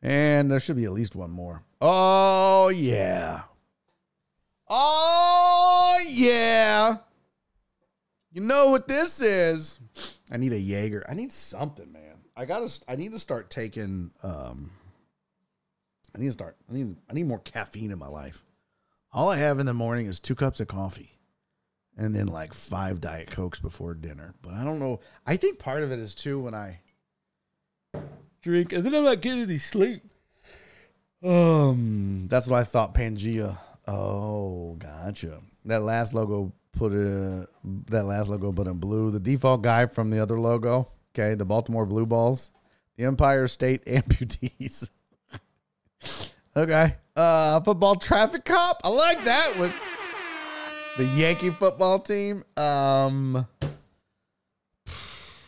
[0.00, 1.62] And there should be at least one more.
[1.80, 3.42] Oh, yeah.
[4.68, 6.96] Oh, yeah.
[8.32, 9.78] You know what this is?
[10.30, 11.04] I need a Jaeger.
[11.06, 12.16] I need something, man.
[12.34, 12.70] I gotta.
[12.88, 14.10] I need to start taking.
[14.22, 14.70] Um,
[16.14, 16.56] I need to start.
[16.70, 16.96] I need.
[17.10, 18.42] I need more caffeine in my life.
[19.12, 21.18] All I have in the morning is two cups of coffee,
[21.98, 24.32] and then like five diet cokes before dinner.
[24.40, 25.00] But I don't know.
[25.26, 26.80] I think part of it is too when I
[28.40, 30.02] drink, and then I'm not getting any sleep.
[31.22, 32.94] Um, that's what I thought.
[32.94, 33.58] Pangea.
[33.86, 35.40] Oh, gotcha.
[35.66, 37.48] That last logo put a
[37.88, 39.10] that last logo but in blue.
[39.10, 40.88] The default guy from the other logo.
[41.14, 42.52] Okay, the Baltimore Blue Balls,
[42.96, 44.90] the Empire State Amputees.
[46.56, 48.80] okay, uh, football traffic cop.
[48.82, 49.72] I like that one.
[50.96, 52.44] The Yankee football team.
[52.56, 53.46] Um,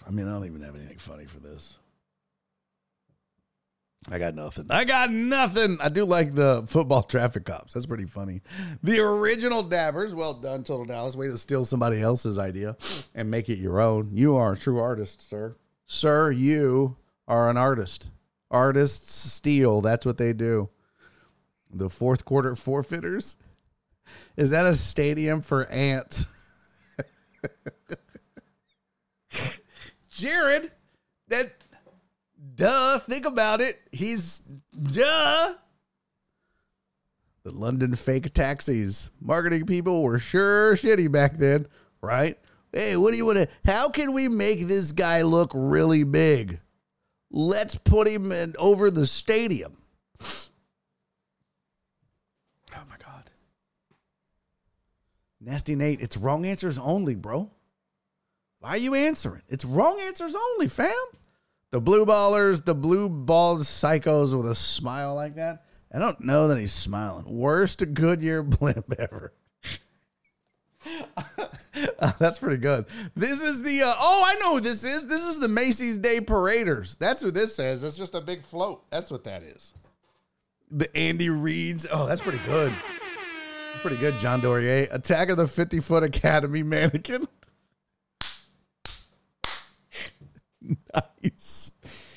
[0.07, 1.79] I mean, I don't even have anything funny for this.
[4.11, 4.67] I got nothing.
[4.71, 5.79] I got nothing.
[5.81, 7.73] I do like the football traffic cops.
[7.73, 8.43] That's pretty funny.
[8.83, 10.15] The original dabbers.
[10.15, 11.17] Well done, Total Dallas.
[11.17, 12.77] Way to steal somebody else's idea
[13.15, 14.11] and make it your own.
[14.13, 15.57] You are a true artist, sir.
[15.87, 18.11] Sir, you are an artist.
[18.51, 19.81] Artists steal.
[19.81, 20.69] That's what they do.
[21.73, 23.37] The fourth quarter forfeiters.
[24.37, 26.27] Is that a stadium for ants?
[30.11, 30.71] Jared,
[31.29, 31.53] that
[32.55, 33.81] duh, think about it.
[33.93, 34.41] He's
[34.81, 35.55] duh.
[37.45, 39.11] The London fake taxis.
[39.21, 41.67] Marketing people were sure shitty back then,
[42.01, 42.39] right?
[42.73, 43.49] Hey, what do you want to?
[43.65, 46.61] How can we make this guy look really big?
[47.31, 49.77] Let's put him in, over the stadium.
[50.23, 50.49] Oh
[52.89, 53.31] my God.
[55.41, 57.51] Nasty Nate, it's wrong answers only, bro.
[58.61, 59.43] Why are you answering?
[59.49, 60.95] It's wrong answers only, fam.
[61.75, 65.65] The blue ballers, the blue balled psychos with a smile like that.
[65.93, 67.25] I don't know that he's smiling.
[67.27, 69.33] Worst Goodyear blimp ever.
[72.21, 72.87] That's pretty good.
[73.17, 75.09] This is the uh, oh, I know who this is.
[75.09, 76.95] This is the Macy's Day Paraders.
[76.95, 77.83] That's who this says.
[77.83, 78.89] It's just a big float.
[78.91, 79.75] That's what that is.
[80.71, 81.89] The Andy Reids.
[81.91, 82.73] Oh, that's pretty good.
[83.81, 84.95] Pretty good, John Dorier.
[84.95, 87.27] Attack of the 50 foot Academy mannequin.
[90.95, 91.73] Nice.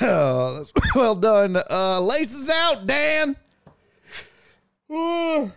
[0.00, 0.64] Oh,
[0.96, 1.56] well done.
[1.70, 3.36] Uh, laces out, Dan.
[4.90, 5.52] Oh.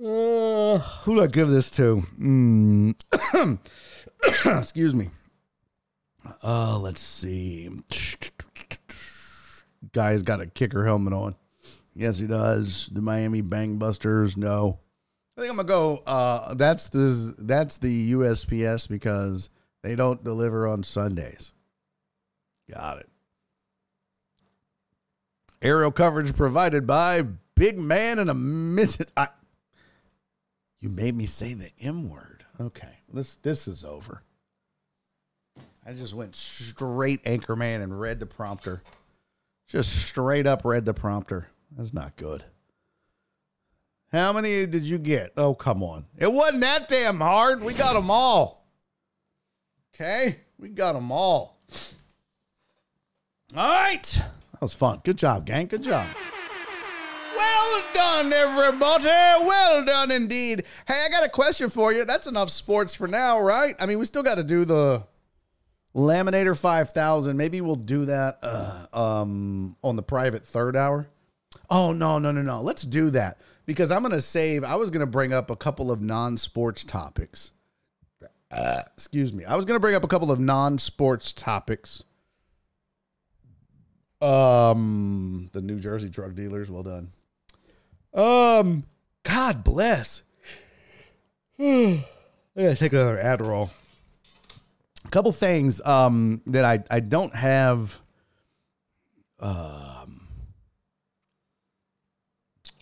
[0.00, 2.02] Uh, who do I give this to?
[2.20, 3.58] Mm.
[4.58, 5.08] Excuse me.
[6.42, 7.70] Uh, let's see.
[9.92, 11.34] Guy's got a kicker helmet on.
[11.94, 12.88] Yes, he does.
[12.92, 14.36] The Miami Bangbusters.
[14.36, 14.78] No.
[15.36, 16.02] I think I'm gonna go.
[16.06, 19.50] Uh, that's the that's the USPS because
[19.82, 21.52] they don't deliver on Sundays.
[22.72, 23.08] Got it.
[25.60, 27.22] Aerial coverage provided by
[27.54, 29.10] big man in a midget.
[29.16, 29.28] I,
[30.80, 32.44] you made me say the M word.
[32.60, 34.22] Okay, this this is over.
[35.84, 38.82] I just went straight Anchorman and read the prompter.
[39.66, 41.48] Just straight up read the prompter.
[41.76, 42.44] That's not good.
[44.12, 45.32] How many did you get?
[45.36, 46.06] Oh, come on.
[46.16, 47.62] It wasn't that damn hard.
[47.62, 48.57] We got them all.
[49.94, 50.36] Okay?
[50.58, 51.58] We got them all.
[53.56, 54.02] All right.
[54.02, 55.00] That was fun.
[55.04, 55.66] Good job, gang.
[55.66, 56.06] Good job.
[57.36, 59.04] Well done, everybody.
[59.04, 60.64] Well done indeed.
[60.86, 62.04] Hey, I got a question for you.
[62.04, 63.76] That's enough sports for now, right?
[63.78, 65.04] I mean, we still got to do the
[65.94, 67.36] Laminator 5000.
[67.36, 71.08] Maybe we'll do that uh, um, on the private third hour.
[71.70, 72.60] Oh, no, no, no, no.
[72.60, 74.64] Let's do that because I'm going to save.
[74.64, 77.52] I was going to bring up a couple of non sports topics.
[78.50, 79.44] Excuse me.
[79.44, 82.02] I was going to bring up a couple of non sports topics.
[84.20, 86.70] Um, the New Jersey drug dealers.
[86.70, 87.12] Well done.
[88.14, 88.84] Um,
[89.22, 90.22] God bless.
[91.60, 92.04] I
[92.56, 93.70] gotta take another Adderall.
[95.04, 98.00] A couple things um that I I don't have
[99.38, 100.26] um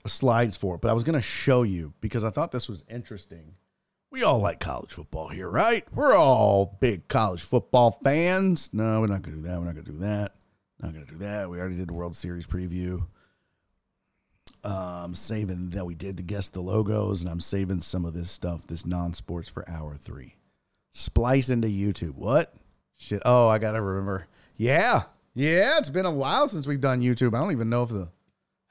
[0.07, 3.55] slides for, but I was gonna show you because I thought this was interesting.
[4.11, 5.85] We all like college football here, right?
[5.93, 8.71] We're all big college football fans.
[8.73, 9.59] No, we're not gonna do that.
[9.59, 10.33] We're not gonna do that.
[10.81, 11.51] Not gonna do that.
[11.51, 13.07] We already did the World Series preview.
[14.63, 18.31] Um, saving that we did to guess the logos, and I'm saving some of this
[18.31, 20.37] stuff, this non-sports for hour three.
[20.93, 22.15] Splice into YouTube.
[22.15, 22.55] What?
[22.97, 23.23] Shit.
[23.25, 24.27] Oh, I gotta remember.
[24.57, 25.03] Yeah,
[25.35, 25.79] yeah.
[25.79, 27.35] It's been a while since we've done YouTube.
[27.35, 28.09] I don't even know if the.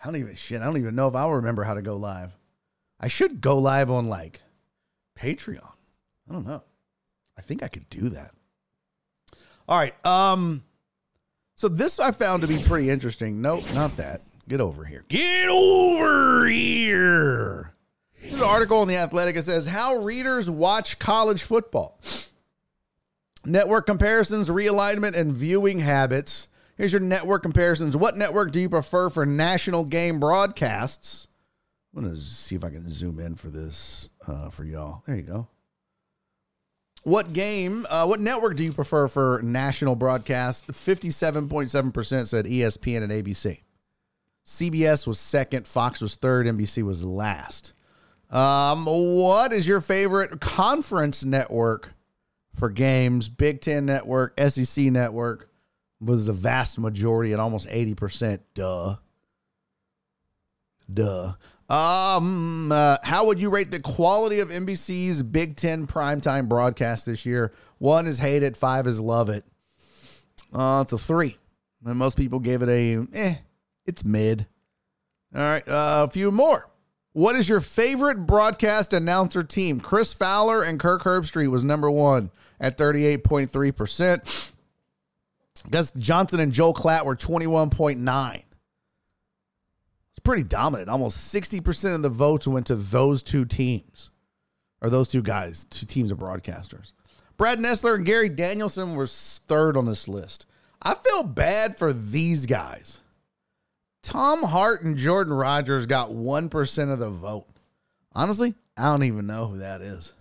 [0.02, 0.62] I don't even shit.
[0.62, 2.36] I don't even know if I'll remember how to go live.
[3.00, 4.42] I should go live on like
[5.20, 5.72] Patreon.
[6.30, 6.64] I don't know.
[7.38, 8.32] I think I could do that.
[9.68, 9.94] All right.
[10.06, 10.64] Um.
[11.56, 13.42] So this I found to be pretty interesting.
[13.42, 14.22] Nope, not that.
[14.48, 15.06] Get over here.
[15.08, 17.74] Get over here.
[18.22, 22.00] There's an article in The Athletic that says how readers watch college football.
[23.46, 26.48] Network comparisons, realignment, and viewing habits.
[26.76, 27.96] Here's your network comparisons.
[27.96, 31.28] What network do you prefer for national game broadcasts?
[31.96, 35.04] I'm going to see if I can zoom in for this uh, for y'all.
[35.08, 35.48] There you go.
[37.04, 40.68] What game, uh, what network do you prefer for national broadcast?
[40.68, 43.62] 57.7% said ESPN and ABC.
[44.46, 47.74] CBS was second, Fox was third, NBC was last.
[48.30, 51.94] Um, what is your favorite conference network
[52.54, 53.30] for games?
[53.30, 55.50] Big Ten Network, SEC Network
[56.02, 58.40] was the vast majority at almost 80%.
[58.54, 58.96] Duh.
[60.92, 61.34] Duh.
[61.68, 67.26] Um, uh, how would you rate the quality of NBC's Big Ten primetime broadcast this
[67.26, 67.54] year?
[67.80, 69.44] One is hate it, five is love it.
[70.54, 71.38] Uh, it's a three.
[71.84, 73.36] And most people gave it a eh,
[73.86, 74.48] it's mid.
[75.34, 76.70] All right, uh, a few more.
[77.14, 79.80] What is your favorite broadcast announcer team?
[79.80, 82.30] Chris Fowler and Kirk Herbstreit was number one
[82.60, 84.52] at 38.3%.
[85.70, 88.44] Gus Johnson and Joel Klatt were 21.9.
[90.26, 90.90] Pretty dominant.
[90.90, 94.10] Almost 60% of the votes went to those two teams.
[94.82, 96.92] Or those two guys, two teams of broadcasters.
[97.38, 100.46] Brad Nessler and Gary Danielson were third on this list.
[100.82, 103.02] I feel bad for these guys.
[104.04, 107.48] Tom Hart and Jordan Rodgers got 1% of the vote.
[108.14, 110.14] Honestly, I don't even know who that is.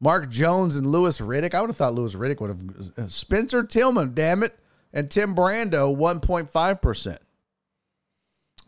[0.00, 1.54] Mark Jones and Louis Riddick.
[1.54, 2.98] I would have thought Louis Riddick would have.
[2.98, 4.58] Uh, Spencer Tillman, damn it.
[4.92, 7.18] And Tim Brando, 1.5%.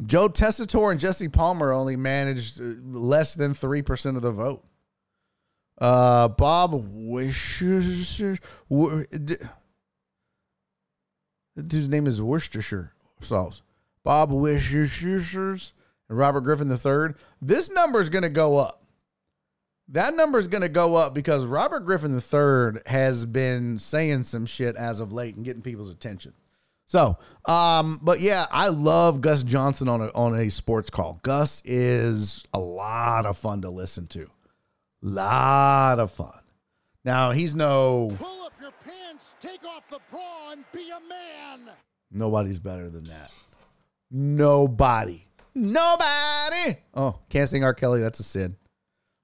[0.05, 4.65] Joe Tessitore and Jesse Palmer only managed uh, less than 3% of the vote.
[5.79, 8.41] Uh, Bob Wischusen.
[11.57, 13.63] The dude's name is Worcestershire sauce.
[14.03, 15.73] Bob Wischusen
[16.09, 17.15] and Robert Griffin III.
[17.41, 18.83] This number is going to go up.
[19.89, 24.47] That number is going to go up because Robert Griffin III has been saying some
[24.47, 26.33] shit as of late and getting people's attention.
[26.87, 31.19] So, um, but yeah, I love Gus Johnson on a on a sports call.
[31.23, 34.31] Gus is a lot of fun to listen to.
[35.03, 36.39] Lot of fun.
[37.05, 41.71] Now he's no Pull up your pants, take off the bra, and be a man.
[42.11, 43.33] nobody's better than that.
[44.11, 45.27] Nobody.
[45.55, 46.77] Nobody.
[46.95, 47.75] Oh, can't sing R.
[47.75, 48.01] Kelly.
[48.01, 48.57] That's a sin.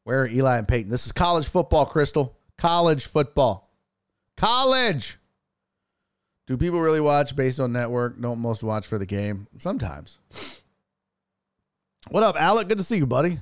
[0.04, 0.90] Where are Eli and Peyton?
[0.90, 2.36] This is college football, Crystal.
[2.58, 3.70] College football.
[4.36, 5.18] College.
[6.50, 8.20] Do people really watch based on network?
[8.20, 9.46] Don't most watch for the game?
[9.58, 10.18] Sometimes.
[12.10, 12.66] What up, Alec?
[12.66, 13.38] Good to see you, buddy.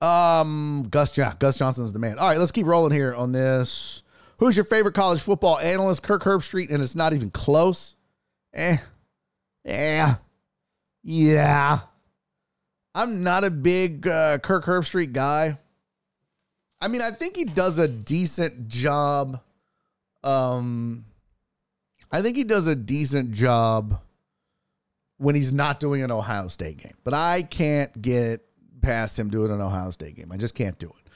[0.00, 2.18] Um, Gus, yeah, Gus Johnson's the man.
[2.18, 4.02] All right, let's keep rolling here on this.
[4.38, 6.02] Who's your favorite college football analyst?
[6.02, 7.96] Kirk Herbstreit, and it's not even close.
[8.54, 8.78] Eh,
[9.66, 10.14] yeah,
[11.02, 11.80] yeah.
[12.94, 15.58] I'm not a big uh, Kirk Herbstreit guy.
[16.80, 19.38] I mean, I think he does a decent job.
[20.24, 21.04] Um,
[22.10, 24.00] I think he does a decent job
[25.18, 26.94] when he's not doing an Ohio State game.
[27.04, 28.44] But I can't get
[28.80, 30.32] past him doing an Ohio State game.
[30.32, 31.10] I just can't do it.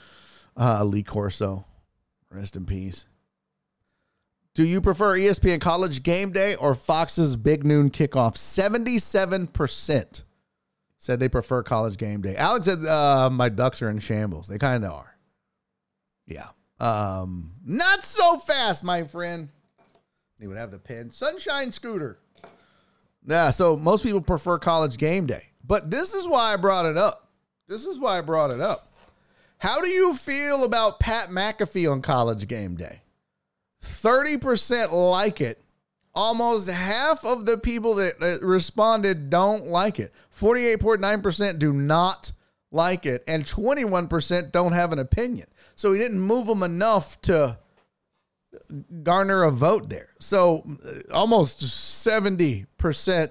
[0.57, 1.65] Uh, Lee Corso,
[2.31, 3.07] rest in peace.
[4.55, 8.35] Do you prefer ESPN College Game Day or Fox's Big Noon Kickoff?
[8.35, 10.25] 77%
[10.99, 12.37] said they prefer College Game Day.
[12.37, 14.49] Alex said, uh, My Ducks are in shambles.
[14.49, 15.17] They kind of are.
[16.27, 16.49] Yeah.
[16.79, 19.49] Um, not so fast, my friend.
[20.43, 21.13] He would have the pin.
[21.13, 22.19] Sunshine Scooter.
[23.25, 25.47] Yeah, so most people prefer College Game Day.
[25.65, 27.29] But this is why I brought it up.
[27.69, 28.93] This is why I brought it up.
[29.59, 33.03] How do you feel about Pat McAfee on College Game Day?
[33.85, 35.63] 30% like it.
[36.13, 40.13] Almost half of the people that responded don't like it.
[40.35, 42.33] 48.9% do not
[42.73, 43.23] like it.
[43.29, 45.47] And 21% don't have an opinion.
[45.77, 47.59] So he didn't move them enough to
[49.03, 50.11] garner a vote there.
[50.21, 53.31] So uh, almost 70%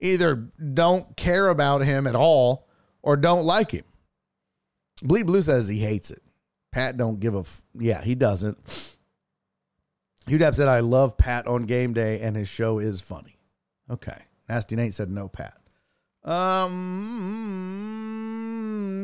[0.00, 2.66] either don't care about him at all
[3.02, 3.84] or don't like him.
[5.02, 6.22] Bleed Blue says he hates it.
[6.72, 8.96] Pat don't give a f- yeah, he doesn't.
[10.26, 13.38] UDAP said I love Pat on game day and his show is funny.
[13.90, 14.16] Okay.
[14.48, 15.54] Nasty Nate said no Pat.
[16.24, 17.08] Um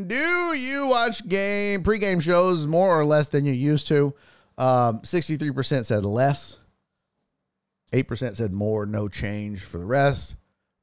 [0.07, 4.15] do you watch game pregame shows more or less than you used to?
[4.59, 6.59] Um 63% said less.
[7.93, 10.36] 8% said more, no change for the rest.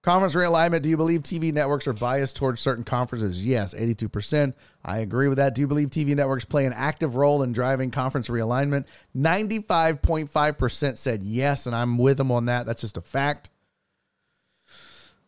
[0.05, 0.83] Conference realignment.
[0.83, 3.43] Do you believe TV networks are biased towards certain conferences?
[3.43, 4.53] Yes, 82%.
[4.83, 5.55] I agree with that.
[5.55, 8.85] Do you believe TV networks play an active role in driving conference realignment?
[9.17, 12.67] 95.5% said yes, and I'm with them on that.
[12.67, 13.49] That's just a fact.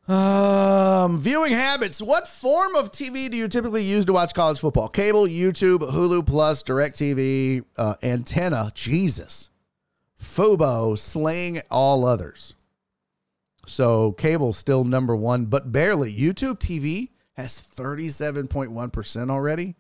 [0.08, 2.02] Um, viewing habits.
[2.02, 4.88] What form of TV do you typically use to watch college football?
[4.88, 8.72] Cable, YouTube, Hulu Plus, DirecTV, uh, antenna.
[8.74, 9.50] Jesus.
[10.20, 12.54] Fubo, slaying all others.
[13.66, 16.16] So cable's still number one, but barely.
[16.16, 19.76] YouTube TV has 37.1% already.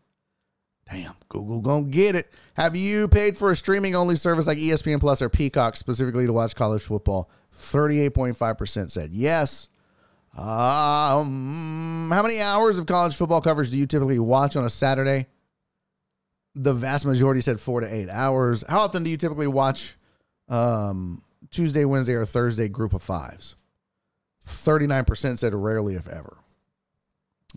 [0.90, 2.32] Damn, Google gonna get it.
[2.54, 6.34] Have you paid for a streaming only service like ESPN Plus or Peacock specifically to
[6.34, 7.30] watch college football?
[7.54, 9.68] 38.5% said yes.
[10.38, 15.26] Um, how many hours of college football coverage do you typically watch on a Saturday?
[16.54, 18.64] The vast majority said four to eight hours.
[18.70, 19.96] How often do you typically watch
[20.48, 23.56] um, Tuesday, Wednesday, or Thursday group of fives?
[24.46, 26.38] 39% said rarely, if ever.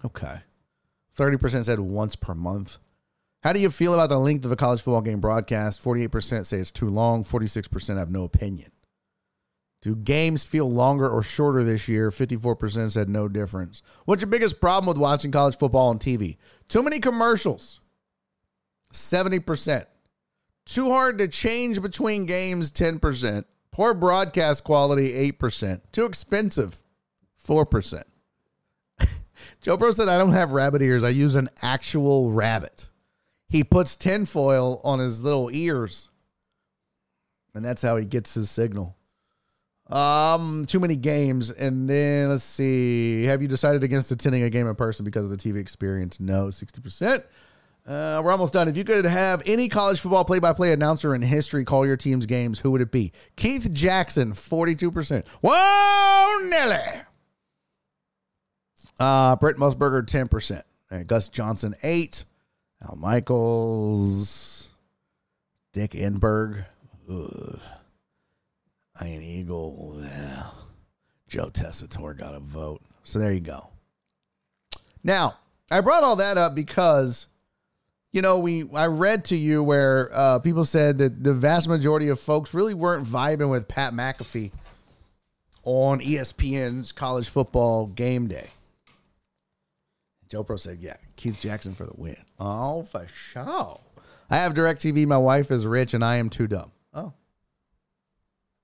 [0.04, 0.40] Okay.
[1.16, 2.78] 30% said once per month.
[3.42, 5.82] How do you feel about the length of a college football game broadcast?
[5.82, 7.24] 48% say it's too long.
[7.24, 8.70] 46% have no opinion.
[9.82, 12.10] Do games feel longer or shorter this year?
[12.10, 13.82] 54% said no difference.
[14.04, 16.36] What's your biggest problem with watching college football on TV?
[16.68, 17.80] Too many commercials.
[18.92, 19.86] 70%.
[20.66, 23.44] Too hard to change between games, 10%.
[23.72, 25.80] Poor broadcast quality, 8%.
[25.92, 26.78] Too expensive,
[27.42, 28.02] 4%.
[29.62, 31.02] Joe Pro said, I don't have rabbit ears.
[31.02, 32.90] I use an actual rabbit.
[33.48, 36.10] He puts tinfoil on his little ears,
[37.54, 38.96] and that's how he gets his signal.
[39.90, 41.50] Um, too many games.
[41.50, 43.24] And then let's see.
[43.24, 46.20] Have you decided against attending a game in person because of the TV experience?
[46.20, 47.22] No, 60%.
[47.86, 48.68] Uh, we're almost done.
[48.68, 51.96] If you could have any college football play by play announcer in history call your
[51.96, 53.12] team's games, who would it be?
[53.36, 55.26] Keith Jackson, 42%.
[55.42, 57.02] Whoa, Nelly.
[58.98, 60.62] Uh, Brent Musberger, 10%.
[60.90, 62.24] Uh, Gus Johnson, 8
[62.88, 64.70] Al Michaels,
[65.72, 66.66] Dick Enberg,
[67.10, 67.60] ugh.
[69.00, 70.50] Iron Eagle, yeah.
[71.28, 72.80] Joe Tessitore got a vote.
[73.04, 73.70] So there you go.
[75.02, 75.36] Now,
[75.70, 77.26] I brought all that up because
[78.12, 82.08] you know, we I read to you where uh, people said that the vast majority
[82.08, 84.50] of folks really weren't vibing with Pat McAfee
[85.62, 88.48] on ESPN's college football game day.
[90.28, 93.78] Joe Pro said, "Yeah, Keith Jackson for the win." Oh, for sure.
[94.28, 95.06] I have DirecTV.
[95.06, 96.72] My wife is rich, and I am too dumb.
[96.92, 97.12] Oh.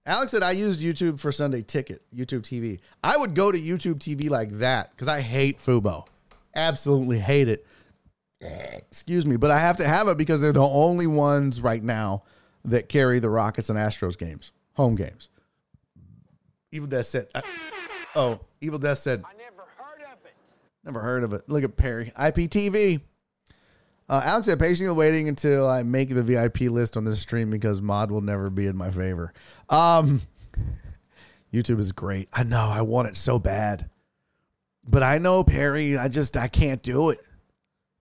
[0.06, 2.78] Alex said I used YouTube for Sunday Ticket, YouTube TV.
[3.02, 6.06] I would go to YouTube TV like that because I hate Fubo.
[6.54, 7.66] Absolutely hate it.
[8.40, 12.22] Excuse me, but I have to have it because they're the only ones right now
[12.64, 15.28] that carry the Rockets and Astros games, home games.
[16.70, 17.40] Evil Death said, uh,
[18.14, 20.34] "Oh, Evil Death said, I never heard of it.
[20.84, 23.00] never heard of it." Look at Perry, IPTV.
[24.08, 27.82] Uh, Alex said, patiently waiting until I make the VIP list on this stream because
[27.82, 29.32] mod will never be in my favor.
[29.68, 30.20] Um,
[31.52, 32.28] YouTube is great.
[32.32, 32.60] I know.
[32.60, 33.90] I want it so bad.
[34.88, 37.18] But I know Perry, I just I can't do it.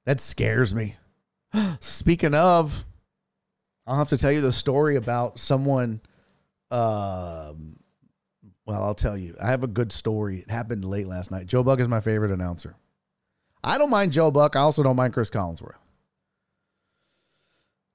[0.05, 0.95] That scares me.
[1.79, 2.85] Speaking of,
[3.87, 6.01] I'll have to tell you the story about someone
[6.71, 7.77] um
[8.65, 9.35] well, I'll tell you.
[9.41, 10.39] I have a good story.
[10.39, 11.45] It happened late last night.
[11.45, 12.75] Joe Buck is my favorite announcer.
[13.63, 14.55] I don't mind Joe Buck.
[14.55, 15.75] I also don't mind Cris Collinsworth.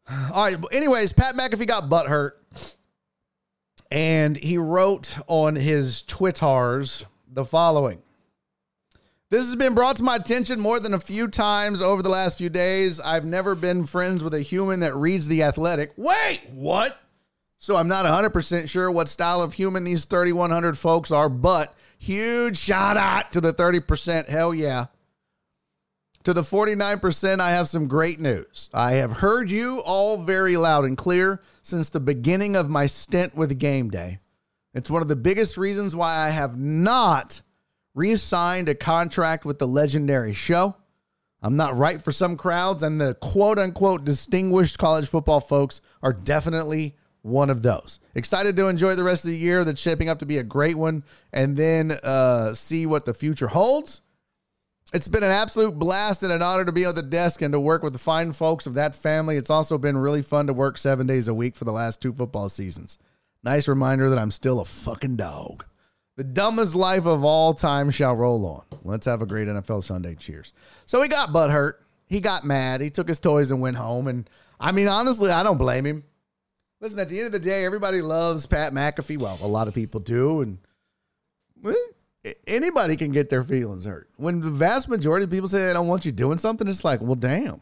[0.09, 0.57] All right.
[0.73, 2.37] Anyways, Pat McAfee got butt hurt.
[3.91, 8.03] And he wrote on his Twitters the following.
[9.31, 12.39] This has been brought to my attention more than a few times over the last
[12.39, 12.99] few days.
[12.99, 15.93] I've never been friends with a human that reads The Athletic.
[15.97, 17.01] Wait, what?
[17.59, 22.57] So I'm not 100% sure what style of human these 3,100 folks are, but huge
[22.57, 24.29] shout out to the 30%.
[24.29, 24.87] Hell yeah.
[26.25, 28.69] To the 49%, I have some great news.
[28.75, 33.35] I have heard you all very loud and clear since the beginning of my stint
[33.35, 34.19] with Game Day.
[34.75, 37.41] It's one of the biggest reasons why I have not
[37.95, 40.77] re signed a contract with the legendary show.
[41.43, 46.13] I'm not right for some crowds, and the quote unquote distinguished college football folks are
[46.13, 47.99] definitely one of those.
[48.15, 50.77] Excited to enjoy the rest of the year that's shaping up to be a great
[50.77, 51.03] one
[51.33, 54.03] and then uh, see what the future holds.
[54.93, 57.61] It's been an absolute blast and an honor to be on the desk and to
[57.61, 59.37] work with the fine folks of that family.
[59.37, 62.13] It's also been really fun to work seven days a week for the last two
[62.13, 62.99] football seasons.
[63.45, 65.65] Nice reminder that I'm still a fucking dog.
[66.17, 68.79] The dumbest life of all time shall roll on.
[68.83, 70.17] Let's have a great NFL Sunday.
[70.17, 70.53] Cheers.
[70.87, 71.81] So he got butt hurt.
[72.07, 72.81] He got mad.
[72.81, 74.09] He took his toys and went home.
[74.09, 76.03] And I mean, honestly, I don't blame him.
[76.81, 79.19] Listen, at the end of the day, everybody loves Pat McAfee.
[79.21, 80.41] Well, a lot of people do.
[80.41, 80.59] And
[81.63, 81.77] well,
[82.47, 84.09] anybody can get their feelings hurt.
[84.17, 87.01] When the vast majority of people say they don't want you doing something, it's like,
[87.01, 87.61] well, damn.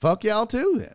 [0.00, 0.94] Fuck y'all too then.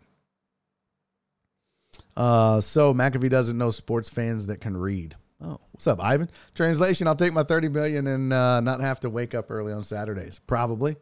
[2.16, 5.16] Uh, so McAfee doesn't know sports fans that can read.
[5.40, 6.30] Oh, what's up, Ivan?
[6.56, 9.84] Translation: I'll take my thirty million and uh, not have to wake up early on
[9.84, 10.40] Saturdays.
[10.48, 10.96] Probably.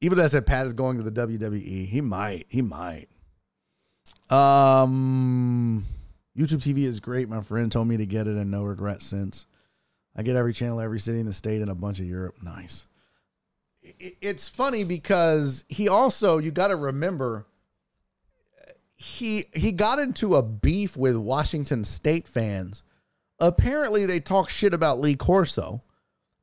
[0.00, 2.46] Even though I said Pat is going to the WWE, he might.
[2.48, 3.06] He might.
[4.30, 5.84] Um,
[6.36, 7.28] YouTube TV is great.
[7.28, 9.46] My friend told me to get it, and no regrets since.
[10.16, 12.36] I get every channel, every city in the state, and a bunch of Europe.
[12.42, 12.86] Nice.
[13.82, 17.46] It's funny because he also you got to remember
[18.94, 22.82] he he got into a beef with Washington State fans.
[23.40, 25.82] Apparently, they talk shit about Lee Corso,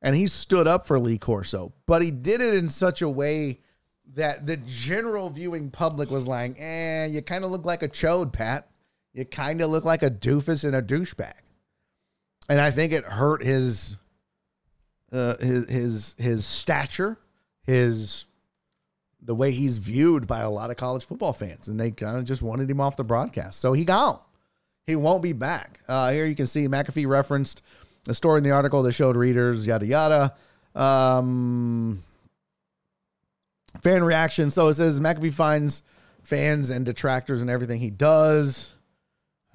[0.00, 3.60] and he stood up for Lee Corso, but he did it in such a way
[4.14, 8.32] that the general viewing public was like, "Eh, you kind of look like a chode,
[8.32, 8.68] Pat.
[9.14, 11.32] You kind of look like a doofus and a douchebag."
[12.48, 13.96] And I think it hurt his
[15.12, 17.18] uh, his his his stature,
[17.64, 18.24] his
[19.20, 22.24] the way he's viewed by a lot of college football fans, and they kind of
[22.24, 23.60] just wanted him off the broadcast.
[23.60, 24.18] So he gone.
[24.86, 25.80] He won't be back.
[25.86, 27.62] Uh, here you can see McAfee referenced
[28.08, 30.34] a story in the article that showed readers yada yada.
[30.74, 32.02] Um,
[33.80, 34.50] fan reaction.
[34.50, 35.82] So it says McAfee finds
[36.22, 38.72] fans and detractors and everything he does.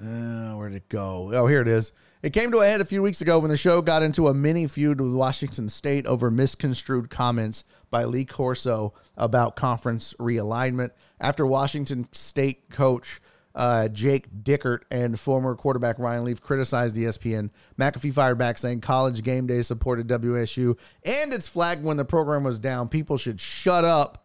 [0.02, 1.32] Uh, where'd it go?
[1.34, 1.92] Oh, here it is.
[2.24, 4.34] It came to a head a few weeks ago when the show got into a
[4.34, 10.92] mini feud with Washington State over misconstrued comments by Lee Corso about conference realignment.
[11.20, 13.22] After Washington State coach
[13.54, 19.24] uh, Jake Dickert and former quarterback Ryan Leaf criticized ESPN, McAfee fired back saying college
[19.24, 22.90] game day supported WSU and its flag when the program was down.
[22.90, 24.24] People should shut up.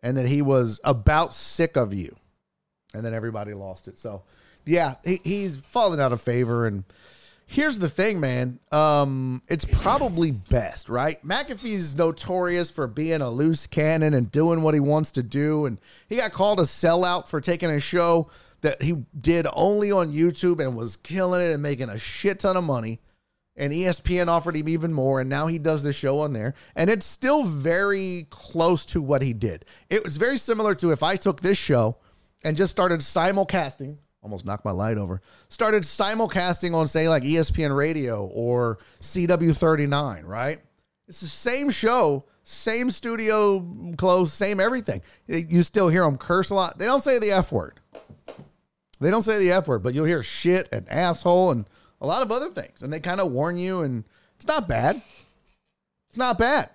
[0.00, 2.14] And that he was about sick of you.
[2.94, 3.98] And then everybody lost it.
[3.98, 4.22] So,
[4.68, 6.66] yeah, he, he's fallen out of favor.
[6.66, 6.84] And
[7.46, 8.60] here's the thing, man.
[8.70, 11.20] Um, it's probably best, right?
[11.24, 15.66] McAfee's notorious for being a loose cannon and doing what he wants to do.
[15.66, 15.78] And
[16.08, 18.30] he got called a sellout for taking a show
[18.60, 22.56] that he did only on YouTube and was killing it and making a shit ton
[22.56, 23.00] of money.
[23.56, 26.54] And ESPN offered him even more, and now he does the show on there.
[26.76, 29.64] And it's still very close to what he did.
[29.90, 31.96] It was very similar to if I took this show
[32.44, 35.20] and just started simulcasting almost knocked my light over.
[35.48, 40.60] Started simulcasting on, say, like ESPN Radio or CW39, right?
[41.06, 43.64] It's the same show, same studio
[43.96, 45.02] clothes, same everything.
[45.26, 46.78] You still hear them curse a lot.
[46.78, 47.80] They don't say the F word.
[49.00, 51.66] They don't say the F word, but you'll hear shit and asshole and
[52.00, 52.82] a lot of other things.
[52.82, 54.04] And they kind of warn you, and
[54.36, 55.00] it's not bad.
[56.08, 56.70] It's not bad.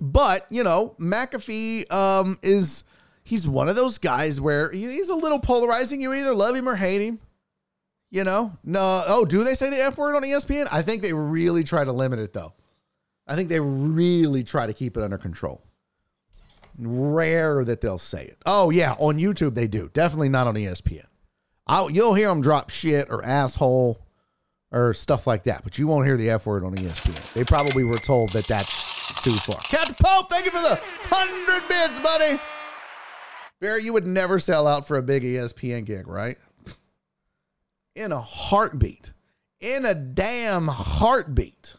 [0.00, 2.84] But, you know, McAfee um, is
[3.28, 6.00] he's one of those guys where he's a little polarizing.
[6.00, 7.20] You either love him or hate him.
[8.10, 9.04] You know, no.
[9.06, 10.66] Oh, do they say the F word on ESPN?
[10.72, 12.54] I think they really try to limit it, though.
[13.26, 15.62] I think they really try to keep it under control.
[16.78, 18.38] Rare that they'll say it.
[18.46, 18.94] Oh, yeah.
[18.98, 19.90] On YouTube, they do.
[19.92, 21.04] Definitely not on ESPN.
[21.66, 24.00] I'll, you'll hear them drop shit or asshole
[24.72, 25.62] or stuff like that.
[25.62, 27.34] But you won't hear the F word on ESPN.
[27.34, 29.60] They probably were told that that's too far.
[29.60, 30.80] Captain Pope, thank you for the
[31.10, 32.40] hundred bids, buddy.
[33.60, 36.36] Barry, you would never sell out for a big ESPN gig, right?
[37.94, 39.12] In a heartbeat.
[39.60, 41.74] In a damn heartbeat.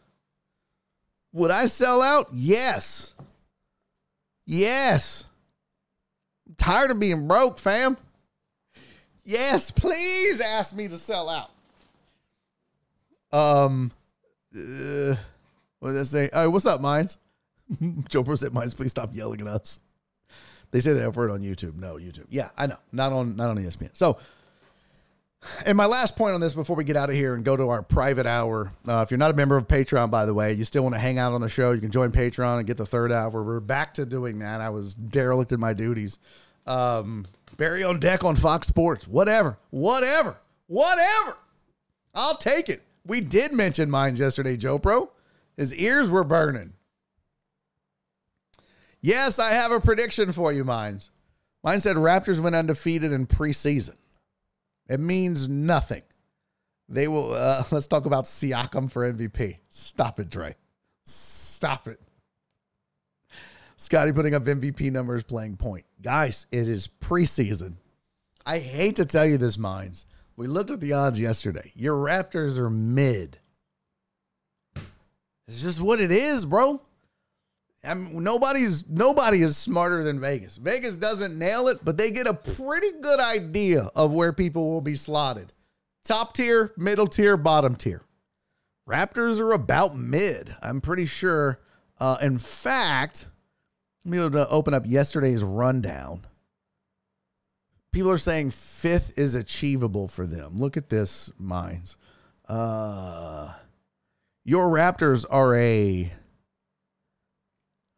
[1.31, 2.30] Would I sell out?
[2.34, 3.14] Yes.
[4.45, 5.23] Yes.
[6.47, 7.95] I'm tired of being broke, fam.
[9.23, 11.51] Yes, please ask me to sell out.
[13.31, 13.91] Um,
[14.56, 15.15] uh,
[15.80, 16.30] what did I say?
[16.34, 17.18] Oh, what's up, Mines?
[18.10, 19.80] Joe said, Mines, please stop yelling at us.
[20.71, 21.75] They say they have word on YouTube.
[21.75, 22.25] No, YouTube.
[22.29, 22.77] Yeah, I know.
[22.91, 23.89] Not on not on ESPN.
[23.93, 24.19] So,
[25.65, 27.69] and my last point on this before we get out of here and go to
[27.69, 28.71] our private hour.
[28.87, 30.99] Uh, if you're not a member of Patreon, by the way, you still want to
[30.99, 33.43] hang out on the show, you can join Patreon and get the third hour.
[33.43, 34.61] We're back to doing that.
[34.61, 36.19] I was derelict in my duties.
[36.67, 37.25] Um,
[37.57, 39.07] Barry on deck on Fox Sports.
[39.07, 39.57] Whatever.
[39.71, 40.37] Whatever.
[40.67, 41.37] Whatever.
[42.13, 42.83] I'll take it.
[43.05, 45.11] We did mention mines yesterday, Joe Pro.
[45.57, 46.73] His ears were burning.
[49.01, 51.11] Yes, I have a prediction for you, Mines.
[51.63, 53.95] Mine said Raptors went undefeated in preseason.
[54.88, 56.03] It means nothing.
[56.88, 57.34] They will.
[57.34, 59.57] Uh, let's talk about Siakam for MVP.
[59.69, 60.55] Stop it, Dre.
[61.05, 61.99] Stop it.
[63.77, 65.85] Scotty putting up MVP numbers playing point.
[66.01, 67.76] Guys, it is preseason.
[68.45, 70.05] I hate to tell you this, Mines.
[70.35, 71.71] We looked at the odds yesterday.
[71.76, 73.38] Your Raptors are mid.
[75.47, 76.81] It's just what it is, bro.
[77.84, 80.57] I mean, nobody's nobody is smarter than Vegas.
[80.57, 84.81] Vegas doesn't nail it, but they get a pretty good idea of where people will
[84.81, 85.53] be slotted.
[86.03, 88.01] Top tier, middle tier, bottom tier.
[88.88, 90.56] Raptors are about mid.
[90.61, 91.61] I'm pretty sure.
[91.99, 93.27] Uh, in fact,
[94.03, 96.26] let me uh, open up yesterday's rundown.
[97.91, 100.60] People are saying fifth is achievable for them.
[100.60, 101.97] Look at this, minds.
[102.47, 103.53] Uh,
[104.43, 106.11] your Raptors are a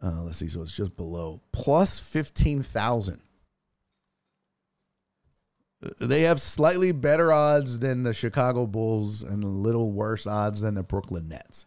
[0.03, 0.47] uh, let's see.
[0.47, 3.21] So it's just below plus 15,000.
[5.99, 10.75] They have slightly better odds than the Chicago Bulls and a little worse odds than
[10.75, 11.65] the Brooklyn Nets.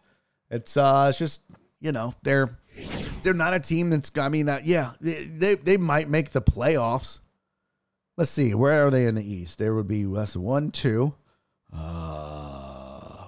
[0.49, 1.43] It's uh it's just,
[1.81, 2.57] you know, they're
[3.23, 6.41] they're not a team that's I mean that yeah, they they, they might make the
[6.41, 7.19] playoffs.
[8.15, 9.59] Let's see, where are they in the East?
[9.59, 11.13] There would be that's one, two,
[11.73, 13.27] uh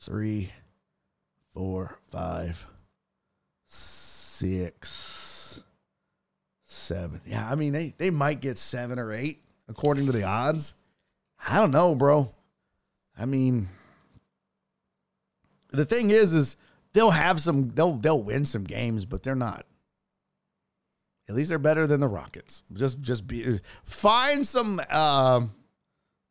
[0.00, 0.50] three,
[1.54, 2.66] four, five,
[4.40, 5.62] six,
[6.64, 7.20] seven.
[7.26, 10.74] Yeah, I mean they they might get seven or eight according to the odds.
[11.46, 12.34] I don't know, bro.
[13.18, 13.68] I mean,
[15.70, 16.56] the thing is, is
[16.94, 19.66] they'll have some they'll they'll win some games, but they're not.
[21.28, 22.62] At least they're better than the Rockets.
[22.72, 25.42] Just just be find some uh,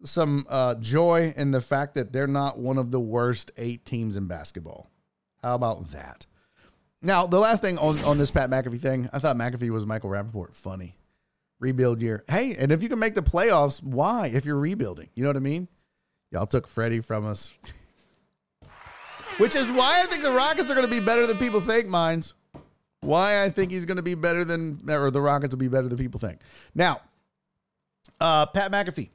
[0.04, 4.18] some uh, joy in the fact that they're not one of the worst eight teams
[4.18, 4.90] in basketball.
[5.44, 6.26] How about that?
[7.02, 10.10] Now, the last thing on, on this Pat McAfee thing, I thought McAfee was Michael
[10.10, 10.54] Rapaport.
[10.54, 10.96] Funny.
[11.60, 12.24] Rebuild year.
[12.30, 14.28] Hey, and if you can make the playoffs, why?
[14.28, 15.10] If you're rebuilding.
[15.16, 15.68] You know what I mean?
[16.32, 17.54] Y'all took Freddie from us.
[19.38, 21.88] Which is why I think the Rockets are going to be better than people think,
[21.88, 22.34] Mines.
[23.02, 25.88] Why I think he's going to be better than, or the Rockets will be better
[25.88, 26.40] than people think.
[26.76, 27.00] Now,
[28.20, 29.10] uh, Pat McAfee.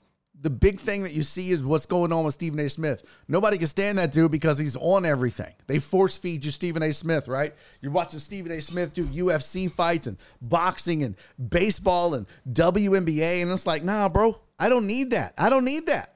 [0.44, 2.68] The big thing that you see is what's going on with Stephen A.
[2.68, 3.02] Smith.
[3.28, 5.54] Nobody can stand that dude because he's on everything.
[5.68, 6.92] They force feed you Stephen A.
[6.92, 7.54] Smith, right?
[7.80, 8.60] You're watching Stephen A.
[8.60, 11.16] Smith do UFC fights and boxing and
[11.48, 15.32] baseball and WNBA, and it's like, nah, bro, I don't need that.
[15.38, 16.14] I don't need that.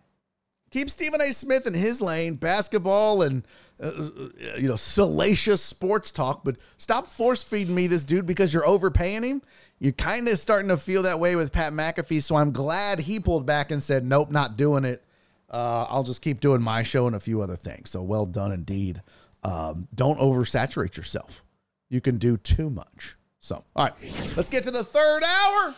[0.72, 1.32] Keep Stephen A.
[1.32, 3.48] Smith in his lane, basketball and
[3.80, 4.08] uh,
[4.56, 9.22] you know salacious sports talk, but stop force feeding me this dude because you're overpaying
[9.22, 9.42] him.
[9.78, 13.20] You're kind of starting to feel that way with Pat McAfee, so I'm glad he
[13.20, 15.04] pulled back and said, "Nope, not doing it.
[15.50, 18.50] Uh, I'll just keep doing my show and a few other things." So well done
[18.52, 19.02] indeed.
[19.44, 21.44] Um, don't oversaturate yourself.
[21.88, 23.16] You can do too much.
[23.38, 23.94] So all right,
[24.36, 25.74] let's get to the third hour.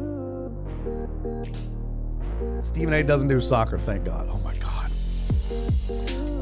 [2.62, 4.28] Stephen A doesn't do soccer, thank God.
[4.30, 4.68] Oh my God.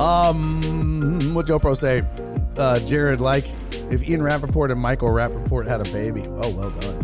[0.00, 2.02] Um, what Joe Pro say?
[2.56, 3.46] Uh, Jared, like
[3.90, 6.22] if Ian Rapoport and Michael Rapaport had a baby.
[6.26, 7.02] Oh, well done.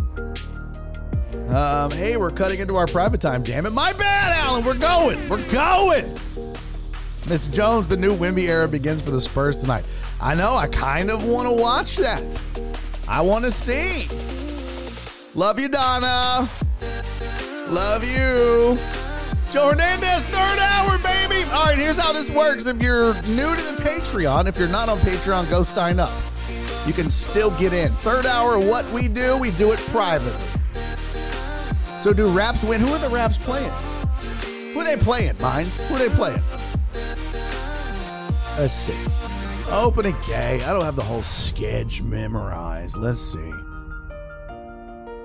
[1.55, 3.43] Um, hey, we're cutting into our private time.
[3.43, 4.65] Damn it, my bad, Alan.
[4.65, 5.29] We're going.
[5.29, 6.11] We're going.
[7.29, 9.85] Miss Jones, the new Wemby era begins for the Spurs tonight.
[10.21, 10.57] I know.
[10.57, 12.41] I kind of want to watch that.
[13.07, 14.09] I want to see.
[15.35, 16.49] Love you, Donna.
[17.73, 18.79] Love you.
[19.51, 21.49] Joe Hernandez, third hour, baby.
[21.53, 22.67] All right, here's how this works.
[22.67, 26.13] If you're new to the Patreon, if you're not on Patreon, go sign up.
[26.87, 27.91] you can still get in.
[27.93, 30.33] Third hour, what we do, we do it privately.
[32.01, 32.81] So do Raps win?
[32.81, 33.71] Who are the Raps playing?
[34.75, 35.87] Who are they playing, Minds?
[35.89, 36.43] Who are they playing?
[38.59, 38.97] Let's see.
[39.71, 40.63] Opening day.
[40.65, 42.97] I don't have the whole sketch memorized.
[42.97, 43.53] Let's see.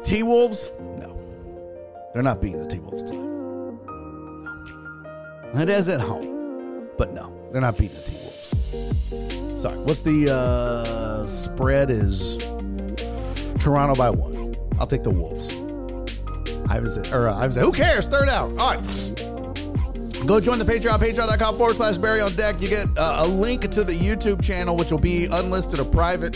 [0.04, 0.72] T Wolves?
[0.80, 1.17] No.
[2.18, 3.28] They're not beating the T Wolves tonight.
[5.54, 5.62] No.
[5.62, 6.90] It is at home.
[6.98, 9.62] But no, they're not beating the T Wolves.
[9.62, 9.78] Sorry.
[9.78, 11.92] What's the uh, spread?
[11.92, 12.40] Is
[13.60, 14.56] Toronto by one.
[14.80, 15.54] I'll take the Wolves.
[16.68, 18.08] I haven't or uh, I haven't who cares?
[18.08, 18.50] Third hour.
[18.60, 18.82] All right.
[20.26, 22.60] Go join the Patreon, patreon.com forward slash Barry on deck.
[22.60, 26.36] You get uh, a link to the YouTube channel, which will be unlisted or private.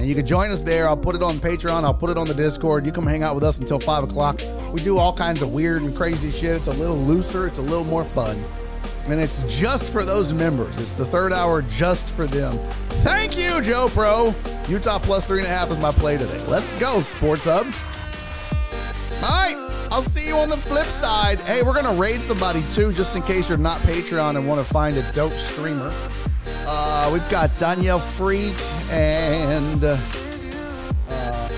[0.00, 0.88] And you can join us there.
[0.88, 1.84] I'll put it on Patreon.
[1.84, 2.86] I'll put it on the Discord.
[2.86, 4.40] You come hang out with us until 5 o'clock.
[4.72, 6.56] We do all kinds of weird and crazy shit.
[6.56, 8.42] It's a little looser, it's a little more fun.
[9.08, 10.78] And it's just for those members.
[10.78, 12.56] It's the third hour just for them.
[13.04, 14.34] Thank you, Joe Pro.
[14.70, 16.42] Utah plus three and a half is my play today.
[16.46, 17.66] Let's go, Sports Hub.
[19.22, 19.66] All right.
[19.92, 21.40] I'll see you on the flip side.
[21.40, 24.72] Hey, we're gonna raid somebody too, just in case you're not Patreon and want to
[24.72, 25.92] find a dope streamer.
[26.66, 28.54] Uh, we've got Danielle Freak
[28.90, 29.96] and uh,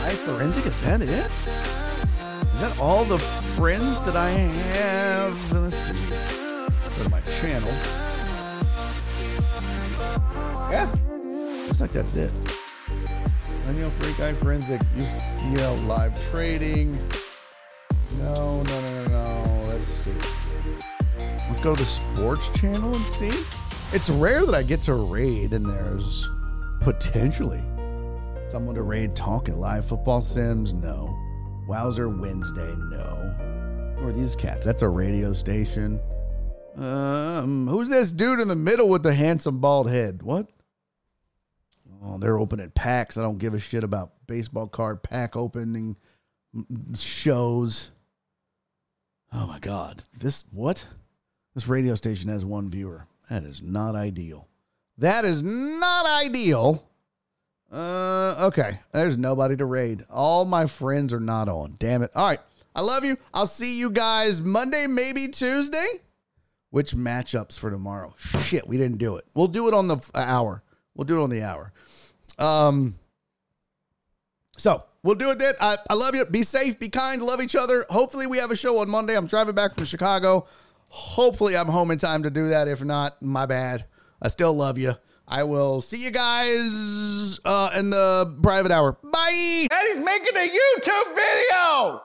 [0.09, 0.67] iForensic.
[0.67, 1.09] Is that it?
[1.09, 5.53] Is that all the friends that I have?
[5.53, 5.93] Let's see.
[6.97, 7.69] Go to my channel.
[10.71, 10.91] Yeah,
[11.67, 12.33] looks like that's it.
[13.65, 16.93] Danielle Freak, iForensic, UCL Live Trading.
[18.19, 19.65] No, no, no, no, no.
[19.69, 20.13] Let's see.
[21.47, 23.33] Let's go to the sports channel and see.
[23.95, 26.27] It's rare that I get to raid and there's
[26.81, 27.63] potentially
[28.47, 30.73] someone to raid talking live football sims.
[30.73, 31.15] No.
[31.69, 32.75] Wowzer Wednesday.
[32.75, 33.97] No.
[34.01, 34.65] Are these cats?
[34.65, 36.01] That's a radio station.
[36.77, 40.23] Um, who's this dude in the middle with the handsome bald head?
[40.23, 40.47] What?
[42.03, 43.19] Oh, they're opening packs.
[43.19, 45.97] I don't give a shit about baseball card pack opening
[46.99, 47.91] shows.
[49.35, 50.05] Oh my God.
[50.19, 50.89] This, what?
[51.55, 53.07] This radio station has one viewer.
[53.31, 54.49] That is not ideal.
[54.99, 56.87] That is not ideal.
[57.73, 58.81] Uh, okay.
[58.93, 60.05] There's nobody to raid.
[60.11, 61.77] All my friends are not on.
[61.79, 62.11] Damn it.
[62.15, 62.41] All right.
[62.75, 63.17] I love you.
[63.35, 66.01] I'll see you guys Monday, maybe Tuesday.
[66.71, 68.15] Which matchups for tomorrow?
[68.45, 69.27] Shit, we didn't do it.
[69.35, 70.63] We'll do it on the hour.
[70.95, 71.73] We'll do it on the hour.
[72.39, 72.99] Um,
[74.57, 75.55] so we'll do it then.
[75.61, 76.25] I, I love you.
[76.25, 77.85] Be safe, be kind, love each other.
[77.91, 79.17] Hopefully, we have a show on Monday.
[79.17, 80.47] I'm driving back from Chicago.
[80.95, 82.69] Hopefully, I'm home in time to do that.
[82.69, 83.87] If not, my bad.
[84.21, 84.93] I still love you.
[85.27, 88.99] I will see you guys uh, in the private hour.
[89.03, 89.69] Bye.
[89.71, 92.03] And he's making a YouTube video.